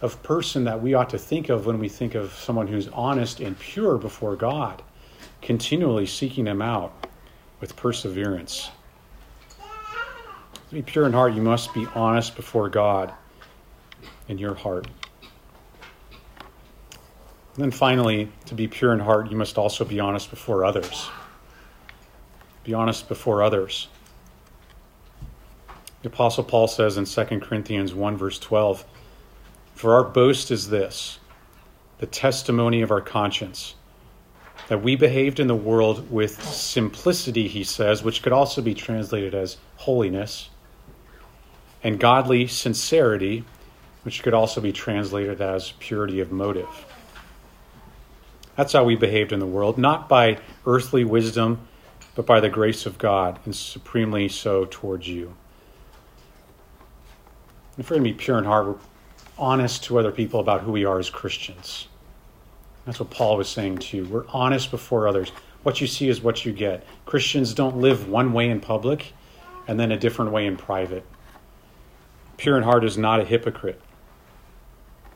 of 0.00 0.22
person 0.22 0.64
that 0.64 0.80
we 0.80 0.94
ought 0.94 1.10
to 1.10 1.18
think 1.18 1.50
of 1.50 1.66
when 1.66 1.78
we 1.78 1.90
think 1.90 2.14
of 2.14 2.32
someone 2.32 2.68
who's 2.68 2.88
honest 2.88 3.40
and 3.40 3.58
pure 3.58 3.98
before 3.98 4.34
God, 4.34 4.80
continually 5.42 6.06
seeking 6.06 6.46
Him 6.46 6.62
out 6.62 7.06
with 7.60 7.76
perseverance. 7.76 8.70
To 10.72 10.76
be 10.76 10.82
pure 10.82 11.04
in 11.04 11.12
heart, 11.12 11.34
you 11.34 11.42
must 11.42 11.74
be 11.74 11.86
honest 11.94 12.34
before 12.34 12.70
God 12.70 13.12
in 14.26 14.38
your 14.38 14.54
heart. 14.54 14.86
And 15.20 17.64
then 17.64 17.70
finally, 17.70 18.32
to 18.46 18.54
be 18.54 18.68
pure 18.68 18.94
in 18.94 19.00
heart, 19.00 19.30
you 19.30 19.36
must 19.36 19.58
also 19.58 19.84
be 19.84 20.00
honest 20.00 20.30
before 20.30 20.64
others. 20.64 21.10
Be 22.64 22.72
honest 22.72 23.06
before 23.06 23.42
others. 23.42 23.88
The 26.00 26.08
Apostle 26.08 26.42
Paul 26.42 26.68
says 26.68 26.96
in 26.96 27.04
2 27.04 27.40
Corinthians 27.40 27.92
1, 27.92 28.16
verse 28.16 28.38
12, 28.38 28.86
For 29.74 29.92
our 29.92 30.04
boast 30.04 30.50
is 30.50 30.70
this, 30.70 31.18
the 31.98 32.06
testimony 32.06 32.80
of 32.80 32.90
our 32.90 33.02
conscience, 33.02 33.74
that 34.68 34.82
we 34.82 34.96
behaved 34.96 35.38
in 35.38 35.48
the 35.48 35.54
world 35.54 36.10
with 36.10 36.42
simplicity, 36.42 37.46
he 37.46 37.62
says, 37.62 38.02
which 38.02 38.22
could 38.22 38.32
also 38.32 38.62
be 38.62 38.72
translated 38.72 39.34
as 39.34 39.58
holiness, 39.76 40.48
and 41.82 41.98
godly 41.98 42.46
sincerity, 42.46 43.44
which 44.02 44.22
could 44.22 44.34
also 44.34 44.60
be 44.60 44.72
translated 44.72 45.40
as 45.40 45.72
purity 45.78 46.20
of 46.20 46.32
motive. 46.32 46.86
That's 48.56 48.72
how 48.72 48.84
we 48.84 48.96
behaved 48.96 49.32
in 49.32 49.40
the 49.40 49.46
world, 49.46 49.78
not 49.78 50.08
by 50.08 50.38
earthly 50.66 51.04
wisdom, 51.04 51.66
but 52.14 52.26
by 52.26 52.40
the 52.40 52.50
grace 52.50 52.84
of 52.84 52.98
God, 52.98 53.38
and 53.44 53.54
supremely 53.54 54.28
so 54.28 54.66
towards 54.70 55.08
you. 55.08 55.34
If 57.78 57.88
we're 57.88 57.96
going 57.96 58.04
to 58.04 58.12
be 58.12 58.18
pure 58.18 58.38
in 58.38 58.44
heart, 58.44 58.66
we're 58.66 58.76
honest 59.38 59.84
to 59.84 59.98
other 59.98 60.12
people 60.12 60.40
about 60.40 60.60
who 60.60 60.72
we 60.72 60.84
are 60.84 60.98
as 60.98 61.08
Christians. 61.08 61.88
That's 62.84 63.00
what 63.00 63.10
Paul 63.10 63.38
was 63.38 63.48
saying 63.48 63.78
to 63.78 63.96
you. 63.96 64.04
We're 64.04 64.26
honest 64.28 64.70
before 64.70 65.08
others. 65.08 65.30
What 65.62 65.80
you 65.80 65.86
see 65.86 66.08
is 66.08 66.20
what 66.20 66.44
you 66.44 66.52
get. 66.52 66.84
Christians 67.06 67.54
don't 67.54 67.78
live 67.78 68.08
one 68.08 68.32
way 68.32 68.50
in 68.50 68.60
public 68.60 69.12
and 69.68 69.78
then 69.80 69.92
a 69.92 69.96
different 69.96 70.32
way 70.32 70.46
in 70.46 70.56
private. 70.56 71.04
Pure 72.36 72.58
in 72.58 72.62
heart 72.62 72.84
is 72.84 72.98
not 72.98 73.20
a 73.20 73.24
hypocrite 73.24 73.80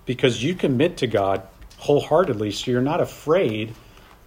because 0.07 0.43
you 0.43 0.55
commit 0.55 0.97
to 0.99 1.07
God 1.07 1.43
wholeheartedly, 1.79 2.53
so 2.53 2.71
you're 2.71 2.81
not 2.81 3.01
afraid 3.01 3.75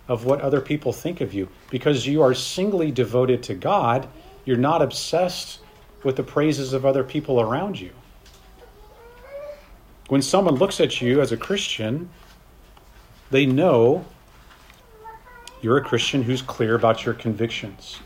of 0.07 0.25
what 0.25 0.41
other 0.41 0.61
people 0.61 0.91
think 0.91 1.21
of 1.21 1.33
you. 1.33 1.47
Because 1.69 2.05
you 2.05 2.21
are 2.21 2.33
singly 2.33 2.91
devoted 2.91 3.41
to 3.43 3.53
God, 3.55 4.07
you're 4.45 4.57
not 4.57 4.81
obsessed 4.81 5.59
with 6.03 6.15
the 6.15 6.23
praises 6.23 6.73
of 6.73 6.85
other 6.85 7.03
people 7.03 7.39
around 7.41 7.79
you. 7.79 7.91
When 10.09 10.21
someone 10.21 10.55
looks 10.55 10.79
at 10.79 11.01
you 11.01 11.21
as 11.21 11.31
a 11.31 11.37
Christian, 11.37 12.09
they 13.31 13.45
know 13.45 14.05
you're 15.61 15.77
a 15.77 15.83
Christian 15.83 16.23
who's 16.23 16.41
clear 16.41 16.75
about 16.75 17.05
your 17.05 17.13
convictions. 17.13 17.99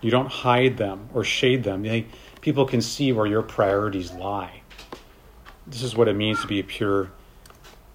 You 0.00 0.10
don't 0.10 0.30
hide 0.30 0.76
them 0.76 1.08
or 1.14 1.22
shade 1.22 1.62
them. 1.62 1.82
They, 1.82 2.06
people 2.42 2.66
can 2.66 2.82
see 2.82 3.12
where 3.12 3.26
your 3.26 3.40
priorities 3.40 4.12
lie. 4.12 4.60
This 5.66 5.82
is 5.82 5.96
what 5.96 6.08
it 6.08 6.14
means 6.14 6.42
to 6.42 6.46
be 6.46 6.62
pure 6.62 7.10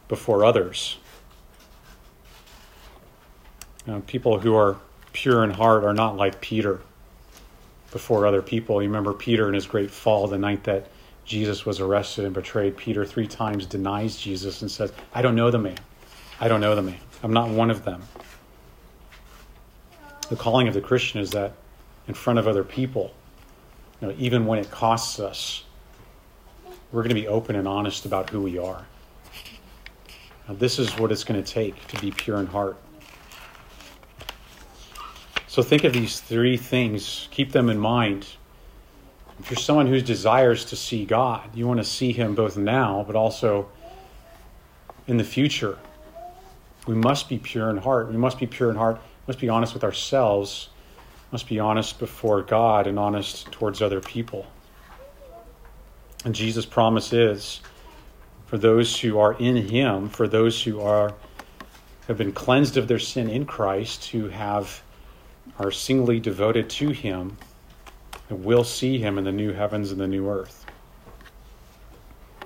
before 0.07 0.43
others. 0.43 0.97
You 3.85 4.01
people 4.07 4.39
who 4.39 4.55
are 4.55 4.77
pure 5.13 5.43
in 5.43 5.51
heart 5.51 5.83
are 5.83 5.93
not 5.93 6.15
like 6.15 6.41
Peter 6.41 6.81
before 7.91 8.25
other 8.25 8.41
people. 8.41 8.81
You 8.81 8.89
remember 8.89 9.13
Peter 9.13 9.47
in 9.47 9.53
his 9.53 9.67
great 9.67 9.91
fall, 9.91 10.27
the 10.27 10.37
night 10.37 10.63
that 10.63 10.87
Jesus 11.25 11.65
was 11.65 11.79
arrested 11.79 12.25
and 12.25 12.33
betrayed. 12.33 12.77
Peter 12.77 13.05
three 13.05 13.27
times 13.27 13.65
denies 13.65 14.17
Jesus 14.17 14.61
and 14.61 14.71
says, 14.71 14.91
I 15.13 15.21
don't 15.21 15.35
know 15.35 15.51
the 15.51 15.59
man. 15.59 15.77
I 16.39 16.47
don't 16.47 16.61
know 16.61 16.75
the 16.75 16.81
man. 16.81 16.99
I'm 17.23 17.33
not 17.33 17.49
one 17.49 17.69
of 17.69 17.83
them. 17.83 18.03
The 20.29 20.35
calling 20.35 20.67
of 20.67 20.73
the 20.73 20.81
Christian 20.81 21.19
is 21.19 21.31
that 21.31 21.53
in 22.07 22.13
front 22.13 22.39
of 22.39 22.47
other 22.47 22.63
people, 22.63 23.13
you 24.01 24.07
know, 24.07 24.15
even 24.17 24.45
when 24.45 24.59
it 24.59 24.69
costs 24.69 25.19
us, 25.19 25.63
we're 26.91 27.01
going 27.01 27.15
to 27.15 27.15
be 27.15 27.27
open 27.27 27.55
and 27.55 27.67
honest 27.67 28.05
about 28.05 28.29
who 28.29 28.41
we 28.41 28.57
are. 28.57 28.85
Now, 30.47 30.55
this 30.55 30.79
is 30.79 30.97
what 30.97 31.11
it's 31.11 31.23
going 31.23 31.41
to 31.43 31.51
take 31.51 31.87
to 31.87 31.99
be 31.99 32.11
pure 32.11 32.37
in 32.37 32.47
heart. 32.47 32.77
So 35.47 35.63
think 35.63 35.83
of 35.83 35.93
these 35.93 36.19
three 36.19 36.55
things, 36.55 37.27
keep 37.31 37.51
them 37.51 37.69
in 37.69 37.79
mind. 37.79 38.27
If 39.39 39.49
you're 39.49 39.57
someone 39.57 39.87
who 39.87 39.99
desires 40.01 40.65
to 40.65 40.75
see 40.75 41.05
God, 41.05 41.55
you 41.55 41.67
want 41.67 41.79
to 41.79 41.83
see 41.83 42.11
Him 42.11 42.35
both 42.35 42.57
now, 42.57 43.03
but 43.05 43.15
also 43.15 43.67
in 45.07 45.17
the 45.17 45.23
future. 45.23 45.77
We 46.85 46.95
must 46.95 47.27
be 47.27 47.37
pure 47.37 47.69
in 47.69 47.77
heart. 47.77 48.09
We 48.09 48.17
must 48.17 48.39
be 48.39 48.47
pure 48.47 48.69
in 48.69 48.75
heart. 48.75 48.97
We 48.97 49.31
must 49.31 49.39
be 49.39 49.49
honest 49.49 49.73
with 49.73 49.83
ourselves. 49.83 50.69
Must 51.31 51.47
be 51.47 51.59
honest 51.59 51.99
before 51.99 52.41
God 52.41 52.87
and 52.87 52.97
honest 52.97 53.51
towards 53.51 53.81
other 53.81 53.99
people. 53.99 54.45
And 56.23 56.33
Jesus' 56.33 56.65
promise 56.65 57.13
is 57.13 57.61
for 58.47 58.57
those 58.57 58.99
who 58.99 59.19
are 59.19 59.33
in 59.33 59.55
Him, 59.55 60.09
for 60.09 60.27
those 60.27 60.63
who 60.63 60.81
are 60.81 61.13
have 62.07 62.17
been 62.17 62.31
cleansed 62.31 62.77
of 62.77 62.87
their 62.87 62.99
sin 62.99 63.29
in 63.29 63.45
Christ, 63.45 64.05
who 64.05 64.29
have 64.29 64.81
are 65.59 65.71
singly 65.71 66.19
devoted 66.19 66.69
to 66.69 66.89
Him, 66.89 67.37
and 68.29 68.45
will 68.45 68.63
see 68.63 68.97
Him 68.97 69.17
in 69.17 69.25
the 69.25 69.31
new 69.31 69.51
heavens 69.51 69.91
and 69.91 69.99
the 69.99 70.07
new 70.07 70.29
earth. 70.29 70.65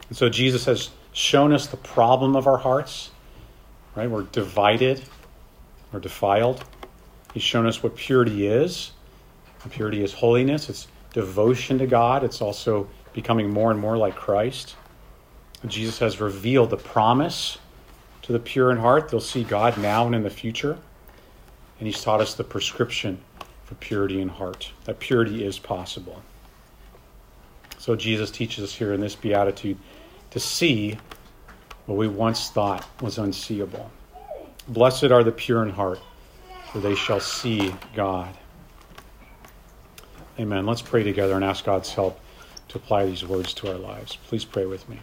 And 0.10 0.18
so 0.18 0.30
Jesus 0.30 0.66
has 0.66 0.90
shown 1.14 1.54
us 1.54 1.68
the 1.68 1.78
problem 1.78 2.36
of 2.36 2.48
our 2.48 2.58
hearts. 2.58 3.12
Right, 3.96 4.10
we're 4.10 4.24
divided, 4.24 5.04
we're 5.92 6.00
defiled. 6.00 6.64
He's 7.34 7.44
shown 7.44 7.66
us 7.66 7.82
what 7.82 7.96
purity 7.96 8.48
is. 8.48 8.92
And 9.64 9.72
purity 9.72 10.04
is 10.04 10.14
holiness. 10.14 10.70
It's 10.70 10.88
devotion 11.14 11.78
to 11.80 11.88
God. 11.88 12.24
It's 12.24 12.42
also 12.42 12.88
becoming 13.14 13.50
more 13.50 13.72
and 13.72 13.80
more 13.80 13.98
like 13.98 14.16
Christ. 14.16 14.76
Jesus 15.68 16.00
has 16.00 16.20
revealed 16.20 16.70
the 16.72 16.78
promise 16.78 17.60
to 18.24 18.34
the 18.34 18.40
pure 18.40 18.72
in 18.72 18.78
heart. 18.78 19.10
They'll 19.10 19.20
see 19.20 19.44
God 19.44 19.78
now 19.78 20.06
and 20.06 20.16
in 20.16 20.24
the 20.24 20.30
future. 20.30 20.78
And 21.80 21.88
he's 21.88 22.04
taught 22.04 22.22
us 22.22 22.34
the 22.34 22.44
prescription 22.44 23.20
for 23.72 23.76
purity 23.76 24.22
in 24.22 24.30
heart, 24.30 24.72
that 24.84 25.00
purity 25.00 25.46
is 25.46 25.58
possible. 25.58 26.22
So 27.78 27.96
Jesus 27.96 28.30
teaches 28.30 28.64
us 28.64 28.74
here 28.74 28.94
in 28.94 29.02
this 29.02 29.16
beatitude 29.16 29.78
to 30.32 30.40
see 30.40 30.98
what 31.86 31.98
we 31.98 32.08
once 32.08 32.50
thought 32.50 32.86
was 33.02 33.18
unseeable. 33.18 33.90
Blessed 34.68 35.06
are 35.06 35.24
the 35.24 35.32
pure 35.32 35.64
in 35.64 35.70
heart, 35.70 36.00
for 36.72 36.80
they 36.80 36.96
shall 36.96 37.20
see 37.20 37.74
God. 37.94 38.38
Amen. 40.40 40.66
Let's 40.66 40.82
pray 40.82 41.04
together 41.04 41.36
and 41.36 41.44
ask 41.44 41.66
God's 41.66 41.94
help 41.94 42.20
to 42.70 42.78
apply 42.78 43.06
these 43.06 43.26
words 43.26 43.54
to 43.56 43.72
our 43.72 43.78
lives. 43.78 44.18
Please 44.28 44.46
pray 44.46 44.66
with 44.66 44.88
me. 44.88 45.00